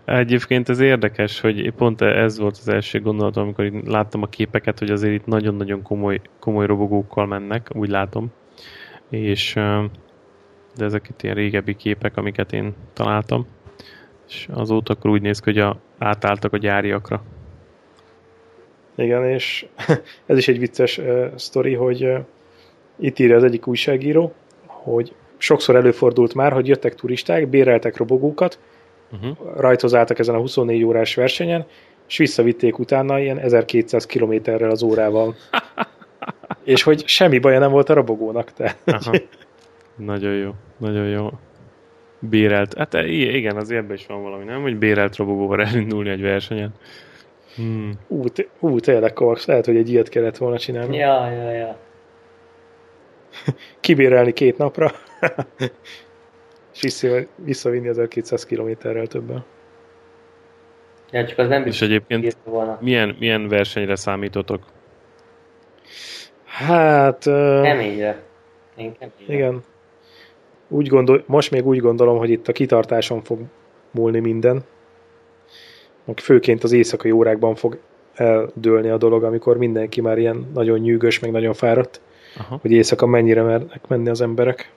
Egyébként 0.05 0.68
ez 0.68 0.80
érdekes, 0.80 1.40
hogy 1.40 1.72
pont 1.76 2.00
ez 2.00 2.38
volt 2.38 2.57
az 2.57 2.68
első 2.68 3.00
gondolatom, 3.00 3.42
amikor 3.42 3.72
láttam 3.84 4.22
a 4.22 4.26
képeket, 4.26 4.78
hogy 4.78 4.90
azért 4.90 5.14
itt 5.14 5.26
nagyon-nagyon 5.26 5.82
komoly, 5.82 6.20
komoly 6.38 6.66
robogókkal 6.66 7.26
mennek, 7.26 7.70
úgy 7.74 7.88
látom. 7.88 8.32
És 9.09 9.53
de 10.76 10.84
ezek 10.84 11.09
itt 11.09 11.22
ilyen 11.22 11.34
régebbi 11.34 11.74
képek, 11.74 12.16
amiket 12.16 12.53
én 12.53 12.74
találtam. 12.92 13.46
És 14.29 14.49
azóta 14.53 14.93
akkor 14.93 15.11
úgy 15.11 15.23
néz 15.23 15.39
ki, 15.39 15.51
hogy 15.51 15.59
a, 15.59 15.77
átálltak 15.99 16.53
a 16.53 16.59
gyáriakra. 16.59 17.23
Igen, 18.95 19.25
és 19.29 19.66
ez 20.27 20.39
is 20.39 20.49
egy 20.49 20.59
vicces 20.59 20.99
uh, 20.99 21.27
sztori, 21.35 21.75
hogy 21.75 22.05
uh, 22.05 22.18
itt 22.99 23.18
írja 23.18 23.37
az 23.37 23.45
egyik 23.45 23.66
újságíró, 23.66 24.33
hogy 24.66 25.14
sokszor 25.37 25.77
előfordult 25.77 26.35
már, 26.35 26.53
hogy 26.53 26.68
jöttek 26.68 26.95
turisták, 26.95 27.49
béreltek 27.49 27.97
robogókat, 27.97 28.59
Uh-huh. 29.12 29.37
rajtozáltak 29.57 30.18
ezen 30.18 30.35
a 30.35 30.39
24 30.39 30.85
órás 30.85 31.14
versenyen, 31.14 31.66
és 32.09 32.16
visszavitték 32.16 32.79
utána 32.79 33.18
ilyen 33.18 33.39
1200 33.39 34.07
kilométerrel 34.07 34.70
az 34.70 34.83
órával. 34.83 35.35
és 36.64 36.83
hogy 36.83 37.03
semmi 37.07 37.39
baja 37.39 37.59
nem 37.59 37.70
volt 37.70 37.89
a 37.89 37.95
robogónak. 37.95 38.53
Tehát, 38.53 38.79
Aha. 38.85 39.12
Nagyon 39.97 40.35
jó, 40.35 40.51
nagyon 40.79 41.07
jó. 41.07 41.31
Bérelt. 42.31 42.75
Hát 42.79 42.95
e, 42.95 43.07
igen, 43.07 43.57
az 43.57 43.70
ebben 43.70 43.97
is 43.97 44.07
van 44.07 44.23
valami, 44.23 44.45
nem? 44.45 44.62
Hogy 44.62 44.77
bérelt 44.77 45.16
robogóval 45.16 45.62
elindulni 45.66 46.11
egy 46.11 46.20
versenyen. 46.23 46.75
Hmm. 47.57 47.93
ú, 48.09 48.29
t- 48.29 48.49
ú, 48.61 48.79
tényleg 48.81 49.12
Kovacs, 49.12 49.47
lehet, 49.47 49.64
hogy 49.66 49.77
egy 49.77 49.91
ilyet 49.91 50.09
kellett 50.09 50.37
volna 50.37 50.59
csinálni. 50.59 50.97
Ja, 50.97 51.31
ja, 51.31 51.51
ja. 51.51 51.77
Kibérelni 53.81 54.33
két 54.33 54.59
napra, 54.59 54.91
és 56.75 56.81
vissza- 56.81 57.27
visszavinni 57.37 57.89
1200 57.89 58.47
kilométerrel 58.47 59.07
többen. 59.07 59.45
ja 61.11 61.27
csak 61.27 61.39
az 61.39 61.49
nem 61.49 61.66
És 61.66 61.83
egyébként 61.83 62.37
volna. 62.45 62.79
milyen, 62.81 63.16
milyen 63.18 63.49
versenyre 63.49 63.97
számítotok? 63.97 64.62
Hát... 66.45 67.27
Uh, 67.27 67.62
Keményre. 67.62 68.23
Én 68.77 68.93
keményre. 68.99 69.35
Igen. 69.35 69.62
Úgy 70.73 70.87
gondol, 70.87 71.23
most 71.27 71.51
még 71.51 71.66
úgy 71.66 71.79
gondolom, 71.79 72.18
hogy 72.18 72.31
itt 72.31 72.49
a 72.49 72.53
kitartáson 72.53 73.23
fog 73.23 73.39
múlni 73.91 74.18
minden. 74.18 74.64
Főként 76.16 76.64
az 76.64 76.73
éjszakai 76.73 77.11
órákban 77.11 77.55
fog 77.55 77.79
eldőlni 78.14 78.89
a 78.89 78.97
dolog, 78.97 79.23
amikor 79.25 79.57
mindenki 79.57 80.01
már 80.01 80.18
ilyen 80.18 80.51
nagyon 80.55 80.79
nyűgös, 80.79 81.18
meg 81.18 81.31
nagyon 81.31 81.53
fáradt, 81.53 82.01
Aha. 82.39 82.59
hogy 82.62 82.73
éjszaka 82.73 83.07
mennyire 83.07 83.43
mernek 83.43 83.89
menni 83.89 84.09
az 84.09 84.20
emberek. 84.20 84.70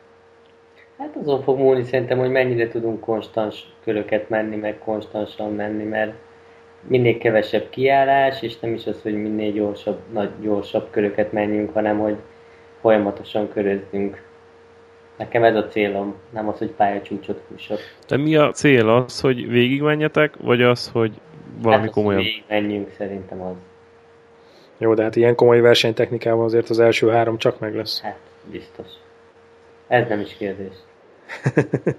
Hát 0.97 1.15
azon 1.21 1.41
fog 1.41 1.57
múlni 1.57 1.83
szerintem, 1.83 2.17
hogy 2.17 2.31
mennyire 2.31 2.67
tudunk 2.67 2.99
konstans 2.99 3.73
köröket 3.83 4.29
menni, 4.29 4.55
meg 4.55 4.79
konstansan 4.79 5.53
menni, 5.53 5.83
mert 5.83 6.13
minél 6.87 7.17
kevesebb 7.17 7.69
kiállás, 7.69 8.41
és 8.41 8.59
nem 8.59 8.73
is 8.73 8.87
az, 8.87 9.01
hogy 9.01 9.13
minél 9.13 9.51
gyorsabb, 9.51 9.99
nagy, 10.13 10.29
gyorsabb 10.41 10.87
köröket 10.91 11.31
menjünk, 11.31 11.73
hanem 11.73 11.99
hogy 11.99 12.15
folyamatosan 12.81 13.49
körözzünk. 13.49 14.23
Nekem 15.17 15.43
ez 15.43 15.55
a 15.55 15.67
célom, 15.67 16.15
nem 16.29 16.47
az, 16.47 16.57
hogy 16.57 16.71
pályacsúcsot 16.71 17.41
fussak. 17.47 17.79
De 18.07 18.17
mi 18.17 18.35
a 18.35 18.51
cél 18.51 18.89
az, 18.89 19.19
hogy 19.19 19.47
végigmenjetek, 19.47 20.35
vagy 20.37 20.61
az, 20.61 20.89
hogy 20.89 21.11
valami 21.61 21.81
hát 21.81 21.89
az, 21.89 21.95
komolyabb? 21.95 22.21
hogy 22.21 22.43
menjünk 22.47 22.91
szerintem 22.97 23.41
az. 23.41 23.55
Jó, 24.77 24.93
de 24.93 25.03
hát 25.03 25.15
ilyen 25.15 25.35
komoly 25.35 25.59
versenytechnikával 25.59 26.45
azért 26.45 26.69
az 26.69 26.79
első 26.79 27.09
három 27.09 27.37
csak 27.37 27.59
meg 27.59 27.75
lesz. 27.75 28.01
Hát, 28.01 28.19
biztos. 28.51 28.87
Ez 29.87 30.07
nem 30.07 30.19
is 30.19 30.37
kérdés. 30.37 30.73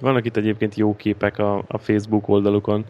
Vannak 0.00 0.24
itt 0.24 0.36
egyébként 0.36 0.74
jó 0.74 0.96
képek 0.96 1.38
a, 1.38 1.64
a 1.66 1.78
Facebook 1.78 2.28
oldalukon. 2.28 2.84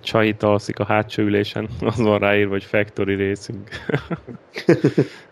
Csahit 0.00 0.42
alszik 0.42 0.78
a 0.78 0.84
hátsó 0.84 1.22
ülésen, 1.22 1.68
az 1.80 2.00
van 2.00 2.18
ráírva, 2.18 2.50
hogy 2.50 2.64
Factory 2.64 3.28
Racing. 3.28 3.62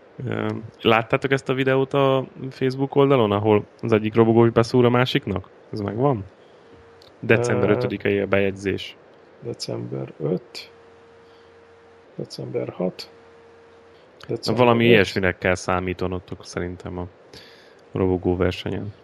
Láttátok 0.81 1.31
ezt 1.31 1.49
a 1.49 1.55
videót 1.55 1.93
a 1.95 2.27
Facebook 2.51 2.95
oldalon, 2.95 3.33
ahol 3.33 3.65
az 3.81 3.93
egyik 3.93 4.15
robogó 4.15 4.49
beszúr 4.49 4.85
a 4.85 4.91
másiknak? 4.91 5.49
Ez 5.73 5.81
megvan? 5.81 6.25
December 7.21 7.71
Ö, 7.71 7.75
5-i 7.81 8.23
a 8.23 8.27
bejegyzés. 8.27 8.97
December 9.43 10.13
5, 10.21 10.71
december 12.17 12.69
6, 12.69 13.11
Na, 14.29 14.35
december 14.35 14.65
valami 14.65 14.85
5. 14.85 14.91
ilyesminek 14.91 15.39
kell 15.39 15.55
számítanotok 15.55 16.45
szerintem 16.45 16.99
a 16.99 17.07
robogó 17.93 18.37
versenyen. 18.37 18.95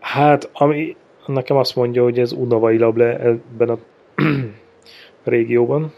Hát, 0.00 0.50
ami 0.52 0.96
nekem 1.26 1.56
azt 1.56 1.76
mondja, 1.76 2.02
hogy 2.02 2.18
ez 2.18 2.32
unavai 2.32 2.78
le 2.78 3.18
ebben 3.20 3.68
a 3.68 3.78
régióban, 5.24 5.92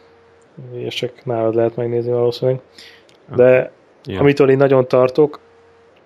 és 0.73 0.95
csak 0.95 1.25
nálad 1.25 1.55
lehet 1.55 1.77
megnézni 1.77 2.13
valószínűleg. 2.13 2.61
De 3.35 3.73
Ja. 4.05 4.21
amitől 4.21 4.51
én 4.51 4.57
nagyon 4.57 4.89
tartok, 4.89 5.41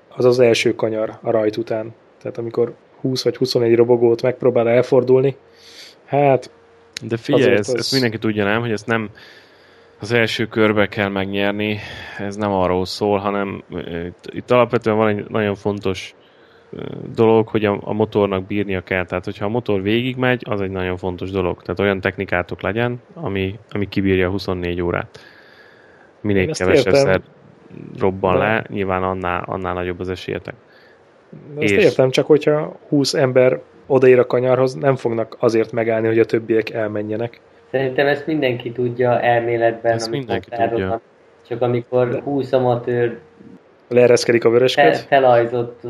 az 0.09 0.25
az 0.25 0.39
első 0.39 0.75
kanyar 0.75 1.19
a 1.23 1.31
rajt 1.31 1.57
után. 1.57 1.95
Tehát 2.23 2.39
amikor 2.39 2.75
20 3.01 3.25
vagy 3.25 3.37
21 3.37 3.75
robogót 3.75 4.23
megpróbál 4.23 4.69
elfordulni, 4.69 5.37
hát... 6.05 6.51
De 7.03 7.17
figyelj, 7.17 7.53
ezt, 7.53 7.69
az... 7.69 7.79
ezt 7.79 7.93
mindenki 7.93 8.19
tudja 8.19 8.45
nem, 8.45 8.61
hogy 8.61 8.71
ezt 8.71 8.87
nem 8.87 9.11
az 10.01 10.13
első 10.13 10.47
körbe 10.47 10.87
kell 10.87 11.09
megnyerni, 11.09 11.79
ez 12.19 12.37
nem 12.37 12.53
arról 12.53 12.85
szól, 12.85 13.19
hanem 13.19 13.63
itt, 14.07 14.31
itt 14.33 14.51
alapvetően 14.51 14.97
van 14.97 15.09
egy 15.09 15.29
nagyon 15.29 15.55
fontos 15.55 16.15
dolog, 17.15 17.49
hogy 17.49 17.65
a, 17.65 17.79
a 17.81 17.93
motornak 17.93 18.47
bírnia 18.47 18.81
kell. 18.81 19.05
Tehát, 19.05 19.25
hogyha 19.25 19.45
a 19.45 19.49
motor 19.49 19.83
végigmegy, 19.83 20.43
az 20.49 20.61
egy 20.61 20.71
nagyon 20.71 20.97
fontos 20.97 21.31
dolog. 21.31 21.63
Tehát 21.63 21.81
olyan 21.81 22.01
technikátok 22.01 22.63
legyen, 22.63 23.01
ami, 23.15 23.59
ami 23.71 23.89
kibírja 23.89 24.31
24 24.31 24.81
órát. 24.81 25.19
Minél 26.21 26.53
kevesebbszer 26.53 27.21
robban 27.99 28.39
De... 28.39 28.45
le, 28.45 28.64
nyilván 28.69 29.03
annál, 29.03 29.43
annál 29.47 29.75
nagyobb 29.75 30.01
az 30.01 30.09
esélyetek. 30.09 30.55
De 31.55 31.62
ezt 31.62 31.73
és... 31.73 31.85
értem, 31.85 32.11
csak 32.11 32.27
hogyha 32.27 32.77
20 32.89 33.14
ember 33.14 33.61
odaér 33.87 34.19
a 34.19 34.27
kanyarhoz, 34.27 34.75
nem 34.75 34.97
fognak 34.97 35.37
azért 35.39 35.73
megállni, 35.73 36.07
hogy 36.07 36.19
a 36.19 36.25
többiek 36.25 36.71
elmenjenek. 36.71 37.41
Szerintem 37.71 38.07
ezt 38.07 38.27
mindenki 38.27 38.73
tudja 38.73 39.21
elméletben, 39.21 39.93
ezt 39.93 40.11
mindenki 40.11 40.51
tudja. 40.51 41.01
Csak 41.49 41.62
amikor 41.62 42.21
20 42.25 42.53
amatőr 42.53 43.19
leereszkedik 43.89 44.45
a 44.45 44.51
vörösköd. 44.51 44.85
Fel, 44.85 45.21
felajzott 45.21 45.83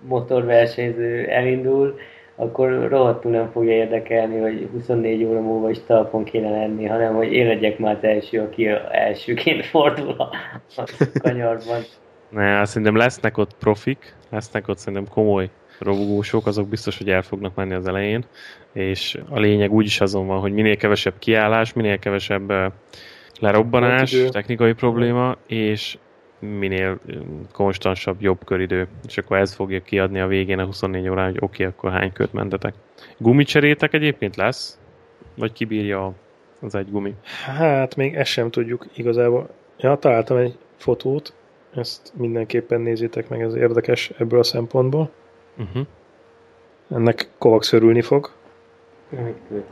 motorversenyző 0.00 1.26
elindul, 1.28 1.98
akkor 2.40 2.88
rohadtul 2.88 3.30
nem 3.30 3.50
fogja 3.52 3.72
érdekelni, 3.72 4.38
hogy 4.38 4.68
24 4.72 5.24
óra 5.24 5.40
múlva 5.40 5.70
is 5.70 5.78
talpon 5.86 6.24
kéne 6.24 6.50
lenni, 6.50 6.86
hanem 6.86 7.14
hogy 7.14 7.32
én 7.32 7.46
legyek 7.46 7.78
már 7.78 7.96
az 7.96 8.04
első, 8.04 8.40
aki 8.40 8.66
elsőként 8.90 9.66
fordul 9.66 10.14
a, 10.18 10.30
a 10.76 10.84
kanyarban. 11.22 11.80
Ne, 12.28 12.64
szerintem 12.64 12.96
lesznek 12.96 13.38
ott 13.38 13.56
profik, 13.58 14.14
lesznek 14.30 14.68
ott 14.68 14.78
szerintem 14.78 15.12
komoly 15.12 15.50
robogósok, 15.78 16.46
azok 16.46 16.68
biztos, 16.68 16.98
hogy 16.98 17.10
el 17.10 17.22
fognak 17.22 17.54
menni 17.54 17.74
az 17.74 17.88
elején, 17.88 18.24
és 18.72 19.18
a 19.28 19.38
lényeg 19.38 19.72
úgyis 19.72 20.00
azon 20.00 20.26
van, 20.26 20.40
hogy 20.40 20.52
minél 20.52 20.76
kevesebb 20.76 21.14
kiállás, 21.18 21.72
minél 21.72 21.98
kevesebb 21.98 22.52
lerobbanás, 23.40 24.16
technikai 24.30 24.72
probléma, 24.72 25.36
és 25.46 25.98
minél 26.40 26.98
konstansabb, 27.52 28.20
jobb 28.20 28.44
köridő, 28.44 28.88
és 29.06 29.18
akkor 29.18 29.36
ez 29.36 29.54
fogja 29.54 29.82
kiadni 29.82 30.20
a 30.20 30.26
végén 30.26 30.58
a 30.58 30.64
24 30.64 31.08
órán, 31.08 31.24
hogy 31.24 31.38
oké, 31.40 31.64
okay, 31.64 31.66
akkor 31.66 31.90
hány 31.90 32.12
kört 32.12 32.32
mentetek. 32.32 32.74
Gumicserétek 33.18 33.92
egyébként 33.92 34.36
lesz? 34.36 34.78
Vagy 35.34 35.52
kibírja 35.52 36.12
az 36.60 36.74
egy 36.74 36.90
gumi? 36.90 37.14
Hát 37.44 37.96
még 37.96 38.14
ezt 38.14 38.30
sem 38.30 38.50
tudjuk 38.50 38.86
igazából. 38.94 39.50
Ja, 39.78 39.96
találtam 39.96 40.36
egy 40.36 40.58
fotót, 40.76 41.32
ezt 41.74 42.12
mindenképpen 42.16 42.80
nézzétek 42.80 43.28
meg, 43.28 43.40
ez 43.40 43.54
érdekes 43.54 44.10
ebből 44.18 44.38
a 44.38 44.42
szempontból. 44.42 45.10
Uh-huh. 45.58 45.86
Ennek 46.90 47.28
Kovacs 47.38 47.72
örülni 47.72 48.02
fog. 48.02 48.30
Mit 49.48 49.64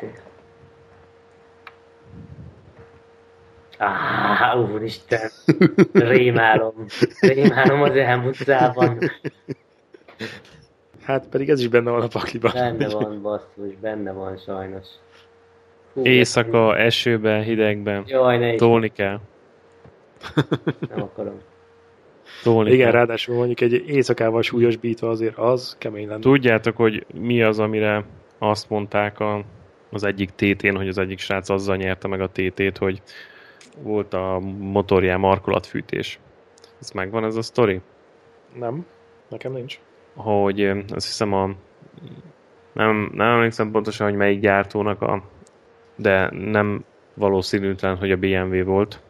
Á, 3.79 4.55
úristen, 4.57 5.31
rémálom, 5.93 6.75
rémálom 7.21 7.83
az 7.83 7.97
elmúltában. 7.97 8.99
Hát 11.03 11.29
pedig 11.29 11.51
ez 11.51 11.61
is 11.61 11.69
benne 11.69 11.91
van 11.91 12.03
a 12.03 12.07
pakliban. 12.07 12.53
Benne 12.55 12.89
van, 12.89 13.23
basszus, 13.23 13.75
benne 13.81 14.13
van 14.13 14.37
sajnos. 14.37 14.87
Hú, 15.93 16.05
Éjszaka, 16.05 16.77
ez... 16.77 16.87
esőben, 16.87 17.43
hidegben. 17.43 18.05
Jaj, 18.07 18.39
ne 18.39 18.55
Tolni 18.55 18.89
kell. 18.89 19.21
Nem 20.89 21.03
akarom. 21.03 21.41
Tolni 22.43 22.71
Igen, 22.71 22.83
kell. 22.83 22.93
ráadásul 22.93 23.37
mondjuk 23.37 23.61
egy 23.61 23.89
éjszakával 23.89 24.43
súlyosbítva 24.43 25.09
azért 25.09 25.37
az 25.37 25.77
kemény 25.79 26.09
lenne. 26.09 26.21
Tudjátok, 26.21 26.77
hogy 26.77 27.07
mi 27.15 27.43
az, 27.43 27.59
amire 27.59 28.05
azt 28.39 28.71
mondták 28.71 29.21
a, 29.21 29.45
az 29.91 30.05
egyik 30.05 30.31
tétén, 30.31 30.77
hogy 30.77 30.89
az 30.89 30.99
egyik 30.99 31.19
srác 31.19 31.49
azzal 31.49 31.77
nyerte 31.77 32.09
meg 32.09 32.21
a 32.21 32.29
tétét, 32.29 32.79
hogy 32.79 33.03
volt 33.83 34.15
a 34.15 34.41
motorján 34.59 35.21
markolatfűtés. 35.21 36.19
Ez 36.81 36.91
megvan 36.91 37.25
ez 37.25 37.37
a 37.37 37.43
sztori? 37.43 37.81
Nem, 38.55 38.87
nekem 39.29 39.53
nincs. 39.53 39.81
Hogy 40.15 40.63
azt 40.89 41.07
hiszem 41.07 41.33
a 41.33 41.51
nem, 42.73 43.11
nem 43.15 43.27
emlékszem 43.27 43.71
pontosan, 43.71 44.09
hogy 44.09 44.17
melyik 44.17 44.41
gyártónak 44.41 45.03
a 45.03 45.23
de 45.99 46.31
nem 46.31 46.85
valószínűtlen, 47.15 47.97
hogy 47.97 48.11
a 48.11 48.17
BMW 48.17 48.65
volt. 48.65 49.01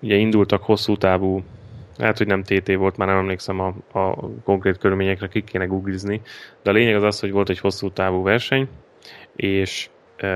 Ugye 0.00 0.14
indultak 0.14 0.62
hosszú 0.62 0.96
távú, 0.96 1.42
lehet, 1.96 2.18
hogy 2.18 2.26
nem 2.26 2.42
TT 2.42 2.74
volt, 2.74 2.96
már 2.96 3.08
nem 3.08 3.16
emlékszem 3.16 3.60
a, 3.60 3.74
a 3.98 4.30
konkrét 4.44 4.78
körülményekre, 4.78 5.28
ki 5.28 5.42
kéne 5.42 5.64
googlizni, 5.64 6.20
de 6.62 6.70
a 6.70 6.72
lényeg 6.72 6.94
az 6.94 7.02
az, 7.02 7.20
hogy 7.20 7.30
volt 7.30 7.48
egy 7.48 7.58
hosszú 7.58 7.90
távú 7.90 8.22
verseny, 8.22 8.68
és 9.36 9.90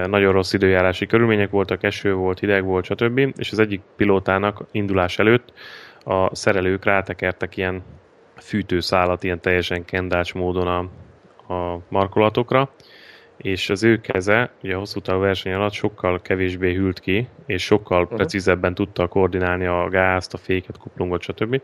nagyon 0.06 0.32
rossz 0.32 0.52
időjárási 0.52 1.06
körülmények 1.06 1.50
voltak, 1.50 1.82
eső 1.82 2.14
volt, 2.14 2.38
hideg 2.38 2.64
volt, 2.64 2.84
stb. 2.84 3.18
És 3.36 3.52
az 3.52 3.58
egyik 3.58 3.80
pilótának 3.96 4.64
indulás 4.70 5.18
előtt 5.18 5.52
a 6.04 6.34
szerelők 6.34 6.84
rátekertek 6.84 7.56
ilyen 7.56 7.82
fűtőszálat, 8.36 9.24
ilyen 9.24 9.40
teljesen 9.40 9.84
kendás 9.84 10.32
módon 10.32 10.66
a, 10.66 10.78
a 11.54 11.80
markolatokra, 11.88 12.70
és 13.36 13.70
az 13.70 13.82
ő 13.82 14.00
keze, 14.00 14.50
ugye 14.62 14.74
a 14.74 14.78
hosszú 14.78 15.00
távú 15.00 15.20
verseny 15.20 15.52
alatt 15.52 15.72
sokkal 15.72 16.20
kevésbé 16.22 16.74
hűlt 16.74 17.00
ki, 17.00 17.28
és 17.46 17.62
sokkal 17.64 18.02
uh-huh. 18.02 18.16
precízebben 18.16 18.74
tudta 18.74 19.06
koordinálni 19.06 19.66
a 19.66 19.88
gázt, 19.88 20.34
a 20.34 20.38
féket, 20.38 20.78
kuplungot, 20.78 21.22
stb. 21.22 21.62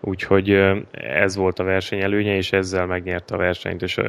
Úgyhogy 0.00 0.50
ez 0.92 1.36
volt 1.36 1.58
a 1.58 1.64
verseny 1.64 2.00
előnye, 2.00 2.36
és 2.36 2.52
ezzel 2.52 2.86
megnyerte 2.86 3.34
a 3.34 3.38
versenyt, 3.38 3.82
és 3.82 4.00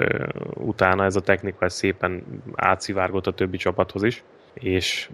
utána 0.54 1.04
ez 1.04 1.16
a 1.16 1.22
technika 1.22 1.66
ez 1.66 1.74
szépen 1.74 2.24
átszivárgott 2.56 3.28
a 3.28 3.34
többi 3.34 3.58
csapathoz 3.58 4.04
is, 4.04 4.24
és 4.54 5.10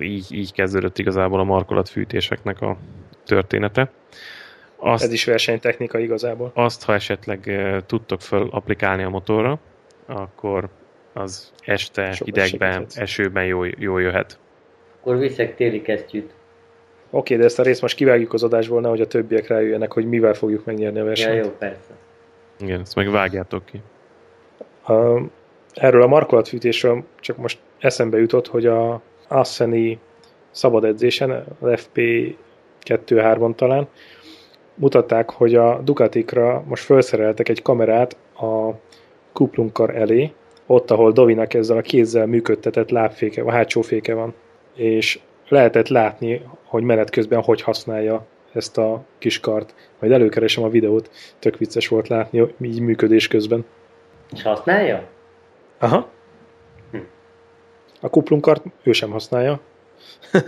így, 0.00 0.26
így 0.30 0.52
kezdődött 0.52 0.98
igazából 0.98 1.40
a 1.40 1.44
markolatfűtéseknek 1.44 2.60
a 2.60 2.76
története. 3.24 3.90
Azt, 4.76 5.04
ez 5.04 5.12
is 5.12 5.24
versenytechnika 5.24 5.98
igazából. 5.98 6.50
Azt, 6.54 6.84
ha 6.84 6.94
esetleg 6.94 7.60
tudtok 7.86 8.20
fel 8.20 8.46
applikálni 8.50 9.02
a 9.02 9.08
motorra, 9.08 9.58
akkor 10.06 10.68
az 11.12 11.52
este, 11.64 12.12
Sokat 12.12 12.34
hidegben, 12.34 12.72
segíthet. 12.72 13.02
esőben 13.02 13.44
jól, 13.44 13.68
jól 13.78 14.02
jöhet. 14.02 14.38
Akkor 15.00 15.18
viszek 15.18 15.56
téli 15.56 15.82
kesztyűt. 15.82 16.34
Oké, 17.10 17.36
de 17.36 17.44
ezt 17.44 17.58
a 17.58 17.62
részt 17.62 17.82
most 17.82 17.96
kivágjuk 17.96 18.32
az 18.32 18.42
adásból, 18.42 18.82
hogy 18.82 19.00
a 19.00 19.06
többiek 19.06 19.46
rájöjjenek, 19.46 19.92
hogy 19.92 20.08
mivel 20.08 20.34
fogjuk 20.34 20.64
megnyerni 20.64 20.98
a 20.98 21.04
versenyt. 21.04 21.36
Ja, 21.36 21.42
jó, 21.42 21.50
persze. 21.58 21.92
Igen, 22.58 22.80
ezt 22.80 22.94
meg 22.94 23.10
vágjátok 23.10 23.64
ki. 23.64 23.82
A, 24.92 25.22
erről 25.74 26.02
a 26.02 26.06
markolatfűtésről 26.06 27.02
csak 27.20 27.36
most 27.36 27.58
eszembe 27.78 28.18
jutott, 28.18 28.46
hogy 28.46 28.66
a 28.66 29.00
Asseni 29.28 29.98
szabad 30.50 30.84
edzésen, 30.84 31.44
az 31.60 31.80
FP 31.80 32.00
2-3-on 32.86 33.54
talán, 33.54 33.88
mutatták, 34.74 35.30
hogy 35.30 35.54
a 35.54 35.80
Ducatikra 35.84 36.64
most 36.66 36.84
felszereltek 36.84 37.48
egy 37.48 37.62
kamerát 37.62 38.16
a 38.34 38.70
kuplunkar 39.32 39.96
elé, 39.96 40.32
ott, 40.66 40.90
ahol 40.90 41.12
Dovinak 41.12 41.54
ezzel 41.54 41.76
a 41.76 41.80
kézzel 41.80 42.26
működtetett 42.26 42.90
lábféke, 42.90 43.42
a 43.42 43.50
hátsó 43.50 43.80
féke 43.80 44.14
van. 44.14 44.34
És 44.74 45.20
lehetett 45.50 45.88
látni, 45.88 46.42
hogy 46.64 46.82
menet 46.82 47.10
közben 47.10 47.42
hogy 47.42 47.62
használja 47.62 48.26
ezt 48.52 48.78
a 48.78 49.04
kis 49.18 49.40
kart. 49.40 49.74
Majd 49.98 50.12
előkeresem 50.12 50.64
a 50.64 50.68
videót, 50.68 51.10
tök 51.38 51.58
vicces 51.58 51.88
volt 51.88 52.08
látni, 52.08 52.54
így 52.60 52.80
működés 52.80 53.28
közben. 53.28 53.64
És 54.32 54.42
használja? 54.42 55.08
Aha. 55.78 56.08
Hm. 56.90 56.98
A 58.00 58.08
kuplunkart 58.08 58.64
ő 58.82 58.92
sem 58.92 59.10
használja. 59.10 59.60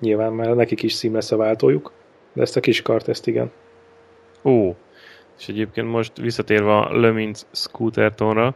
Nyilván 0.00 0.32
már 0.32 0.54
nekik 0.54 0.82
is 0.82 0.92
szím 0.92 1.14
lesz 1.14 1.32
a 1.32 1.36
váltójuk, 1.36 1.92
de 2.32 2.42
ezt 2.42 2.56
a 2.56 2.60
kis 2.60 2.82
kart, 2.82 3.08
ezt 3.08 3.26
igen. 3.26 3.50
Ó, 4.44 4.74
és 5.38 5.48
egyébként 5.48 5.88
most 5.88 6.16
visszatérve 6.16 6.76
a 6.76 6.98
Le 7.00 7.10
Mans 7.10 7.42
Scootertonra, 7.50 8.54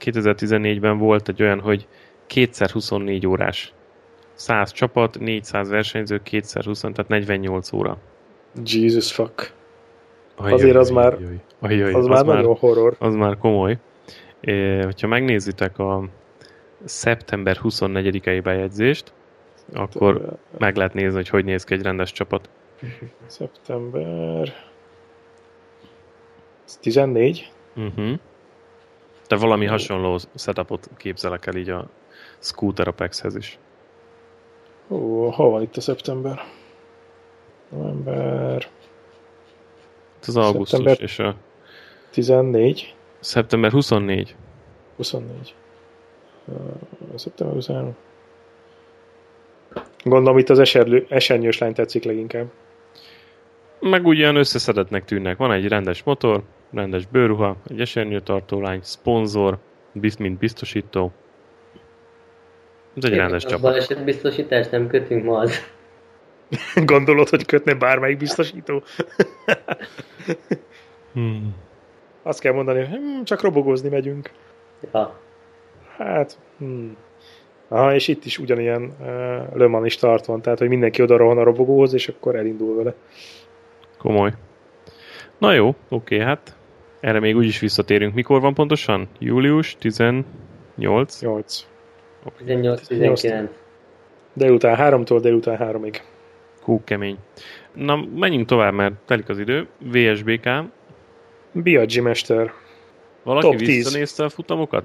2014-ben 0.00 0.98
volt 0.98 1.28
egy 1.28 1.42
olyan, 1.42 1.60
hogy 1.60 1.86
kétszer 2.26 2.70
24 2.70 3.26
órás 3.26 3.74
100 4.36 4.72
csapat, 4.72 5.18
400 5.18 5.68
versenyző, 5.68 6.22
220, 6.22 6.80
tehát 6.80 7.08
48 7.08 7.72
óra. 7.72 7.98
Jesus 8.64 9.12
fuck. 9.12 9.52
Ajaj, 10.36 10.52
Azért 10.52 10.76
az 10.76 10.90
már, 10.90 11.18
ajaj, 11.60 11.92
az, 11.92 12.06
az 12.06 12.06
már 12.06 12.24
nagyon 12.24 12.56
horror. 12.56 12.96
Az 12.98 13.14
már 13.14 13.38
komoly. 13.38 13.78
É, 14.40 14.82
hogyha 14.82 15.06
megnézitek 15.06 15.78
a 15.78 16.08
szeptember 16.84 17.58
24-i 17.62 18.40
bejegyzést, 18.42 19.12
akkor 19.74 20.38
meg 20.58 20.76
lehet 20.76 20.94
nézni, 20.94 21.16
hogy 21.16 21.28
hogy 21.28 21.44
néz 21.44 21.64
ki 21.64 21.74
egy 21.74 21.82
rendes 21.82 22.12
csapat. 22.12 22.48
Szeptember... 23.26 24.52
14? 26.80 27.52
Uh-huh. 27.76 28.18
De 29.28 29.36
valami 29.36 29.66
hasonló 29.66 30.18
setupot 30.34 30.90
képzelek 30.96 31.46
el 31.46 31.54
így 31.54 31.70
a 31.70 31.88
Scooter 32.38 32.88
Apex-hez 32.88 33.36
is. 33.36 33.58
Ó, 34.88 35.28
hol 35.30 35.50
van 35.50 35.62
itt 35.62 35.76
a 35.76 35.80
szeptember? 35.80 36.40
November... 37.68 38.68
Ez 40.20 40.28
az 40.28 40.36
augusztus 40.36 40.98
és 40.98 41.18
a... 41.18 41.34
14. 42.10 42.94
Szeptember 43.20 43.70
24. 43.70 44.34
24. 44.96 45.54
Uh, 46.44 46.56
szeptember 47.14 47.54
23. 47.54 47.96
Gondolom 50.04 50.38
itt 50.38 50.48
az 50.48 50.58
eserlő, 50.58 51.06
esernyős 51.08 51.58
lány 51.58 51.74
tetszik 51.74 52.04
leginkább. 52.04 52.50
Meg 53.80 54.06
ugyan 54.06 54.36
összeszedetnek 54.36 55.04
tűnnek. 55.04 55.36
Van 55.36 55.52
egy 55.52 55.68
rendes 55.68 56.02
motor, 56.02 56.42
rendes 56.72 57.06
bőruha, 57.06 57.56
egy 57.68 57.80
esernyőtartólány, 57.80 58.80
szponzor, 58.82 59.58
biz- 59.92 60.18
mint 60.18 60.38
biztosító. 60.38 61.12
Ez 62.96 63.04
egy 63.04 63.14
rendes 63.14 63.42
csapat. 63.42 63.60
baleset 63.60 64.04
biztosítást 64.04 64.70
nem 64.70 64.86
kötünk 64.86 65.24
ma 65.24 65.38
az. 65.38 65.60
Gondolod, 66.84 67.28
hogy 67.28 67.46
kötne 67.46 67.74
bármelyik 67.74 68.16
biztosító? 68.16 68.82
Hmm. 71.12 71.54
Azt 72.22 72.40
kell 72.40 72.52
mondani, 72.52 72.78
hogy 72.78 72.88
hm, 72.88 73.22
csak 73.22 73.40
robogózni 73.40 73.88
megyünk. 73.88 74.30
Ja. 74.92 75.18
Hát, 75.96 76.38
hmm. 76.58 76.96
Aha, 77.68 77.94
és 77.94 78.08
itt 78.08 78.24
is 78.24 78.38
ugyanilyen 78.38 78.82
uh, 78.82 79.56
Le 79.56 79.66
Mans 79.66 79.86
is 79.86 79.96
tart 79.96 80.26
van, 80.26 80.42
tehát 80.42 80.58
hogy 80.58 80.68
mindenki 80.68 81.02
oda 81.02 81.16
rohan 81.16 81.38
a 81.38 81.42
robogóhoz, 81.42 81.94
és 81.94 82.08
akkor 82.08 82.36
elindul 82.36 82.76
vele. 82.76 82.94
Komoly. 83.98 84.32
Na 85.38 85.52
jó, 85.52 85.74
oké, 85.88 86.18
hát 86.18 86.56
erre 87.00 87.20
még 87.20 87.36
úgyis 87.36 87.58
visszatérünk. 87.58 88.14
Mikor 88.14 88.40
van 88.40 88.54
pontosan? 88.54 89.08
Július 89.18 89.76
18? 89.78 90.24
8. 91.20 91.66
18-19. 92.46 93.48
Délután 94.32 94.76
3-tól 94.78 95.18
délután 95.22 95.58
3-ig. 95.60 95.96
Hú, 96.62 96.80
kemény. 96.84 97.16
Na, 97.72 98.04
menjünk 98.14 98.46
tovább, 98.46 98.72
mert 98.72 98.94
telik 99.04 99.28
az 99.28 99.38
idő. 99.38 99.66
VSBK. 99.78 100.48
Biaggi 101.52 102.00
mester. 102.00 102.52
Valaki 103.22 103.46
Top 103.46 103.56
10. 103.56 103.66
visszanézte 103.66 104.24
a 104.24 104.28
futamokat? 104.28 104.84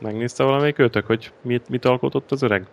Megnézte 0.00 0.44
valamelyik 0.44 0.78
őtök, 0.78 1.06
hogy 1.06 1.32
mit, 1.42 1.68
mit 1.68 1.84
alkotott 1.84 2.30
az 2.30 2.42
öreg? 2.42 2.66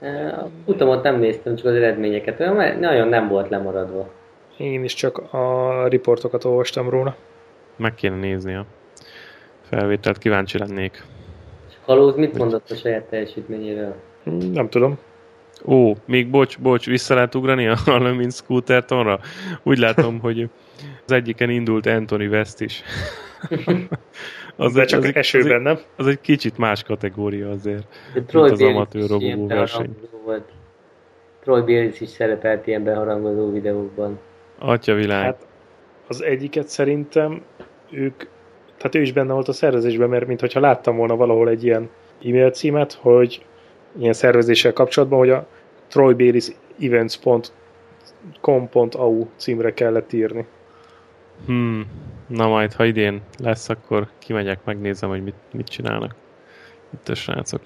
A 0.00 0.46
futamot 0.64 1.02
nem 1.02 1.18
néztem, 1.18 1.56
csak 1.56 1.66
az 1.66 1.74
eredményeket. 1.74 2.40
Olyan 2.40 2.78
nagyon 2.78 3.08
nem 3.08 3.28
volt 3.28 3.48
lemaradva. 3.48 4.10
Én 4.56 4.84
is 4.84 4.94
csak 4.94 5.32
a 5.32 5.86
riportokat 5.88 6.44
olvastam 6.44 6.88
róla. 6.88 7.16
Meg 7.76 7.94
kéne 7.94 8.16
nézni 8.16 8.54
a 8.54 8.66
felvételt, 9.62 10.18
kíváncsi 10.18 10.58
lennék. 10.58 11.02
Kalóz 11.88 12.16
mit 12.16 12.38
mondott 12.38 12.70
a 12.70 12.74
saját 12.74 13.04
teljesítményéről? 13.04 13.94
Nem 14.52 14.68
tudom. 14.68 14.98
Ó, 15.64 15.94
még 16.04 16.30
bocs, 16.30 16.58
bocs, 16.58 16.86
vissza 16.86 17.14
lehet 17.14 17.34
ugrani 17.34 17.66
a 17.66 17.76
Lemint 17.86 18.32
Scootertonra? 18.32 19.20
Úgy 19.62 19.78
látom, 19.78 20.18
hogy 20.26 20.48
az 21.06 21.12
egyiken 21.12 21.50
indult 21.50 21.86
Anthony 21.86 22.26
West 22.26 22.60
is. 22.60 22.82
az, 24.56 24.72
De 24.72 24.84
csak 24.84 24.98
az, 24.98 25.04
egy- 25.04 25.16
esőben, 25.16 25.50
az, 25.50 25.56
egy, 25.56 25.62
nem? 25.62 25.78
az 25.96 26.06
egy 26.06 26.20
kicsit 26.20 26.58
más 26.58 26.82
kategória 26.82 27.50
azért. 27.50 27.86
De 28.14 28.22
Troy 28.22 28.50
az 28.50 28.62
amatőr 28.62 29.02
is 29.02 29.08
robogó 29.08 29.26
ilyen 29.26 29.46
verseny. 29.46 29.96
volt. 30.24 30.48
Troy 31.40 31.62
Bielis 31.62 32.00
is 32.00 32.08
szerepelt 32.08 32.66
ilyen 32.66 32.84
beharangozó 32.84 33.52
videókban. 33.52 34.18
Atya 34.58 34.94
világ. 34.94 35.24
Hát 35.24 35.46
az 36.08 36.22
egyiket 36.22 36.68
szerintem 36.68 37.42
ők, 37.90 38.22
tehát 38.78 38.94
ő 38.94 39.00
is 39.00 39.12
benne 39.12 39.32
volt 39.32 39.48
a 39.48 39.52
szervezésben, 39.52 40.08
mert 40.08 40.26
mintha 40.26 40.60
láttam 40.60 40.96
volna 40.96 41.16
valahol 41.16 41.48
egy 41.48 41.64
ilyen 41.64 41.88
e-mail 42.24 42.50
címet, 42.50 42.92
hogy 42.92 43.44
ilyen 43.98 44.12
szervezéssel 44.12 44.72
kapcsolatban, 44.72 45.18
hogy 45.18 45.30
a 45.30 45.46
Troy 45.88 46.14
Baylis 46.14 46.46
events.com.au 46.80 49.26
címre 49.36 49.74
kellett 49.74 50.12
írni. 50.12 50.46
Hmm. 51.46 51.86
Na 52.26 52.48
majd, 52.48 52.72
ha 52.72 52.84
idén 52.84 53.20
lesz, 53.38 53.68
akkor 53.68 54.08
kimegyek, 54.18 54.64
megnézem, 54.64 55.08
hogy 55.08 55.22
mit, 55.22 55.34
mit 55.52 55.68
csinálnak 55.68 56.14
itt 56.94 57.08
a 57.08 57.14
srácok. 57.14 57.60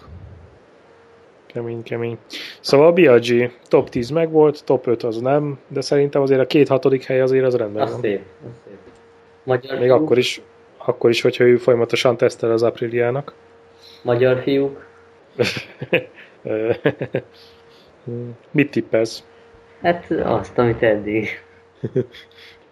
Kemény, 1.46 1.82
kemény. 1.82 2.18
Szóval 2.60 2.86
a 2.86 2.92
Biaggi 2.92 3.50
top 3.68 3.88
10 3.88 4.10
megvolt, 4.10 4.64
top 4.64 4.86
5 4.86 5.02
az 5.02 5.16
nem, 5.16 5.58
de 5.68 5.80
szerintem 5.80 6.22
azért 6.22 6.40
a 6.40 6.46
két 6.46 6.68
hatodik 6.68 7.04
hely 7.04 7.20
azért 7.20 7.44
az 7.44 7.56
rendben 7.56 7.82
Az 7.82 7.90
van. 7.90 8.00
szép, 8.00 8.22
az 8.44 8.50
szép. 8.64 8.78
Magyar 9.44 9.78
Még 9.78 9.88
fiúk, 9.88 10.00
akkor 10.00 10.18
is, 10.18 10.40
akkor 10.84 11.10
is, 11.10 11.20
hogyha 11.20 11.44
ő 11.44 11.56
folyamatosan 11.56 12.16
tesztel 12.16 12.50
az 12.50 12.62
Apriliának. 12.62 13.34
Magyar 14.02 14.42
fiúk. 14.42 14.84
Mit 18.50 18.70
tippelsz? 18.70 19.24
Hát 19.82 20.10
azt, 20.10 20.58
amit 20.58 20.82
eddig. 20.82 21.28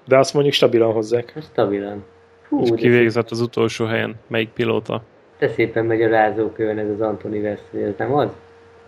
De 0.04 0.18
azt 0.18 0.34
mondjuk 0.34 0.54
stabilan 0.54 0.92
hozzák. 0.92 1.34
Stabilan. 1.42 2.04
Hú, 2.48 2.62
És 2.62 2.70
kivégzett 2.76 3.30
az 3.30 3.40
utolsó 3.40 3.84
helyen. 3.84 4.14
Melyik 4.26 4.48
pilóta? 4.48 5.02
De 5.38 5.48
szépen 5.48 5.84
megy 5.84 6.02
a 6.02 6.08
rázókövön 6.08 6.78
ez 6.78 6.88
az 6.88 7.00
Antoni 7.00 7.40
Vesz, 7.40 7.70
ez 7.72 7.94
nem 7.96 8.14
az? 8.14 8.30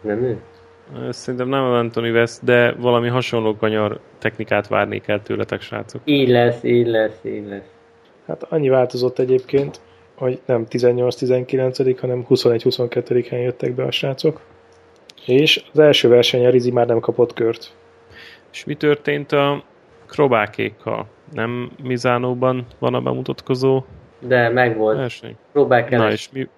Nem 0.01 0.23
ő? 0.23 0.41
Szerintem 1.11 1.49
nem 1.49 1.63
az 1.63 1.79
Anthony 1.79 2.11
West, 2.11 2.45
de 2.45 2.73
valami 2.73 3.09
hasonló 3.09 3.57
kanyar 3.57 4.01
technikát 4.19 4.69
várnék 4.69 5.09
el 5.09 5.23
tőletek, 5.23 5.61
srácok. 5.61 6.01
Így 6.05 6.29
lesz, 6.29 6.63
így 6.63 6.87
lesz, 6.87 7.21
így 7.25 7.47
lesz. 7.49 7.72
Hát 8.27 8.43
annyi 8.43 8.69
változott 8.69 9.19
egyébként, 9.19 9.81
hogy 10.15 10.41
nem 10.47 10.67
18-19, 10.71 11.97
hanem 12.01 12.27
21-22 12.29 13.27
helyen 13.29 13.45
jöttek 13.45 13.75
be 13.75 13.85
a 13.85 13.91
srácok. 13.91 14.41
És 15.27 15.65
az 15.73 15.79
első 15.79 16.09
versenyen 16.09 16.51
Rizi 16.51 16.71
már 16.71 16.87
nem 16.87 17.01
kapott 17.01 17.33
kört. 17.33 17.73
És 18.53 18.65
mi 18.65 18.75
történt 18.75 19.33
a 19.33 19.63
krobákékkal? 20.07 21.07
Nem 21.33 21.71
Mizánóban 21.83 22.67
van 22.79 22.95
a 22.95 23.01
bemutatkozó 23.01 23.83
De 24.19 24.49
megvolt. 24.49 24.97
verseny? 24.97 25.37
Próbál 25.53 25.81
Na 25.81 25.87
keres, 25.87 26.13
és 26.13 26.31
mi? 26.33 26.49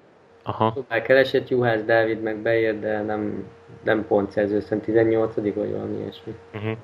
Aha. 0.43 0.71
próbál 0.71 1.03
keresett, 1.03 1.49
Juhász 1.49 1.83
Dávid 1.85 2.23
meg 2.23 2.37
beért, 2.37 2.81
de 2.81 3.03
nem, 3.03 3.45
nem 3.83 4.07
pontszerző, 4.07 4.61
szerintem 4.61 4.95
18 4.95 5.35
vagy 5.35 5.55
valami 5.55 5.99
ilyesmi. 5.99 6.35
Uh-huh. 6.55 6.77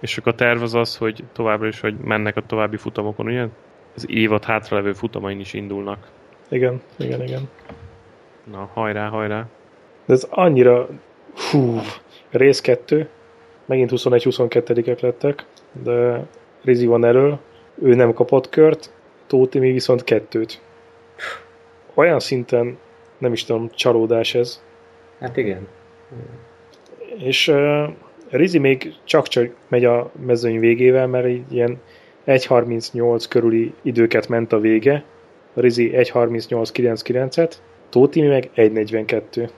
És 0.00 0.18
akkor 0.18 0.32
a 0.32 0.36
terv 0.36 0.62
az 0.62 0.74
az, 0.74 0.96
hogy 0.96 1.24
továbbra 1.32 1.66
is, 1.66 1.80
hogy 1.80 1.94
mennek 2.04 2.36
a 2.36 2.46
további 2.46 2.76
futamokon, 2.76 3.26
ugye? 3.26 3.46
Az 3.94 4.04
évad 4.08 4.44
hátralevő 4.44 4.92
futamain 4.92 5.40
is 5.40 5.52
indulnak. 5.52 6.10
Igen, 6.48 6.80
igen, 6.98 7.22
igen. 7.22 7.48
Na, 8.50 8.70
hajrá, 8.72 9.08
hajrá. 9.08 9.46
De 10.06 10.12
ez 10.12 10.26
annyira... 10.30 10.88
Hú, 11.50 11.80
rész 12.30 12.60
2, 12.60 13.08
megint 13.66 13.90
21-22-ek 13.94 15.00
lettek, 15.00 15.46
de 15.82 16.26
Rizi 16.62 16.86
van 16.86 17.04
elől, 17.04 17.38
ő 17.82 17.94
nem 17.94 18.12
kapott 18.12 18.48
kört, 18.48 18.92
Tóti 19.26 19.58
mi 19.58 19.72
viszont 19.72 20.04
kettőt. 20.04 20.60
Olyan 21.94 22.20
szinten, 22.20 22.78
nem 23.18 23.32
is 23.32 23.44
tudom, 23.44 23.70
csalódás 23.70 24.34
ez. 24.34 24.62
Hát 25.20 25.36
igen. 25.36 25.68
És 27.18 27.48
uh, 27.48 27.88
Rizi 28.30 28.58
még 28.58 28.94
csak-csak 29.04 29.54
megy 29.68 29.84
a 29.84 30.10
mezőny 30.26 30.58
végével, 30.58 31.06
mert 31.06 31.28
így 31.28 31.52
ilyen 31.52 31.80
1.38 32.26 33.24
körüli 33.28 33.74
időket 33.82 34.28
ment 34.28 34.52
a 34.52 34.58
vége. 34.60 35.04
A 35.54 35.60
Rizi 35.60 35.90
1.38.99-et, 35.94 37.52
Tóti 37.88 38.22
meg 38.22 38.50
1.42. 38.54 39.50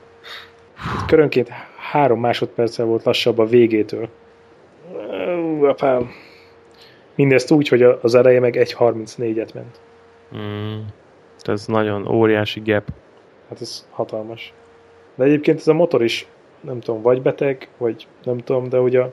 Körönként 1.07 1.49
három 1.91 2.21
másodperccel 2.21 2.87
volt 2.87 3.05
lassabb 3.05 3.39
a 3.39 3.47
végétől. 3.47 4.09
Ú, 5.59 5.65
apám. 5.65 6.11
Mindezt 7.15 7.51
úgy, 7.51 7.69
hogy 7.69 7.83
a- 7.83 7.99
az 8.03 8.15
eleje 8.15 8.41
meg 8.41 8.57
1.34-et 8.57 9.55
ment. 9.55 9.81
Mm. 10.37 10.79
Ez 11.43 11.67
nagyon 11.67 12.09
óriási 12.09 12.61
gap. 12.65 12.89
Hát 13.49 13.61
ez 13.61 13.87
hatalmas. 13.91 14.53
De 15.15 15.25
egyébként 15.25 15.59
ez 15.59 15.69
a 15.69 15.73
motor 15.73 16.03
is, 16.03 16.27
nem 16.61 16.81
tudom, 16.81 17.03
vagy 17.03 17.23
beteg, 17.23 17.69
vagy 17.79 18.07
nem 18.25 18.39
tudom, 18.39 18.69
de 18.69 18.79
hogy 18.79 18.97
a 18.97 19.13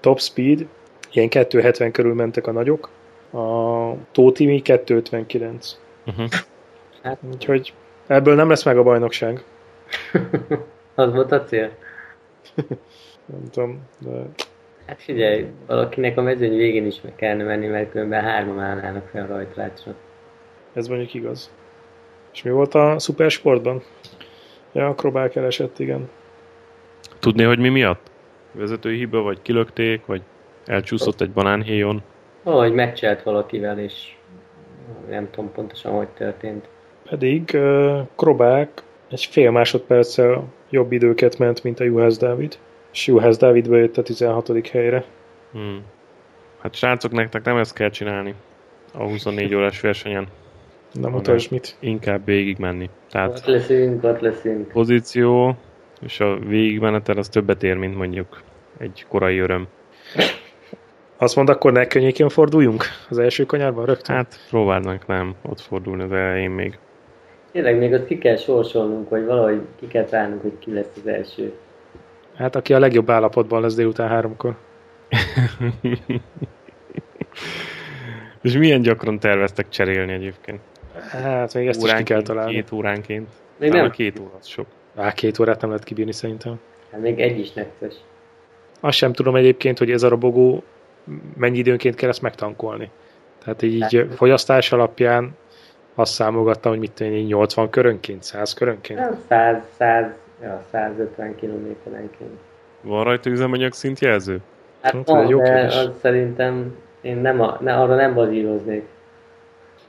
top 0.00 0.20
speed, 0.20 0.66
ilyen 1.12 1.28
270 1.28 1.92
körül 1.92 2.14
mentek 2.14 2.46
a 2.46 2.52
nagyok, 2.52 2.90
a 3.32 3.94
Tótimi 4.12 4.62
259. 4.62 5.78
Uh-huh. 6.06 6.28
Hát 7.02 7.18
Úgyhogy 7.32 7.74
ebből 8.06 8.34
nem 8.34 8.48
lesz 8.48 8.64
meg 8.64 8.78
a 8.78 8.82
bajnokság. 8.82 9.44
az 10.94 11.12
volt 11.12 11.32
a 11.32 11.44
cél. 11.44 11.70
Nem 13.26 13.50
tudom, 13.50 13.82
de 13.98 14.10
Hát 14.86 15.02
figyelj, 15.02 15.46
valakinek 15.66 16.18
a 16.18 16.22
mezőny 16.22 16.56
végén 16.56 16.86
is 16.86 17.00
meg 17.00 17.14
kellene 17.14 17.44
menni, 17.44 17.66
mert 17.66 17.90
különben 17.90 18.22
hárman 18.22 18.60
állnának 18.60 19.08
fel 19.08 19.24
a 19.24 19.26
rajtrácsra. 19.26 19.94
ez 20.72 20.86
mondjuk 20.86 21.14
igaz. 21.14 21.50
És 22.32 22.42
mi 22.42 22.50
volt 22.50 22.74
a 22.74 22.98
szupersportban? 22.98 23.82
Ja, 24.72 24.94
Krobál 24.94 25.28
keresett, 25.28 25.78
igen. 25.78 26.10
Tudné, 27.18 27.44
hogy 27.44 27.58
mi 27.58 27.68
miatt? 27.68 28.10
Vezetői 28.52 28.96
hiba, 28.96 29.22
vagy 29.22 29.42
kilökték, 29.42 30.06
vagy 30.06 30.22
elcsúszott 30.64 31.20
egy 31.20 31.30
banánhéjon? 31.30 32.02
Valahogy 32.42 32.72
meccselt 32.72 33.22
valakivel, 33.22 33.78
és 33.78 34.14
nem 35.08 35.30
tudom 35.30 35.52
pontosan, 35.52 35.92
hogy 35.92 36.08
történt. 36.08 36.68
Pedig 37.08 37.50
uh, 37.54 37.98
Krobák 38.16 38.82
egy 39.10 39.24
fél 39.24 39.50
másodperccel 39.50 40.44
jobb 40.70 40.92
időket 40.92 41.38
ment, 41.38 41.62
mint 41.62 41.80
a 41.80 41.84
Juhász 41.84 42.18
Dávid. 42.18 42.58
És 42.92 43.06
Juhász 43.06 43.36
Dávid 43.36 43.68
bejött 43.68 43.96
a 43.96 44.02
16. 44.02 44.68
helyre. 44.68 45.04
Hmm. 45.52 45.84
Hát 46.58 46.74
srácok, 46.74 47.12
nektek 47.12 47.44
nem 47.44 47.56
ezt 47.56 47.74
kell 47.74 47.90
csinálni 47.90 48.34
a 48.92 49.02
24 49.02 49.54
órás 49.54 49.80
versenyen. 49.80 50.26
Na 50.92 51.08
mutasd 51.08 51.50
mit. 51.50 51.76
Inkább 51.80 52.24
végigmenni. 52.24 52.90
Tehát 53.10 53.30
Ott 53.30 53.44
leszünk, 53.44 54.04
ott 54.04 54.20
leszünk. 54.20 54.68
pozíció 54.68 55.56
és 56.00 56.20
a 56.20 56.38
végigmenetel 56.38 57.16
az 57.16 57.28
többet 57.28 57.62
ér, 57.62 57.76
mint 57.76 57.96
mondjuk 57.96 58.42
egy 58.78 59.04
korai 59.08 59.38
öröm. 59.38 59.66
Azt 61.22 61.36
mond, 61.36 61.48
akkor 61.48 61.72
ne 61.72 61.86
könnyékén 61.86 62.28
forduljunk 62.28 62.84
az 63.08 63.18
első 63.18 63.44
kanyarban 63.44 63.84
rögtön? 63.84 64.16
Hát 64.16 64.38
próbálnak 64.48 65.06
nem 65.06 65.34
ott 65.42 65.60
fordulni 65.60 66.02
az 66.02 66.12
elején 66.12 66.50
még. 66.50 66.78
Tényleg 67.52 67.78
még 67.78 67.92
ott 67.92 68.06
ki 68.06 68.18
kell 68.18 68.36
sorsolnunk, 68.36 69.08
vagy 69.08 69.24
valahogy 69.24 69.60
ki 69.80 69.86
kell 69.86 70.04
találnunk, 70.04 70.42
hogy 70.42 70.58
ki 70.58 70.72
lesz 70.72 70.90
az 70.96 71.06
első. 71.06 71.52
Hát 72.34 72.56
aki 72.56 72.74
a 72.74 72.78
legjobb 72.78 73.10
állapotban 73.10 73.60
lesz 73.60 73.74
délután 73.74 74.08
háromkor. 74.08 74.56
És 78.42 78.56
milyen 78.56 78.82
gyakran 78.82 79.18
terveztek 79.18 79.68
cserélni 79.68 80.12
egyébként? 80.12 80.60
Hát 81.10 81.54
még 81.54 81.66
ezt 81.66 81.84
is 81.84 81.92
ki 81.92 82.02
kell 82.02 82.22
találni. 82.22 82.52
Két 82.52 82.72
óránként? 82.72 83.28
Még 83.58 83.70
Talán 83.70 83.84
nem. 83.84 83.94
két 83.94 84.18
óra 84.18 84.38
sok. 84.42 84.66
Á, 84.96 85.12
két 85.12 85.38
órát 85.38 85.60
nem 85.60 85.70
lehet 85.70 85.84
kibírni 85.84 86.12
szerintem. 86.12 86.60
Hát 86.90 87.00
még 87.00 87.20
egy 87.20 87.38
is 87.38 87.52
necces. 87.52 87.94
Azt 88.80 88.96
sem 88.96 89.12
tudom 89.12 89.36
egyébként, 89.36 89.78
hogy 89.78 89.90
ez 89.90 90.02
a 90.02 90.08
robogó 90.08 90.62
mennyi 91.36 91.58
időnként 91.58 91.94
kell 91.94 92.08
ezt 92.08 92.22
megtankolni. 92.22 92.90
Tehát 93.44 93.62
így 93.62 93.80
Hát- 93.80 94.14
fogyasztás 94.14 94.72
alapján 94.72 95.36
azt 95.94 96.12
számogattam, 96.12 96.70
hogy 96.70 96.80
mit 96.80 96.92
tenni 96.92 97.20
80 97.20 97.70
körönként, 97.70 98.22
100 98.22 98.54
körönként. 98.54 98.98
Nem 98.98 99.18
100, 99.28 99.56
100, 99.76 100.04
ja, 100.42 100.62
150 100.70 101.34
kilométerenként. 101.34 102.38
Van 102.80 103.04
rajta 103.04 103.30
üzemanyag 103.30 103.72
szintjelző? 103.72 104.40
Hát 104.80 104.92
Hát, 104.92 105.06
van, 105.08 105.28
jó 105.28 105.38
de 105.38 105.44
kérdés. 105.54 105.76
az 105.76 105.90
szerintem 106.00 106.76
én 107.00 107.16
nem, 107.16 107.40
a, 107.40 107.56
ne, 107.60 107.74
arra 107.74 107.94
nem 107.94 108.14
bazíroznék. 108.14 108.82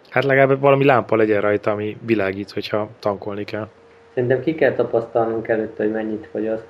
Hát 0.09 0.23
legalább 0.23 0.59
valami 0.59 0.83
lámpa 0.85 1.15
legyen 1.15 1.41
rajta, 1.41 1.71
ami 1.71 1.97
világít, 2.05 2.51
hogyha 2.51 2.89
tankolni 2.99 3.43
kell. 3.43 3.67
Szerintem 4.13 4.41
ki 4.41 4.55
kell 4.55 4.73
tapasztalnunk 4.73 5.47
előtte, 5.47 5.83
hogy 5.83 5.91
mennyit 5.91 6.27
fogyaszt. 6.31 6.65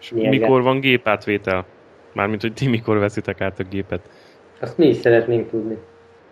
És 0.00 0.10
mikor 0.10 0.62
van 0.62 0.80
gépátvétel? 0.80 1.64
Mármint, 2.12 2.40
hogy 2.40 2.52
ti 2.52 2.68
mikor 2.68 2.98
veszitek 2.98 3.40
át 3.40 3.58
a 3.58 3.62
gépet? 3.62 4.00
Azt 4.60 4.78
mi 4.78 4.86
is 4.86 4.96
szeretnénk 4.96 5.50
tudni. 5.50 5.78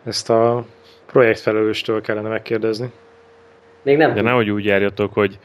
Ezt 0.05 0.31
a 0.31 0.65
projektfelelőstől 1.07 2.01
kellene 2.01 2.29
megkérdezni. 2.29 2.91
Még 3.83 3.97
nem 3.97 4.15
De 4.15 4.21
nehogy 4.21 4.51
úgy 4.51 4.65
járjatok, 4.65 5.13
hogy 5.13 5.39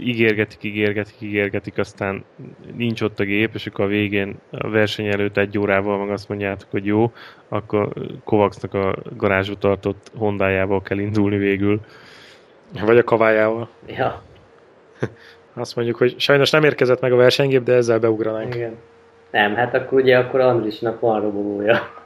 ígérgetik, 0.00 0.62
ígérgetik, 0.62 1.14
ígérgetik, 1.20 1.78
aztán 1.78 2.24
nincs 2.76 3.00
ott 3.00 3.20
a 3.20 3.24
gép, 3.24 3.54
és 3.54 3.66
akkor 3.66 3.84
a 3.84 3.88
végén 3.88 4.34
a 4.50 4.68
verseny 4.68 5.06
előtt 5.06 5.36
egy 5.36 5.58
órával 5.58 5.98
meg 5.98 6.10
azt 6.10 6.28
mondjátok, 6.28 6.70
hogy 6.70 6.86
jó, 6.86 7.12
akkor 7.48 7.88
Kovacsnak 8.24 8.74
a 8.74 8.96
garázsba 9.16 9.54
tartott 9.54 10.10
Hondájával 10.16 10.82
kell 10.82 10.98
indulni 10.98 11.36
végül. 11.36 11.80
Vagy 12.84 12.98
a 12.98 13.04
kavájával. 13.04 13.68
Ja, 13.86 14.22
Azt 15.54 15.76
mondjuk, 15.76 15.96
hogy 15.96 16.14
sajnos 16.18 16.50
nem 16.50 16.64
érkezett 16.64 17.00
meg 17.00 17.12
a 17.12 17.16
versenygép, 17.16 17.62
de 17.62 17.72
ezzel 17.72 17.98
beugranánk. 17.98 18.54
igen. 18.54 18.76
Nem, 19.30 19.54
hát 19.54 19.74
akkor 19.74 20.00
ugye 20.00 20.18
akkor 20.18 20.40
Andrisnak 20.40 21.00
van 21.00 21.20
robogója. 21.20 22.04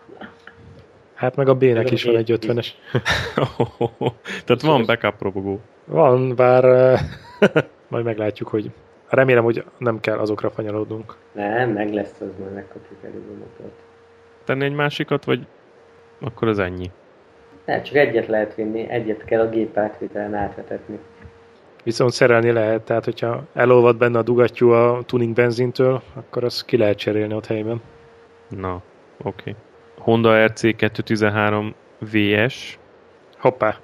Hát 1.15 1.37
meg 1.37 1.49
a 1.49 1.55
B-nek 1.55 1.75
Meg 1.75 1.87
a 1.87 1.93
is 1.93 2.05
van 2.05 2.17
egy 2.17 2.39
B-nek 2.39 2.39
50-es. 2.39 2.67
Tehát 4.45 4.63
van 4.63 4.87
backup 4.87 5.23
robogó. 5.23 5.61
Van, 5.85 6.35
bár 6.35 6.65
majd 7.89 8.05
meglátjuk, 8.05 8.49
hogy 8.49 8.71
remélem, 9.09 9.45
hogy 9.45 9.65
nem 9.79 10.01
kell 10.01 10.19
azokra 10.19 10.51
fanyalódnunk. 10.51 11.17
Nem, 11.33 11.71
meg 11.71 11.93
lesz 11.93 12.21
az, 12.21 12.29
majd 12.39 12.53
megkapjuk 12.53 12.99
előbb 13.03 13.29
a 13.29 13.39
motort. 13.39 13.79
Tenni 14.45 14.65
egy 14.65 14.75
másikat, 14.75 15.25
vagy 15.25 15.47
akkor 16.21 16.49
az 16.49 16.59
ennyi? 16.59 16.91
Nem, 17.65 17.83
csak 17.83 17.97
egyet 17.97 18.27
lehet 18.27 18.55
vinni, 18.55 18.89
egyet 18.89 19.25
kell 19.25 19.41
a 19.41 19.49
gép 19.49 19.77
átvitelen 19.77 20.35
átvetetni. 20.35 20.99
Viszont 21.85 22.13
szerelni 22.13 22.51
lehet, 22.51 22.83
tehát 22.83 23.05
hogyha 23.05 23.43
elolvad 23.55 23.97
benne 23.97 24.19
a 24.19 24.23
dugattyú 24.23 24.71
a 24.71 25.03
tuning 25.07 25.35
benzintől, 25.35 26.03
akkor 26.15 26.45
azt 26.45 26.65
ki 26.65 26.77
lehet 26.77 26.99
cserélni 26.99 27.35
ott 27.35 27.47
helyben. 27.47 27.83
Na, 28.49 28.83
oké. 29.19 29.29
Okay. 29.29 29.55
Honda 29.99 30.47
RC 30.47 30.61
213 30.77 31.75
VS, 31.99 32.79
Hoppá, 33.39 33.77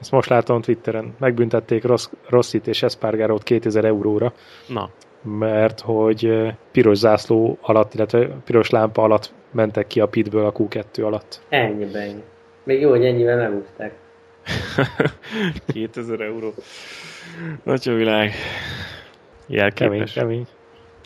ezt 0.00 0.10
most 0.10 0.28
látom 0.28 0.60
Twitteren. 0.60 1.14
Megbüntették 1.18 1.84
Ross, 1.84 2.08
Rossit 2.28 2.66
és 2.66 2.82
Espargarót 2.82 3.42
2000 3.42 3.84
euróra, 3.84 4.32
na, 4.68 4.90
mert 5.22 5.80
hogy 5.80 6.52
piros 6.70 6.98
zászló 6.98 7.58
alatt, 7.60 7.94
illetve 7.94 8.26
piros 8.26 8.70
lámpa 8.70 9.02
alatt 9.02 9.32
mentek 9.50 9.86
ki 9.86 10.00
a 10.00 10.06
pitből 10.06 10.46
a 10.46 10.52
Q2 10.52 11.04
alatt. 11.04 11.40
Ennyi 11.48 11.86
ennyi. 11.94 12.22
Még 12.64 12.80
jó, 12.80 12.90
hogy 12.90 13.04
ennyivel 13.04 13.36
megúzták. 13.36 13.94
2000 15.66 16.20
euró. 16.30 16.54
Atya 17.64 17.94
világ. 17.94 18.30
Kemény, 18.30 19.58
Jelképes. 19.58 20.12
kemény. 20.12 20.46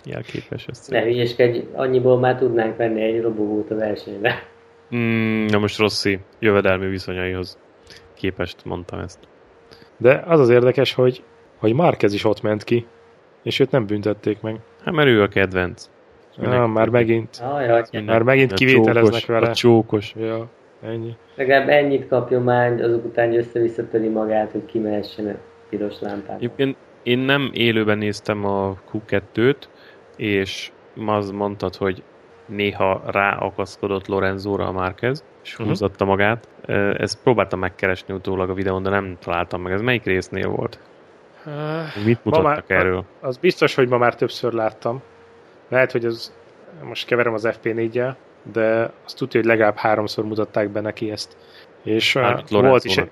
Jelképes 0.05 0.66
ez. 0.66 0.89
Ne 0.89 1.03
hülyeskedj, 1.03 1.59
annyiból 1.74 2.18
már 2.18 2.37
tudnánk 2.37 2.76
venni 2.76 3.03
egy 3.03 3.20
robogót 3.22 3.70
a 3.70 3.74
versenyre. 3.74 4.43
Mm, 4.97 5.45
na 5.47 5.59
most 5.59 5.79
Rossi 5.79 6.18
jövedelmi 6.39 6.87
viszonyaihoz 6.87 7.59
képest 8.14 8.64
mondtam 8.64 8.99
ezt. 8.99 9.18
De 9.97 10.22
az 10.26 10.41
az 10.41 10.49
érdekes, 10.49 10.95
hogy, 10.95 11.22
hogy 11.57 11.74
Márquez 11.74 12.12
is 12.12 12.24
ott 12.24 12.43
ment 12.43 12.64
ki, 12.64 12.87
és 13.43 13.61
őt 13.61 13.70
nem 13.70 13.87
büntették 13.87 14.41
meg. 14.41 14.57
Hát 14.85 14.95
mert 14.95 15.09
ő 15.09 15.22
a 15.22 15.29
kedvenc. 15.29 15.91
Ah, 16.43 16.68
már 16.68 16.89
megint. 16.89 17.43
Ajaj, 17.43 17.85
Már 18.07 18.22
megint 18.22 18.53
A 18.53 18.55
kivételeznek 18.55 19.20
csókos, 19.20 19.26
vele. 19.26 19.49
A 19.49 19.55
csókos. 19.55 20.14
Ja, 20.18 20.49
ennyi. 20.83 21.16
legalább 21.35 21.68
ennyit 21.68 22.09
kapjon 22.09 22.43
már, 22.43 22.81
azok 22.81 23.05
után 23.05 23.37
össze-visszatöri 23.37 24.09
magát, 24.09 24.53
hogy 24.53 24.64
kimehessen 24.64 25.39
piros 25.69 25.95
lámpát. 26.01 26.37
Egyébként 26.37 26.77
én 27.03 27.19
nem 27.19 27.51
élőben 27.53 27.99
néztem 27.99 28.45
a 28.45 28.77
Q2-t, 28.93 29.57
és 30.16 30.71
az 31.07 31.31
mondtad, 31.31 31.77
hogy 31.77 32.03
néha 32.47 33.03
ráakaszkodott 33.07 34.07
Lorenzóra 34.07 34.66
a 34.66 34.73
Márquez, 34.73 35.25
és 35.43 35.57
Mhm. 35.57 35.69
húzatta 35.69 36.05
magát. 36.05 36.49
Ezt 36.97 37.23
próbáltam 37.23 37.59
megkeresni 37.59 38.14
utólag 38.14 38.51
a 38.51 38.55
videón, 38.55 38.83
de 38.83 38.91
nem 38.91 39.16
találtam 39.21 39.62
meg. 39.62 39.73
Ez 39.73 39.81
melyik 39.81 40.05
résznél 40.05 40.49
volt? 40.49 40.81
Mit 42.05 42.19
Ma 42.25 42.39
mutattak 42.39 42.69
már- 42.69 42.79
erről? 42.81 43.05
Az 43.21 43.37
biztos, 43.37 43.75
hogy 43.75 43.89
ma 43.89 43.99
már 43.99 44.14
többször 44.14 44.53
láttam. 44.53 45.03
Lehet, 45.69 45.93
hogy 45.93 46.05
az, 46.05 46.33
most 46.83 47.07
keverem 47.07 47.33
az 47.35 47.45
FP4-jel, 47.47 48.16
de 48.53 48.91
azt 49.05 49.16
tudja, 49.16 49.41
hogy 49.41 49.49
legalább 49.49 49.77
háromszor 49.77 50.25
mutatták 50.25 50.69
be 50.71 50.81
neki 50.81 51.11
ezt. 51.11 51.37
És 51.83 52.14
uh, 52.14 52.23
volt 52.23 52.45
is 52.45 52.51
Lorenzónak. 52.51 53.11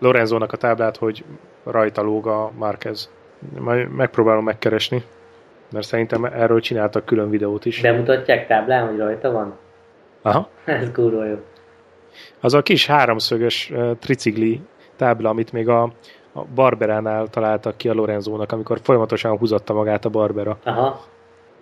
Lorenzónak 0.00 0.52
a 0.52 0.56
táblát, 0.56 0.96
hogy 0.96 1.24
rajta 1.64 2.02
lóg 2.02 2.26
a 2.26 2.50
Márquez. 2.58 3.10
Majd 3.58 3.94
megpróbálom 3.94 4.44
megkeresni, 4.44 5.02
mert 5.72 5.86
szerintem 5.86 6.24
erről 6.24 6.60
csináltak 6.60 7.04
külön 7.04 7.30
videót 7.30 7.64
is. 7.64 7.80
Bemutatják 7.80 8.46
táblán, 8.46 8.88
hogy 8.88 8.98
rajta 8.98 9.30
van? 9.30 9.54
Aha. 10.22 10.48
Ez 10.64 10.92
kurva 10.92 11.24
jó. 11.24 11.36
Az 12.40 12.54
a 12.54 12.62
kis 12.62 12.86
háromszögös 12.86 13.70
uh, 13.70 13.98
tricikli 13.98 14.60
tábla, 14.96 15.28
amit 15.28 15.52
még 15.52 15.68
a, 15.68 15.82
a 16.32 16.44
Barberánál 16.54 17.26
találtak 17.26 17.76
ki 17.76 17.88
a 17.88 17.94
Lorenzónak, 17.94 18.52
amikor 18.52 18.78
folyamatosan 18.82 19.38
húzatta 19.38 19.74
magát 19.74 20.04
a 20.04 20.08
Barbera. 20.08 20.58
Aha. 20.64 21.00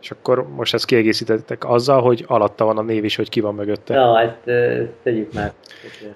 És 0.00 0.10
akkor 0.10 0.48
most 0.48 0.74
ezt 0.74 0.84
kiegészítettek 0.84 1.64
azzal, 1.64 2.02
hogy 2.02 2.24
alatta 2.26 2.64
van 2.64 2.78
a 2.78 2.82
név 2.82 3.04
is, 3.04 3.16
hogy 3.16 3.28
ki 3.28 3.40
van 3.40 3.54
mögötte. 3.54 3.94
Ja, 3.94 4.20
ezt, 4.20 4.46
ezt 4.46 4.92
tegyük 5.02 5.32
már. 5.32 5.52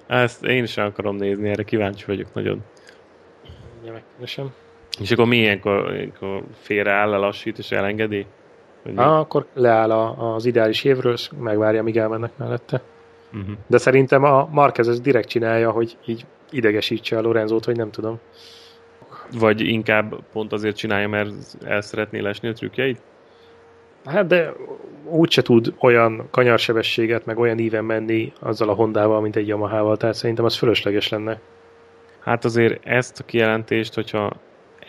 Ezt 0.07 0.43
én 0.45 0.65
sem 0.65 0.85
akarom 0.85 1.15
nézni, 1.15 1.49
erre 1.49 1.63
kíváncsi 1.63 2.03
vagyok 2.07 2.33
nagyon. 2.33 2.63
Ja, 3.85 3.91
megkeresem. 3.91 4.53
És 4.99 5.11
akkor 5.11 5.25
mi 5.25 5.37
ilyenkor, 5.37 5.93
ilyenkor 5.93 6.43
félreáll, 6.61 7.09
lelassít 7.09 7.57
és 7.57 7.71
elengedi? 7.71 8.25
Ah, 8.95 9.19
akkor 9.19 9.45
leáll 9.53 9.91
a, 9.91 10.33
az 10.35 10.45
ideális 10.45 10.83
évről, 10.83 11.13
és 11.13 11.29
megvárja, 11.39 11.83
míg 11.83 11.97
elmennek 11.97 12.37
mellette. 12.37 12.81
Uh-huh. 13.33 13.55
De 13.67 13.77
szerintem 13.77 14.23
a 14.23 14.47
Marquez 14.51 14.87
ez 14.87 15.01
direkt 15.01 15.27
csinálja, 15.27 15.71
hogy 15.71 15.97
így 16.05 16.25
idegesítse 16.51 17.17
a 17.17 17.21
Lorenzót, 17.21 17.65
vagy 17.65 17.75
nem 17.75 17.91
tudom. 17.91 18.19
Vagy 19.39 19.61
inkább 19.61 20.15
pont 20.31 20.53
azért 20.53 20.75
csinálja, 20.75 21.07
mert 21.07 21.31
el 21.65 21.81
szeretné 21.81 22.19
lesni 22.19 22.47
a 22.47 22.53
trükkjeit? 22.53 23.01
Hát 24.05 24.27
de 24.27 24.53
úgyse 25.05 25.41
tud 25.41 25.73
olyan 25.79 26.27
kanyarsebességet, 26.31 27.25
meg 27.25 27.39
olyan 27.39 27.59
íven 27.59 27.85
menni 27.85 28.33
azzal 28.39 28.69
a 28.69 28.73
Hondával, 28.73 29.21
mint 29.21 29.35
egy 29.35 29.47
Yamahával, 29.47 29.97
tehát 29.97 30.15
szerintem 30.15 30.45
az 30.45 30.55
fölösleges 30.55 31.09
lenne. 31.09 31.39
Hát 32.19 32.45
azért 32.45 32.85
ezt 32.85 33.19
a 33.19 33.23
kijelentést, 33.25 33.93
hogyha 33.93 34.31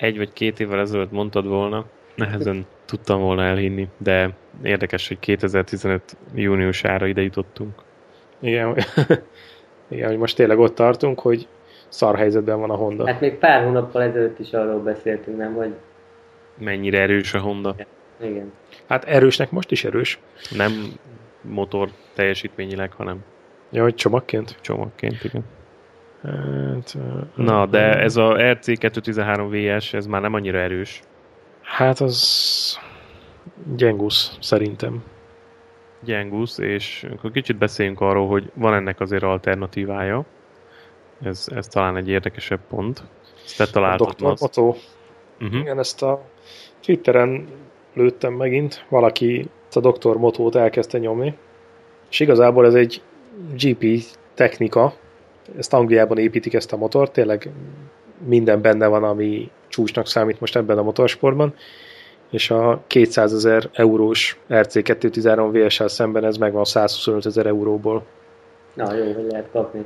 egy 0.00 0.16
vagy 0.16 0.32
két 0.32 0.60
évvel 0.60 0.80
ezelőtt 0.80 1.10
mondtad 1.10 1.46
volna, 1.46 1.84
nehezen 2.14 2.66
tudtam 2.84 3.20
volna 3.20 3.42
elhinni, 3.42 3.88
de 3.98 4.30
érdekes, 4.62 5.08
hogy 5.08 5.18
2015 5.18 6.16
júniusára 6.34 7.06
ide 7.06 7.22
jutottunk. 7.22 7.72
Igen, 8.38 8.76
igen, 9.88 10.08
hogy 10.08 10.18
most 10.18 10.36
tényleg 10.36 10.58
ott 10.58 10.74
tartunk, 10.74 11.20
hogy 11.20 11.46
szar 11.88 12.16
helyzetben 12.16 12.60
van 12.60 12.70
a 12.70 12.74
Honda. 12.74 13.06
Hát 13.06 13.20
még 13.20 13.34
pár 13.34 13.64
hónappal 13.64 14.02
ezelőtt 14.02 14.38
is 14.38 14.52
arról 14.52 14.80
beszéltünk, 14.80 15.36
nem, 15.36 15.54
hogy 15.54 15.74
Mennyire 16.58 17.00
erős 17.00 17.34
a 17.34 17.40
Honda. 17.40 17.74
igen. 18.20 18.52
Hát 18.88 19.04
erősnek 19.04 19.50
most 19.50 19.70
is 19.70 19.84
erős. 19.84 20.18
Nem 20.50 20.72
motor 21.40 21.88
teljesítményileg, 22.14 22.92
hanem 22.92 23.24
Ja, 23.70 23.82
hogy 23.82 23.94
csomagként. 23.94 24.58
csomagként, 24.60 25.24
igen. 25.24 25.44
Hát, 26.22 26.96
Na, 27.34 27.66
de 27.66 27.98
ez 27.98 28.16
a 28.16 28.34
RC213VS, 28.36 29.94
ez 29.94 30.06
már 30.06 30.20
nem 30.20 30.34
annyira 30.34 30.58
erős. 30.58 31.02
Hát 31.62 32.00
az 32.00 32.78
gyengusz, 33.76 34.36
szerintem. 34.40 35.02
Gyengusz, 36.04 36.58
és 36.58 37.06
akkor 37.16 37.30
kicsit 37.30 37.56
beszéljünk 37.56 38.00
arról, 38.00 38.28
hogy 38.28 38.50
van 38.54 38.74
ennek 38.74 39.00
azért 39.00 39.22
alternatívája. 39.22 40.24
Ez, 41.22 41.48
ez 41.54 41.66
talán 41.66 41.96
egy 41.96 42.08
érdekesebb 42.08 42.60
pont. 42.68 43.02
Ezt 43.44 43.56
te 43.56 43.66
találtad. 43.66 44.14
Dr. 44.14 44.34
Otto. 44.38 44.74
Uh-huh. 45.40 45.60
Igen, 45.60 45.78
ezt 45.78 46.02
a 46.02 46.24
Twitteren 46.80 47.48
lőttem 47.94 48.32
megint. 48.32 48.84
Valaki 48.88 49.48
a 49.72 49.80
Dr. 49.80 50.16
Motót 50.16 50.54
elkezdte 50.54 50.98
nyomni. 50.98 51.34
És 52.10 52.20
igazából 52.20 52.66
ez 52.66 52.74
egy 52.74 53.02
GP 53.56 54.04
technika. 54.34 54.94
Ezt 55.58 55.72
Angliában 55.72 56.18
építik 56.18 56.54
ezt 56.54 56.72
a 56.72 56.76
motort. 56.76 57.12
Tényleg 57.12 57.50
minden 58.26 58.60
benne 58.60 58.86
van, 58.86 59.04
ami 59.04 59.50
csúcsnak 59.68 60.06
számít 60.06 60.40
most 60.40 60.56
ebben 60.56 60.78
a 60.78 60.82
motorsportban 60.82 61.54
és 62.34 62.50
a 62.50 62.82
200 62.86 63.32
ezer 63.32 63.68
eurós 63.72 64.38
RC213 64.48 65.48
VSL 65.52 65.86
szemben 65.86 66.24
ez 66.24 66.36
megvan 66.36 66.64
125 66.64 67.26
ezer 67.26 67.46
euróból. 67.46 68.06
Na, 68.74 68.94
jó, 68.94 69.12
hogy 69.12 69.26
lehet 69.30 69.48
kapni. 69.52 69.84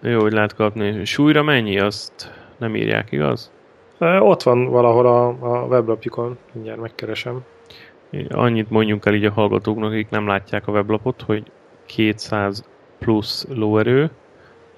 Jó, 0.00 0.20
hogy 0.20 0.32
lehet 0.32 0.54
kapni. 0.54 1.04
Súlyra 1.04 1.42
mennyi, 1.42 1.78
azt 1.78 2.32
nem 2.56 2.76
írják, 2.76 3.12
igaz? 3.12 3.50
Ott 3.98 4.42
van 4.42 4.64
valahol 4.70 5.06
a, 5.06 5.26
a 5.26 5.66
weblapjukon, 5.66 6.38
mindjárt 6.52 6.80
megkeresem. 6.80 7.44
Annyit 8.28 8.70
mondjunk 8.70 9.06
el 9.06 9.14
így 9.14 9.24
a 9.24 9.32
hallgatóknak, 9.32 9.90
akik 9.90 10.08
nem 10.08 10.26
látják 10.26 10.66
a 10.66 10.72
weblapot, 10.72 11.22
hogy 11.22 11.50
200 11.86 12.64
plusz 12.98 13.46
lóerő, 13.48 14.10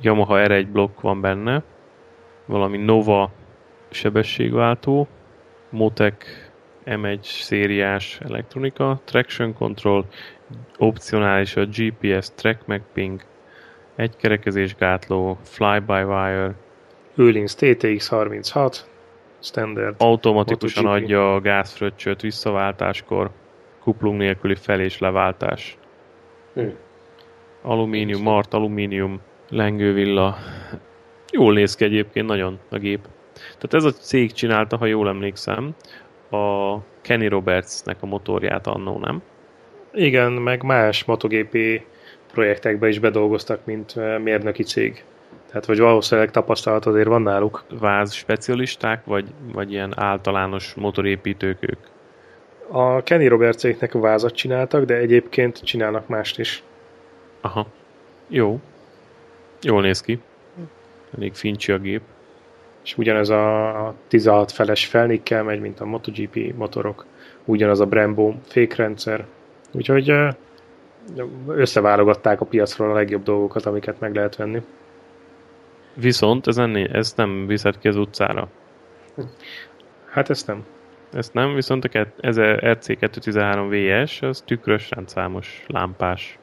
Yamaha 0.01 0.37
R1 0.39 0.66
blokk 0.73 1.01
van 1.01 1.21
benne, 1.21 1.62
valami 2.47 2.77
Nova 2.77 3.31
sebességváltó, 3.91 5.07
Motec 5.71 6.25
M1 6.87 7.19
szériás 7.23 8.21
elektronika, 8.21 9.01
traction 9.05 9.55
control, 9.55 10.07
opcionális 10.79 11.57
a 11.57 11.64
GPS 11.64 12.31
track 12.35 12.66
mapping, 12.66 13.21
egykerekezés 13.95 14.75
gátló, 14.75 15.39
fly-by-wire, 15.43 16.55
Öhlins 17.14 17.55
TTX 17.55 18.09
36, 18.09 18.89
standard. 19.41 19.95
Automatikusan 19.99 20.86
adja 20.86 21.34
a 21.34 21.41
gázfröccsöt 21.41 22.20
visszaváltáskor, 22.20 23.30
kuplung 23.82 24.16
nélküli 24.16 24.55
fel- 24.55 24.80
és 24.80 24.99
leváltás. 24.99 25.78
Hm. 26.55 26.66
Alumínium, 27.62 28.22
mart, 28.22 28.55
alumínium, 28.55 29.20
lengővilla. 29.49 30.36
Jól 31.32 31.53
néz 31.53 31.74
ki 31.74 31.84
egyébként 31.84 32.26
nagyon 32.26 32.59
a 32.70 32.78
gép. 32.78 33.01
Tehát 33.34 33.74
ez 33.74 33.84
a 33.84 33.93
cég 33.93 34.32
csinálta, 34.32 34.76
ha 34.76 34.86
jól 34.86 35.09
emlékszem, 35.09 35.74
a 36.30 36.76
Kenny 37.01 37.28
Robertsnek 37.28 37.97
a 38.01 38.07
motorját 38.07 38.66
annó, 38.66 38.99
nem? 38.99 39.22
Igen, 39.93 40.32
meg 40.32 40.62
más 40.62 41.05
motogépi 41.05 41.84
projektekbe 42.32 42.89
is 42.89 42.99
bedolgoztak, 42.99 43.64
mint 43.64 43.95
mérnöki 44.22 44.62
cég. 44.62 45.05
Tehát, 45.49 45.64
hogy 45.64 45.78
valószínűleg 45.78 46.30
tapasztalat 46.30 46.86
azért 46.86 47.09
van 47.09 47.22
náluk. 47.22 47.64
Váz 47.80 48.12
specialisták, 48.12 49.05
vagy, 49.05 49.26
vagy 49.53 49.72
ilyen 49.72 49.92
általános 49.96 50.74
motorépítők 50.74 51.59
ők? 51.61 51.78
A 52.70 53.03
Kenny 53.03 53.28
Roberts 53.28 53.59
cégnek 53.59 53.92
vázat 53.92 54.34
csináltak, 54.34 54.84
de 54.84 54.94
egyébként 54.94 55.64
csinálnak 55.64 56.09
mást 56.09 56.38
is. 56.38 56.62
Aha. 57.40 57.66
Jó. 58.28 58.61
Jól 59.62 59.80
néz 59.82 60.01
ki. 60.01 60.20
Elég 61.16 61.34
fincsi 61.34 61.72
a 61.72 61.78
gép 61.78 62.03
és 62.88 62.99
ugyanez 62.99 63.28
a 63.28 63.94
16 64.09 64.53
feles 64.53 64.86
felnikkel 64.86 65.42
megy, 65.42 65.61
mint 65.61 65.80
a 65.80 65.84
MotoGP 65.84 66.55
motorok, 66.57 67.05
ugyanaz 67.44 67.80
a 67.80 67.86
Brembo 67.86 68.34
fékrendszer, 68.46 69.26
úgyhogy 69.72 70.14
összeválogatták 71.46 72.40
a 72.40 72.44
piacról 72.44 72.90
a 72.90 72.94
legjobb 72.94 73.22
dolgokat, 73.22 73.66
amiket 73.66 74.01
meg 74.01 74.14
lehet 74.14 74.36
venni. 74.36 74.62
Viszont 76.01 76.46
ez, 76.46 76.59
ennél, 76.59 76.88
ez 76.92 77.12
nem 77.16 77.46
viszed 77.46 77.78
ki 77.78 77.88
az 77.88 77.96
utcára. 77.96 78.49
Hát 80.11 80.30
ezt 80.30 80.46
nem. 80.46 80.64
Ezt 81.12 81.34
nem, 81.34 81.55
viszont 81.55 81.84
a 81.84 82.07
ez 82.20 82.36
a 82.36 82.42
RC213 82.42 84.03
VS, 84.05 84.22
az 84.22 84.42
tükrös 84.46 84.90
rendszámos 84.90 85.64
lámpás. 85.66 86.38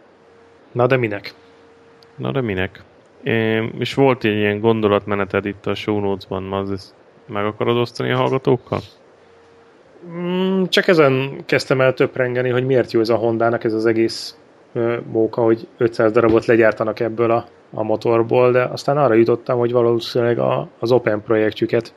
Na 0.71 0.87
de 0.87 0.97
minek? 0.97 1.33
Na 2.15 2.31
de 2.31 2.41
minek? 2.41 2.83
és 3.77 3.93
volt 3.93 4.23
egy 4.23 4.35
ilyen 4.35 4.59
gondolatmeneted 4.59 5.45
itt 5.45 5.65
a 5.65 5.75
show 5.75 5.99
notes-ban, 5.99 6.53
az 6.53 6.71
ezt 6.71 6.93
meg 7.25 7.45
akarod 7.45 7.77
osztani 7.77 8.11
a 8.11 8.15
hallgatókkal? 8.15 8.79
Mm, 10.07 10.63
csak 10.63 10.87
ezen 10.87 11.43
kezdtem 11.45 11.81
el 11.81 11.93
töprengeni, 11.93 12.49
hogy 12.49 12.65
miért 12.65 12.91
jó 12.91 12.99
ez 12.99 13.09
a 13.09 13.15
Hondának 13.15 13.63
ez 13.63 13.73
az 13.73 13.85
egész 13.85 14.37
móka, 15.11 15.41
hogy 15.41 15.67
500 15.77 16.11
darabot 16.11 16.45
legyártanak 16.45 16.99
ebből 16.99 17.31
a, 17.31 17.45
a 17.75 17.83
motorból, 17.83 18.51
de 18.51 18.63
aztán 18.63 18.97
arra 18.97 19.13
jutottam, 19.13 19.57
hogy 19.57 19.71
valószínűleg 19.71 20.39
a, 20.39 20.67
az 20.79 20.91
Open 20.91 21.21
projektjüket 21.21 21.93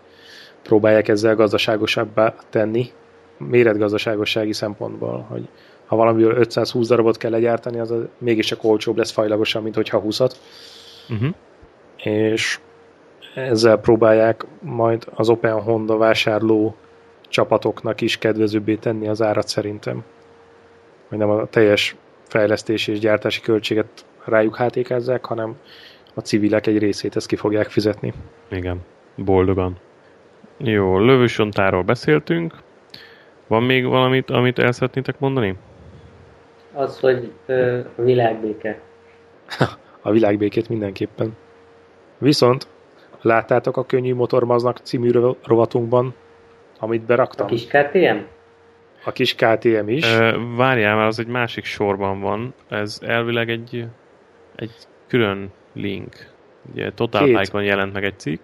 próbálják 0.62 1.08
ezzel 1.08 1.34
gazdaságosabbá 1.34 2.34
tenni, 2.50 2.90
méretgazdaságossági 3.36 4.52
szempontból, 4.52 5.26
hogy 5.28 5.48
ha 5.86 5.96
valamiből 5.96 6.36
520 6.36 6.88
darabot 6.88 7.16
kell 7.16 7.30
legyártani, 7.30 7.78
az 7.78 7.94
mégiscsak 8.18 8.64
olcsóbb 8.64 8.96
lesz 8.96 9.10
fajlagosan, 9.10 9.62
mint 9.62 9.74
hogyha 9.74 10.02
20-at. 10.06 10.32
Uh-huh. 11.10 11.34
És 11.96 12.60
ezzel 13.34 13.76
próbálják 13.76 14.46
majd 14.60 15.06
az 15.14 15.28
Open 15.28 15.60
Honda 15.60 15.96
vásárló 15.96 16.74
csapatoknak 17.28 18.00
is 18.00 18.18
kedvezőbbé 18.18 18.74
tenni 18.74 19.08
az 19.08 19.22
árat 19.22 19.48
szerintem. 19.48 20.04
Hogy 21.08 21.18
nem 21.18 21.30
a 21.30 21.46
teljes 21.46 21.96
fejlesztési 22.28 22.92
és 22.92 22.98
gyártási 22.98 23.40
költséget 23.40 24.04
rájuk 24.28 24.56
hátékázzák, 24.56 25.24
hanem 25.24 25.56
a 26.14 26.20
civilek 26.20 26.66
egy 26.66 26.78
részét 26.78 27.16
ezt 27.16 27.26
ki 27.26 27.36
fogják 27.36 27.70
fizetni. 27.70 28.12
Igen, 28.48 28.80
boldogan. 29.16 29.76
Jó, 30.56 30.98
lövősontáról 30.98 31.82
beszéltünk. 31.82 32.54
Van 33.46 33.62
még 33.62 33.86
valamit, 33.86 34.30
amit 34.30 34.58
el 34.58 34.72
szeretnétek 34.72 35.18
mondani? 35.18 35.56
Az, 36.72 37.00
hogy 37.00 37.32
ö, 37.46 37.78
a 37.96 38.02
világbéke. 38.02 38.80
a 40.02 40.10
világbékét 40.10 40.68
mindenképpen. 40.68 41.36
Viszont 42.18 42.66
láttátok 43.20 43.76
a 43.76 43.84
Könnyű 43.84 44.14
Motormaznak 44.14 44.76
című 44.76 45.10
rovatunkban, 45.44 46.14
amit 46.78 47.02
beraktam? 47.02 47.46
A 47.46 47.48
kis 47.48 47.66
KTM? 47.66 48.16
A 49.04 49.12
kis 49.12 49.34
KTM 49.34 49.88
is. 49.88 50.04
E, 50.04 50.36
várjál, 50.56 50.96
mert 50.96 51.08
az 51.08 51.18
egy 51.18 51.26
másik 51.26 51.64
sorban 51.64 52.20
van. 52.20 52.54
Ez 52.68 53.00
elvileg 53.02 53.50
egy, 53.50 53.86
egy 54.58 54.72
külön 55.06 55.52
link. 55.72 56.30
Ugye 56.72 56.92
Total 56.92 57.24
két. 57.24 57.38
Bike-on 57.38 57.64
jelent 57.64 57.92
meg 57.92 58.04
egy 58.04 58.18
cikk. 58.18 58.40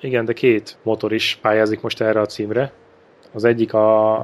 Igen, 0.00 0.24
de 0.24 0.32
két 0.32 0.78
motor 0.82 1.12
is 1.12 1.38
pályázik 1.40 1.80
most 1.80 2.00
erre 2.00 2.20
a 2.20 2.26
címre. 2.26 2.72
Az 3.32 3.44
egyik 3.44 3.74
a, 3.74 4.22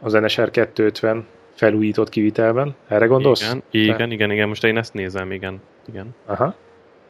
az 0.00 0.12
NSR 0.12 0.50
250 0.50 1.26
felújított 1.54 2.08
kivitelben. 2.08 2.74
Erre 2.88 3.06
gondolsz? 3.06 3.42
Igen, 3.42 3.62
igen, 3.70 4.10
igen, 4.10 4.30
igen, 4.30 4.48
most 4.48 4.64
én 4.64 4.76
ezt 4.76 4.94
nézem, 4.94 5.32
igen. 5.32 5.60
igen. 5.88 6.14
Aha. 6.26 6.54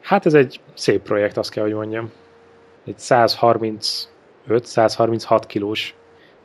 Hát 0.01 0.25
ez 0.25 0.33
egy 0.33 0.59
szép 0.73 1.01
projekt, 1.01 1.37
azt 1.37 1.51
kell, 1.51 1.63
hogy 1.63 1.73
mondjam. 1.73 2.11
Egy 2.85 2.95
135-136 2.97 5.43
kilós 5.47 5.95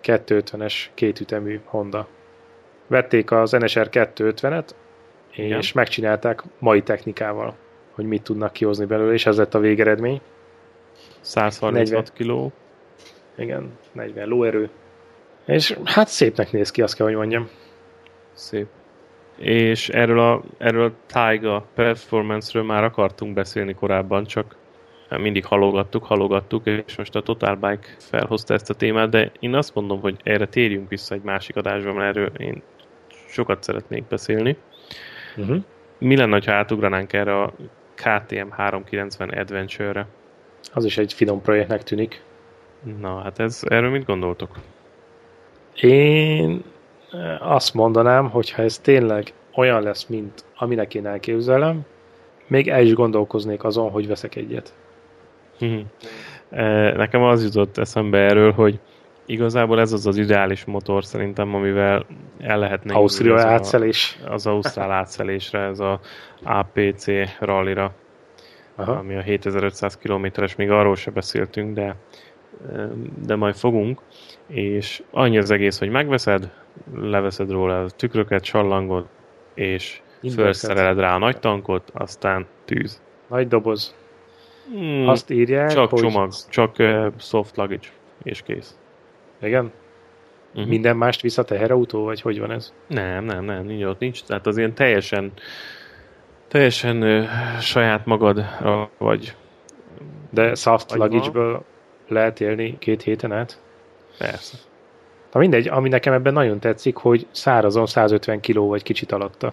250-es 0.03 0.75
kétütemű 0.95 1.61
Honda. 1.65 2.07
Vették 2.87 3.31
az 3.31 3.51
NSR 3.51 3.89
250-et, 3.93 4.69
és 5.31 5.45
igen. 5.45 5.61
megcsinálták 5.75 6.43
mai 6.59 6.83
technikával, 6.83 7.57
hogy 7.91 8.05
mit 8.05 8.23
tudnak 8.23 8.53
kihozni 8.53 8.85
belőle, 8.85 9.13
és 9.13 9.27
ez 9.27 9.37
lett 9.37 9.55
a 9.55 9.59
végeredmény. 9.59 10.21
136 11.21 12.13
kiló. 12.13 12.53
Igen, 13.37 13.79
40 13.93 14.29
lóerő. 14.29 14.71
És 15.47 15.77
hát 15.85 16.09
szépnek 16.09 16.53
néz 16.53 16.71
ki, 16.71 16.83
azt 16.83 16.95
kell, 16.95 17.07
hogy 17.07 17.17
mondjam. 17.17 17.49
Szép. 18.33 18.67
És 19.39 19.89
erről 19.89 20.19
a, 20.19 20.43
erről 20.59 20.85
a 20.85 20.93
Taiga 21.07 21.67
performance-ről 21.75 22.63
már 22.63 22.85
akartunk 22.85 23.35
beszélni 23.35 23.75
korábban, 23.75 24.25
csak 24.25 24.57
mindig 25.19 25.45
halogattuk, 25.45 26.05
halogattuk, 26.05 26.67
és 26.67 26.97
most 26.97 27.15
a 27.15 27.23
Total 27.23 27.55
Bike 27.55 27.89
felhozta 27.99 28.55
ezt 28.55 28.71
a 28.71 28.75
témát, 28.75 29.09
de 29.09 29.33
én 29.39 29.55
azt 29.55 29.75
mondom, 29.75 30.01
hogy 30.01 30.21
erre 30.23 30.47
térjünk 30.47 30.89
vissza 30.89 31.15
egy 31.15 31.23
másik 31.23 31.57
adásban, 31.57 31.95
mert 31.95 32.17
erről 32.17 32.33
én 32.39 32.63
sokat 33.29 33.63
szeretnék 33.63 34.05
beszélni. 34.09 34.57
Uh-huh. 35.37 35.63
Mi 35.99 36.17
lenne, 36.17 36.41
ha 36.45 36.53
átugranánk 36.53 37.13
erre 37.13 37.43
a 37.43 37.53
KTM 37.95 38.51
390 38.51 39.29
Adventure-re? 39.29 40.07
Az 40.73 40.85
is 40.85 40.99
egy 40.99 41.13
finom 41.13 41.43
projektnek 41.43 41.83
tűnik. 41.83 42.23
Na, 43.01 43.21
hát 43.21 43.39
ez, 43.39 43.63
erről 43.69 43.91
mit 43.91 44.05
gondoltok? 44.05 44.59
Én 45.81 46.63
azt 47.39 47.75
mondanám, 47.75 48.31
hogy 48.31 48.51
ha 48.51 48.63
ez 48.63 48.79
tényleg 48.79 49.33
olyan 49.55 49.83
lesz, 49.83 50.07
mint 50.07 50.45
aminek 50.57 50.95
én 50.95 51.07
elképzelem, 51.07 51.81
még 52.47 52.69
el 52.69 52.83
is 52.83 52.95
gondolkoznék 52.95 53.65
azon, 53.65 53.91
hogy 53.91 54.07
veszek 54.07 54.37
egyet. 54.37 54.75
E, 56.51 56.93
Nekem 56.93 57.23
az 57.23 57.45
jutott 57.45 57.79
eszembe 57.79 58.19
erről, 58.19 58.53
hogy 58.53 58.79
igazából 59.31 59.81
ez 59.81 59.93
az 59.93 60.07
az 60.07 60.17
ideális 60.17 60.65
motor 60.65 61.05
szerintem, 61.05 61.55
amivel 61.55 62.07
el 62.39 62.59
lehetne 62.59 62.95
Ausztria 62.95 63.35
ez 63.37 63.45
a- 63.45 63.49
átszelés. 63.49 64.19
az 64.29 64.47
Ausztrál 64.47 64.91
átszelésre, 64.91 65.61
ez 65.61 65.81
a 65.81 66.01
APC 66.43 67.07
rallira, 67.41 67.93
Aha. 68.77 68.93
ami 68.93 69.17
a 69.17 69.21
7500 69.21 69.97
kilométeres, 69.97 70.57
még 70.57 70.71
arról 70.71 70.97
se 70.97 71.11
beszéltünk, 71.11 71.75
de, 71.75 71.97
de 73.27 73.37
majd 73.37 73.55
fogunk, 73.55 74.01
és 74.47 75.03
annyi 75.11 75.39
az 75.39 75.51
egész, 75.51 75.79
hogy 75.79 75.89
megveszed, 75.91 76.51
leveszed 76.95 77.51
róla 77.51 77.83
a 77.83 77.91
tükröket, 77.91 78.45
sallangot, 78.45 79.09
és 79.55 80.01
felszereled 80.35 80.99
rá 80.99 81.15
a 81.15 81.19
nagy 81.19 81.39
tankot, 81.39 81.91
aztán 81.95 82.47
tűz. 82.65 83.03
Nagy 83.29 83.49
doboz. 83.49 83.95
Hmm, 84.73 85.09
Azt 85.09 85.31
írják, 85.31 85.69
csak 85.73 85.91
hogy... 85.91 86.01
csomag, 86.01 86.31
csak 86.49 86.75
uh, 86.79 87.07
soft 87.19 87.57
luggage, 87.57 87.89
és 88.23 88.43
kész. 88.43 88.79
Igen? 89.43 89.73
Mhm. 90.55 90.69
Minden 90.69 90.97
mást 90.97 91.21
visz 91.21 91.39
a 91.39 91.45
teherautó, 91.45 92.05
vagy 92.05 92.21
hogy 92.21 92.39
van 92.41 92.51
ez? 92.51 92.73
Nem, 92.87 93.25
nem, 93.25 93.45
nem, 93.45 93.65
nincs 93.65 93.85
ott, 93.85 93.99
nincs. 93.99 94.23
Tehát 94.25 94.47
az 94.47 94.57
ilyen 94.57 94.75
teljesen 94.75 95.33
teljesen 96.49 97.03
ö, 97.03 97.23
saját 97.61 98.07
magadra, 98.07 98.91
vagy 98.99 99.35
De 100.31 100.55
soft 100.55 100.95
luggage-ből 100.95 101.65
lehet 102.09 102.41
élni 102.41 102.79
két 102.79 103.03
héten 103.03 103.33
át? 103.33 103.61
persze. 104.19 104.57
Na 105.33 105.41
mindegy, 105.41 105.69
ami 105.69 105.89
nekem 105.89 106.13
ebben 106.13 106.33
nagyon 106.33 106.61
tetszik, 106.61 106.97
hogy 106.97 107.27
szárazon 107.31 107.87
150 107.87 108.41
kg 108.41 108.55
vagy 108.57 108.83
kicsit 108.83 109.13
alatta. 109.13 109.53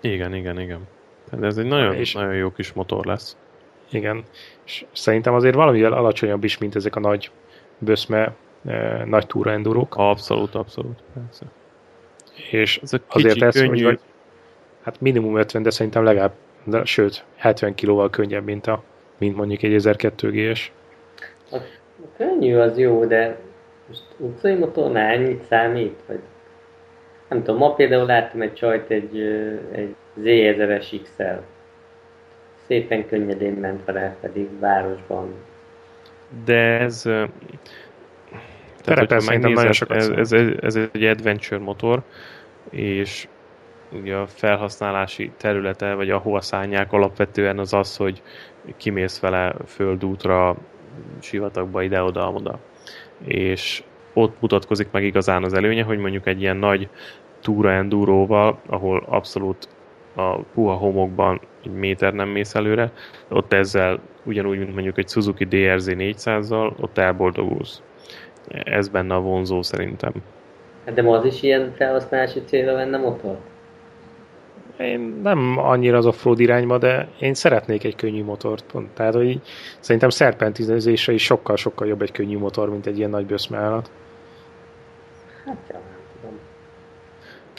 Igen, 0.00 0.34
igen, 0.34 0.60
igen. 0.60 0.80
Tehát 1.30 1.44
ez 1.44 1.56
egy 1.56 1.66
nagyon, 1.66 1.94
És- 1.94 2.14
nagyon 2.14 2.34
jó 2.34 2.50
kis 2.52 2.72
motor 2.72 3.04
lesz. 3.06 3.36
Igen. 3.90 4.22
És 4.66 4.84
szerintem 4.92 5.34
azért 5.34 5.54
valamivel 5.54 5.92
alacsonyabb 5.92 6.44
is, 6.44 6.58
mint 6.58 6.74
ezek 6.76 6.96
a 6.96 7.00
nagy 7.00 7.30
böszme, 7.78 8.32
nagy 9.04 9.26
túra 9.26 9.50
endurók. 9.50 9.94
Abszolút, 9.96 10.54
abszolút. 10.54 10.98
Persze. 11.14 11.44
És 12.50 12.80
Ez 12.82 12.92
a 12.92 12.98
azért 13.08 13.34
kicsi, 13.34 13.46
ez, 13.46 13.58
hogy 13.58 13.68
könnyű, 13.68 13.84
vagy, 13.84 14.00
hát 14.82 15.00
minimum 15.00 15.36
50, 15.36 15.62
de 15.62 15.70
szerintem 15.70 16.04
legalább, 16.04 16.32
de, 16.64 16.84
sőt, 16.84 17.24
70 17.36 17.74
kilóval 17.74 18.10
könnyebb, 18.10 18.44
mint, 18.44 18.66
a, 18.66 18.82
mint 19.18 19.36
mondjuk 19.36 19.62
egy 19.62 19.74
1002 19.74 20.30
GS. 20.30 20.72
A, 21.50 21.56
a 21.56 21.60
könnyű 22.16 22.56
az 22.56 22.78
jó, 22.78 23.04
de 23.04 23.38
most 23.88 24.02
utcai 24.16 24.54
motornál 24.54 25.14
ennyit 25.14 25.44
számít? 25.44 25.98
Vagy 26.06 26.20
nem 27.28 27.42
tudom, 27.42 27.56
ma 27.56 27.74
például 27.74 28.06
láttam 28.06 28.42
egy 28.42 28.54
csajt 28.54 28.90
egy, 28.90 29.20
egy 29.72 29.94
Z1000-es 30.22 31.00
XL. 31.02 31.40
Szépen 32.66 33.06
könnyedén 33.06 33.52
ment 33.52 33.84
vele, 33.84 34.16
pedig 34.20 34.58
városban. 34.58 35.34
de 36.44 36.78
ez... 36.78 37.08
Terepen 38.82 39.06
hogyha 39.08 39.20
szerintem 39.20 39.52
nagyon 39.52 39.72
sokat 39.72 39.96
ez, 39.96 40.08
ez, 40.08 40.32
ez, 40.32 40.76
ez, 40.76 40.88
egy 40.92 41.04
adventure 41.04 41.60
motor, 41.60 42.02
és 42.70 43.28
ugye 43.92 44.16
a 44.16 44.26
felhasználási 44.26 45.32
területe, 45.36 45.94
vagy 45.94 46.10
ahova 46.10 46.40
szállják 46.40 46.92
alapvetően 46.92 47.58
az 47.58 47.72
az, 47.72 47.96
hogy 47.96 48.22
kimész 48.76 49.20
vele 49.20 49.54
földútra, 49.66 50.56
sivatagba, 51.20 51.82
ide-oda, 51.82 52.30
oda. 52.30 52.58
És 53.24 53.82
ott 54.12 54.40
mutatkozik 54.40 54.90
meg 54.90 55.04
igazán 55.04 55.44
az 55.44 55.52
előnye, 55.52 55.82
hogy 55.82 55.98
mondjuk 55.98 56.26
egy 56.26 56.40
ilyen 56.40 56.56
nagy 56.56 56.88
túra 57.40 57.72
enduróval, 57.72 58.60
ahol 58.66 59.04
abszolút 59.08 59.68
a 60.14 60.38
puha 60.38 60.74
homokban 60.74 61.40
egy 61.64 61.72
méter 61.72 62.12
nem 62.12 62.28
mész 62.28 62.54
előre, 62.54 62.92
ott 63.28 63.52
ezzel 63.52 64.00
ugyanúgy, 64.24 64.58
mint 64.58 64.74
mondjuk 64.74 64.98
egy 64.98 65.08
Suzuki 65.08 65.44
DRZ 65.44 65.88
400-zal, 65.90 66.72
ott 66.80 66.98
elboldogulsz. 66.98 67.82
Ez 68.52 68.88
benne 68.88 69.14
a 69.14 69.20
vonzó 69.20 69.62
szerintem. 69.62 70.12
Hát 70.86 70.94
de 70.94 71.02
az 71.02 71.24
is 71.24 71.42
ilyen 71.42 71.72
felhasználási 71.76 72.42
célra 72.44 72.74
venne 72.74 72.98
motor? 72.98 73.38
Én 74.78 75.20
nem 75.22 75.58
annyira 75.58 75.96
az 75.96 76.06
offroad 76.06 76.40
irányba, 76.40 76.78
de 76.78 77.08
én 77.18 77.34
szeretnék 77.34 77.84
egy 77.84 77.96
könnyű 77.96 78.24
motort. 78.24 78.64
Pont. 78.72 78.90
Tehát, 78.90 79.14
hogy 79.14 79.40
szerintem 79.80 80.08
szerpentinezésre 80.08 81.12
is 81.12 81.24
sokkal-sokkal 81.24 81.86
jobb 81.86 82.02
egy 82.02 82.12
könnyű 82.12 82.38
motor, 82.38 82.70
mint 82.70 82.86
egy 82.86 82.98
ilyen 82.98 83.10
nagy 83.10 83.26
böszme 83.26 83.58
állat. 83.58 83.90
Hát 85.44 85.56
tudom. 85.66 85.82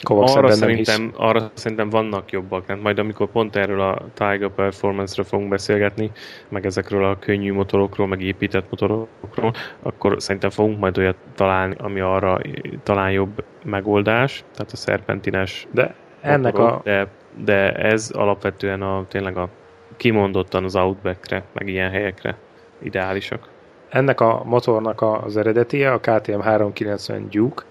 Kovacs 0.04 0.34
Arra 0.36 0.50
szerintem, 0.50 1.12
arra 1.16 1.50
szerintem 1.54 1.88
vannak 1.88 2.30
jobbak, 2.30 2.64
tehát 2.66 2.82
majd 2.82 2.98
amikor 2.98 3.28
pont 3.30 3.56
erről 3.56 3.80
a 3.80 3.98
Tiger 4.14 4.48
Performance-ről 4.48 5.24
fogunk 5.24 5.48
beszélgetni, 5.48 6.10
meg 6.48 6.66
ezekről 6.66 7.04
a 7.04 7.18
könnyű 7.18 7.52
motorokról, 7.52 8.06
meg 8.06 8.22
épített 8.22 8.70
motorokról, 8.70 9.52
akkor 9.82 10.14
szerintem 10.18 10.50
fogunk 10.50 10.78
majd 10.78 10.98
olyat 10.98 11.16
találni, 11.34 11.74
ami 11.78 12.00
arra 12.00 12.40
talán 12.82 13.10
jobb 13.10 13.44
megoldás, 13.64 14.44
tehát 14.54 14.72
a 14.72 14.76
szerpentines 14.76 15.66
De 15.70 15.94
ennek 16.20 16.52
motorok, 16.52 16.78
a, 16.78 16.82
de, 16.84 17.06
de 17.44 17.72
ez 17.72 18.10
alapvetően 18.10 18.82
a, 18.82 19.04
tényleg 19.08 19.36
a 19.36 19.48
kimondottan 19.96 20.64
az 20.64 20.76
Outbackre, 20.76 21.42
meg 21.52 21.68
ilyen 21.68 21.90
helyekre 21.90 22.36
ideálisak. 22.82 23.48
ennek 23.88 24.20
a 24.20 24.42
motornak 24.44 25.00
a- 25.00 25.22
az 25.24 25.36
eredetie, 25.36 25.92
a 25.92 25.98
KTM 26.00 26.40
390 26.40 27.28
Duke, 27.30 27.62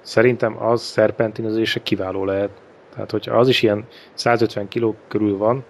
szerintem 0.00 0.62
az 0.62 0.82
szerpentinezése 0.82 1.82
kiváló 1.82 2.24
lehet. 2.24 2.50
Tehát, 2.92 3.10
hogyha 3.10 3.38
az 3.38 3.48
is 3.48 3.62
ilyen 3.62 3.86
150 4.14 4.68
kg 4.68 4.94
körül 5.08 5.36
van, 5.36 5.64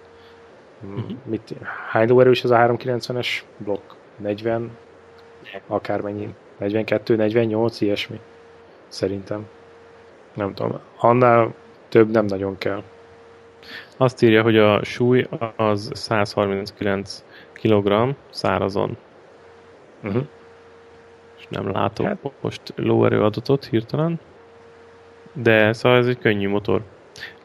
uh-huh. 0.81 1.11
mit, 1.23 1.53
hány 1.89 2.07
lóerős 2.07 2.43
ez 2.43 2.49
a 2.49 2.55
390-es 2.55 3.27
blokk? 3.57 3.91
40? 4.17 4.71
Akármennyi? 5.67 6.33
42, 6.57 7.15
48, 7.15 7.81
ilyesmi. 7.81 8.19
Szerintem. 8.87 9.47
Nem 10.33 10.53
tudom. 10.53 10.79
Annál 10.97 11.53
több 11.89 12.11
nem 12.11 12.25
nagyon 12.25 12.57
kell. 12.57 12.83
Azt 13.97 14.21
írja, 14.21 14.41
hogy 14.41 14.57
a 14.57 14.83
súly 14.83 15.27
az 15.55 15.91
139 15.93 17.23
kg 17.53 18.15
szárazon. 18.29 18.97
Uh-huh. 20.03 20.27
Nem 21.51 21.71
látok 21.71 22.05
Hát- 22.05 22.31
most 22.41 22.61
lóerő 22.75 23.23
adatot 23.23 23.65
hirtelen. 23.65 24.19
De 25.33 25.73
szóval 25.73 25.97
ez 25.97 26.07
egy 26.07 26.17
könnyű 26.17 26.49
motor. 26.49 26.81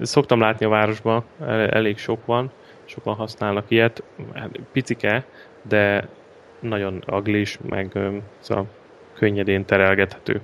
Szoktam 0.01 0.41
látni 0.41 0.67
a 0.67 0.69
városban, 0.69 1.25
el- 1.41 1.69
elég 1.69 1.99
sok 1.99 2.27
van, 2.27 2.51
sokan 2.85 3.15
használnak 3.15 3.65
ilyet. 3.69 4.03
Hát 4.35 4.61
Picike, 4.73 5.25
de 5.63 6.09
nagyon 6.61 7.03
aglis, 7.07 7.59
meg 7.69 7.99
szóval 8.39 8.67
könnyedén 9.15 9.65
terelgethető. 9.65 10.41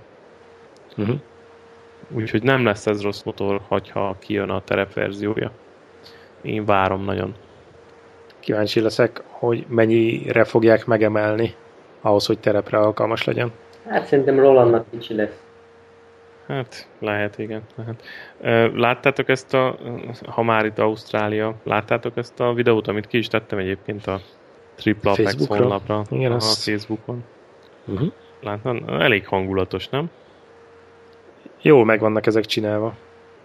Uh-huh. 0.97 1.21
Úgyhogy 2.09 2.43
nem 2.43 2.65
lesz 2.65 2.87
ez 2.87 3.03
rossz 3.03 3.23
motor, 3.23 3.61
ha 3.93 4.17
kijön 4.19 4.51
a 4.51 4.61
terepverziója. 4.65 5.51
Én 6.43 6.65
várom 6.65 7.05
nagyon. 7.05 7.35
Kíváncsi 8.39 8.81
leszek, 8.81 9.23
hogy 9.27 9.65
mennyire 9.69 10.45
fogják 10.45 10.87
megemelni 10.87 11.55
ahhoz, 12.03 12.27
hogy 12.27 12.39
terepre 12.39 12.79
alkalmas 12.79 13.25
legyen. 13.25 13.53
Hát 13.89 14.07
szerintem 14.07 14.39
Rolandnak 14.39 14.85
kicsi 14.91 15.15
lesz. 15.15 15.43
Hát, 16.47 16.89
lehet, 16.99 17.39
igen. 17.39 17.63
Lehet. 17.75 18.03
Láttátok 18.75 19.29
ezt 19.29 19.55
a, 19.55 19.77
ha 20.27 20.43
már 20.43 20.65
itt 20.65 20.79
Ausztrália, 20.79 21.55
láttátok 21.65 22.17
ezt 22.17 22.41
a 22.41 22.53
videót, 22.53 22.89
amit 22.89 23.07
ki 23.07 23.19
is 23.19 23.29
tettem 23.29 23.59
egyébként 23.59 24.07
a 24.07 24.21
Triple 24.75 25.11
Apex 25.11 25.47
honlapra? 25.47 26.03
Igen, 26.11 26.27
Aha, 26.31 26.37
azt- 26.37 26.63
Facebookon. 26.71 27.25
Uh-huh. 27.85 28.13
Láttam? 28.41 28.85
Elég 28.89 29.27
hangulatos, 29.27 29.89
nem? 29.89 30.11
Jól 31.63 31.85
meg 31.85 32.01
vannak 32.01 32.27
ezek 32.27 32.45
csinálva. 32.45 32.95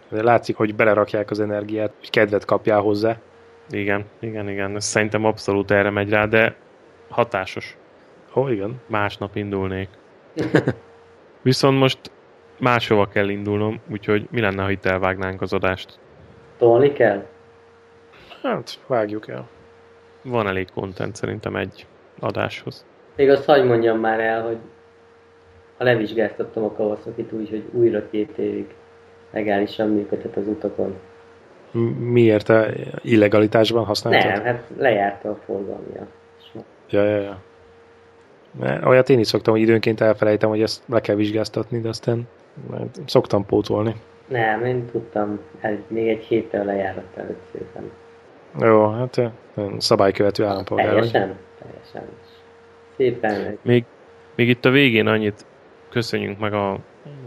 De 0.09 0.23
látszik, 0.23 0.55
hogy 0.55 0.75
belerakják 0.75 1.31
az 1.31 1.39
energiát, 1.39 1.93
hogy 1.99 2.09
kedvet 2.09 2.45
kapjál 2.45 2.79
hozzá. 2.79 3.17
Igen, 3.69 4.05
igen, 4.19 4.49
igen. 4.49 4.75
Ez 4.75 4.85
szerintem 4.85 5.25
abszolút 5.25 5.71
erre 5.71 5.89
megy 5.89 6.09
rá, 6.09 6.25
de 6.25 6.55
hatásos. 7.09 7.77
Ó, 8.38 8.47
igen. 8.47 8.81
Másnap 8.88 9.35
indulnék. 9.35 9.89
Viszont 11.41 11.79
most 11.79 11.99
máshova 12.59 13.07
kell 13.07 13.29
indulnom, 13.29 13.81
úgyhogy 13.91 14.27
mi 14.31 14.41
lenne, 14.41 14.63
ha 14.63 14.69
itt 14.69 14.85
elvágnánk 14.85 15.41
az 15.41 15.53
adást? 15.53 15.99
Tolni 16.57 16.93
kell? 16.93 17.25
Hát, 18.41 18.79
vágjuk 18.88 19.27
el. 19.27 19.47
Van 20.21 20.47
elég 20.47 20.67
content 20.73 21.15
szerintem 21.15 21.55
egy 21.55 21.85
adáshoz. 22.19 22.85
Még 23.15 23.29
azt 23.29 23.45
hagyd 23.45 23.65
mondjam 23.65 23.99
már 23.99 24.19
el, 24.19 24.43
hogy 24.43 24.57
ha 25.77 25.83
levizsgáztattam 25.83 26.63
a 26.63 26.71
Kawasaki-t 26.71 27.31
úgy, 27.31 27.49
hogy 27.49 27.63
újra 27.71 28.09
két 28.09 28.38
évig 28.38 28.75
legálisan 29.31 29.89
működhet 29.89 30.35
az 30.38 30.47
utakon. 30.47 30.95
Miért 31.99 32.45
te 32.45 32.73
illegalitásban 33.01 33.85
használtad? 33.85 34.31
Nem, 34.31 34.43
hát 34.43 34.63
lejárta 34.77 35.29
a 35.29 35.35
forgalmia. 35.45 36.07
Ja, 36.89 37.03
ja, 37.03 37.21
ja. 37.21 37.41
Mert 38.59 38.85
Olyat 38.85 39.09
én 39.09 39.19
is 39.19 39.27
szoktam, 39.27 39.53
hogy 39.53 39.61
időnként 39.61 40.01
elfelejtem, 40.01 40.49
hogy 40.49 40.61
ezt 40.61 40.83
le 40.85 41.01
kell 41.01 41.15
vizsgáztatni, 41.15 41.79
de 41.79 41.89
aztán 41.89 42.27
szoktam 43.05 43.45
pótolni. 43.45 43.95
Nem, 44.27 44.65
én 44.65 44.85
tudtam, 44.85 45.39
el, 45.61 45.83
még 45.87 46.07
egy 46.07 46.23
héttel 46.23 46.65
lejárat 46.65 47.05
előtt 47.15 47.43
szépen. 47.51 47.91
Jó, 48.59 48.89
hát 48.89 49.21
szabálykövető 49.77 50.45
állampolgár 50.45 50.93
vagy. 50.93 51.11
Teljesen, 51.11 51.37
teljesen. 51.59 52.03
Szépen. 52.95 53.57
Még, 53.61 53.85
még 54.35 54.49
itt 54.49 54.65
a 54.65 54.69
végén 54.69 55.07
annyit 55.07 55.45
köszönjünk 55.89 56.39
meg 56.39 56.53
a, 56.53 56.77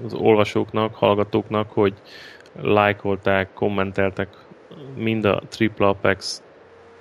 az 0.04 0.14
olvasóknak, 0.14 0.94
hallgatóknak, 0.94 1.70
hogy 1.70 1.94
lájkolták, 2.60 3.48
kommenteltek 3.54 4.28
mind 4.94 5.24
a 5.24 5.42
Triple 5.48 5.86
Apex 5.86 6.42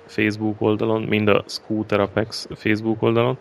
Facebook 0.06 0.60
oldalon, 0.60 1.02
mind 1.02 1.28
a 1.28 1.44
Scooter 1.46 2.00
Apex 2.00 2.48
Facebook 2.54 3.02
oldalon, 3.02 3.38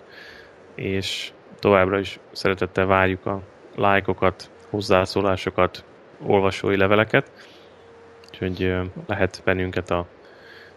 és 0.80 1.32
továbbra 1.60 2.00
is 2.00 2.20
szeretettel 2.32 2.86
várjuk 2.86 3.26
a 3.26 3.42
lájkokat, 3.76 4.50
hozzászólásokat, 4.70 5.84
olvasói 6.26 6.78
leveleket, 6.78 7.32
úgyhogy 8.28 8.74
lehet 9.08 9.42
bennünket 9.46 9.90
a, 9.90 10.06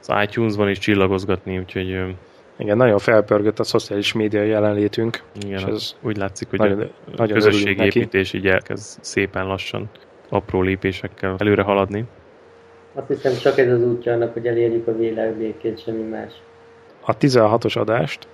az 0.01 0.09
iTunes-ban 0.23 0.69
is 0.69 0.79
csillagozgatni, 0.79 1.59
úgyhogy 1.59 2.15
Igen, 2.57 2.77
nagyon 2.77 2.99
felpörgött 2.99 3.59
a 3.59 3.65
szociális 3.65 4.13
média 4.13 4.43
jelenlétünk. 4.43 5.23
igen, 5.45 5.59
És 5.59 5.65
ez 5.65 5.97
úgy 6.01 6.17
látszik, 6.17 6.51
hogy 6.51 6.59
nagyon- 6.59 6.81
a 6.81 7.11
nagyon 7.17 7.35
közösségépítés 7.35 8.33
így 8.33 8.47
elkezd 8.47 9.03
szépen 9.05 9.47
lassan 9.47 9.91
apró 10.29 10.63
lépésekkel 10.63 11.35
előre 11.39 11.63
haladni. 11.63 12.05
Azt 12.95 13.07
hiszem 13.07 13.37
csak 13.37 13.59
ez 13.59 13.73
az 13.73 13.83
útja 13.83 14.13
annak, 14.13 14.33
hogy 14.33 14.47
elérjük 14.47 14.87
a 14.87 14.97
világbékét, 14.97 15.83
semmi 15.83 16.03
más. 16.03 16.33
A 17.01 17.17
16-os 17.17 17.77
adást 17.79 18.29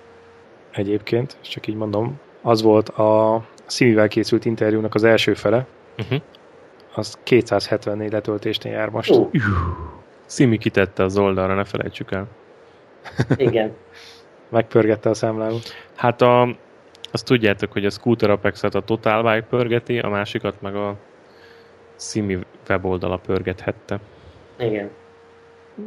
egyébként, 0.79 1.37
csak 1.41 1.67
így 1.67 1.75
mondom, 1.75 2.19
az 2.41 2.61
volt 2.61 2.89
a 2.89 3.43
Szimivel 3.65 4.07
készült 4.07 4.45
interjúnak 4.45 4.95
az 4.95 5.03
első 5.03 5.33
fele, 5.33 5.65
Uh-huh. 5.99 6.21
az 6.93 7.17
274 7.23 8.11
letöltésnél 8.11 8.73
jár 8.73 8.89
most. 8.89 9.11
Ó, 9.11 9.29
Szimi 10.25 10.57
kitette 10.57 11.03
az 11.03 11.17
oldalra, 11.17 11.55
ne 11.55 11.63
felejtsük 11.63 12.11
el. 12.11 12.27
igen. 13.37 13.73
Megpörgette 14.49 15.09
a 15.09 15.13
számlálót. 15.13 15.69
Hát 15.95 16.21
a, 16.21 16.55
azt 17.11 17.25
tudjátok, 17.25 17.71
hogy 17.71 17.85
a 17.85 17.89
Scooter 17.89 18.29
Apex-et 18.29 18.75
a 18.75 18.81
Total 18.81 19.21
Bike 19.23 19.47
pörgeti, 19.49 19.99
a 19.99 20.09
másikat 20.09 20.61
meg 20.61 20.75
a 20.75 20.95
Simi 21.97 22.37
weboldala 22.69 23.17
pörgethette. 23.17 23.99
Igen. 24.59 24.89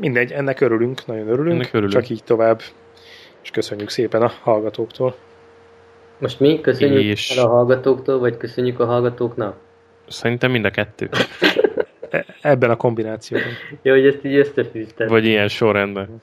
Mindegy, 0.01 0.33
ennek 0.33 0.61
örülünk, 0.61 1.07
nagyon 1.07 1.29
örülünk, 1.29 1.55
Ennek 1.61 1.73
örülünk. 1.73 1.93
csak 1.93 2.09
így 2.09 2.25
tovább, 2.25 2.61
és 3.43 3.51
köszönjük 3.51 3.89
szépen 3.91 4.23
a 4.23 4.33
hallgatóktól. 4.43 5.17
Most 6.19 6.41
mi 6.41 6.61
köszönjük 6.61 7.03
És- 7.03 7.37
el 7.37 7.45
a 7.45 7.49
hallgatóktól, 7.49 8.19
vagy 8.19 8.37
köszönjük 8.37 8.81
a 8.81 8.85
hallgatóknak? 8.85 9.57
Szerintem 10.09 10.51
mind 10.51 10.65
a 10.65 10.71
kettő. 10.71 11.09
E- 12.11 12.27
Ebben 12.41 12.71
a 12.71 12.77
kombinációban. 12.77 13.49
Jó, 13.83 13.93
hogy 13.93 14.07
ezt 14.07 14.25
így 14.25 14.35
összefűzted. 14.35 15.09
Vagy 15.09 15.25
ilyen 15.25 15.49
sorrendben. 15.49 16.23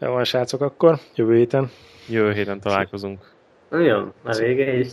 Jó 0.00 0.12
van, 0.12 0.24
srácok, 0.24 0.60
akkor 0.60 0.98
jövő 1.14 1.36
héten. 1.36 1.70
Jövő 2.08 2.32
héten 2.32 2.60
találkozunk. 2.60 3.30
Jó, 3.70 3.96
a 4.24 4.34
vége 4.38 4.72
is. 4.78 4.88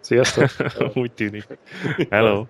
Sziasztok! 0.00 0.48
Úgy 0.94 1.12
tűnik. 1.12 1.44
Hello! 2.10 2.44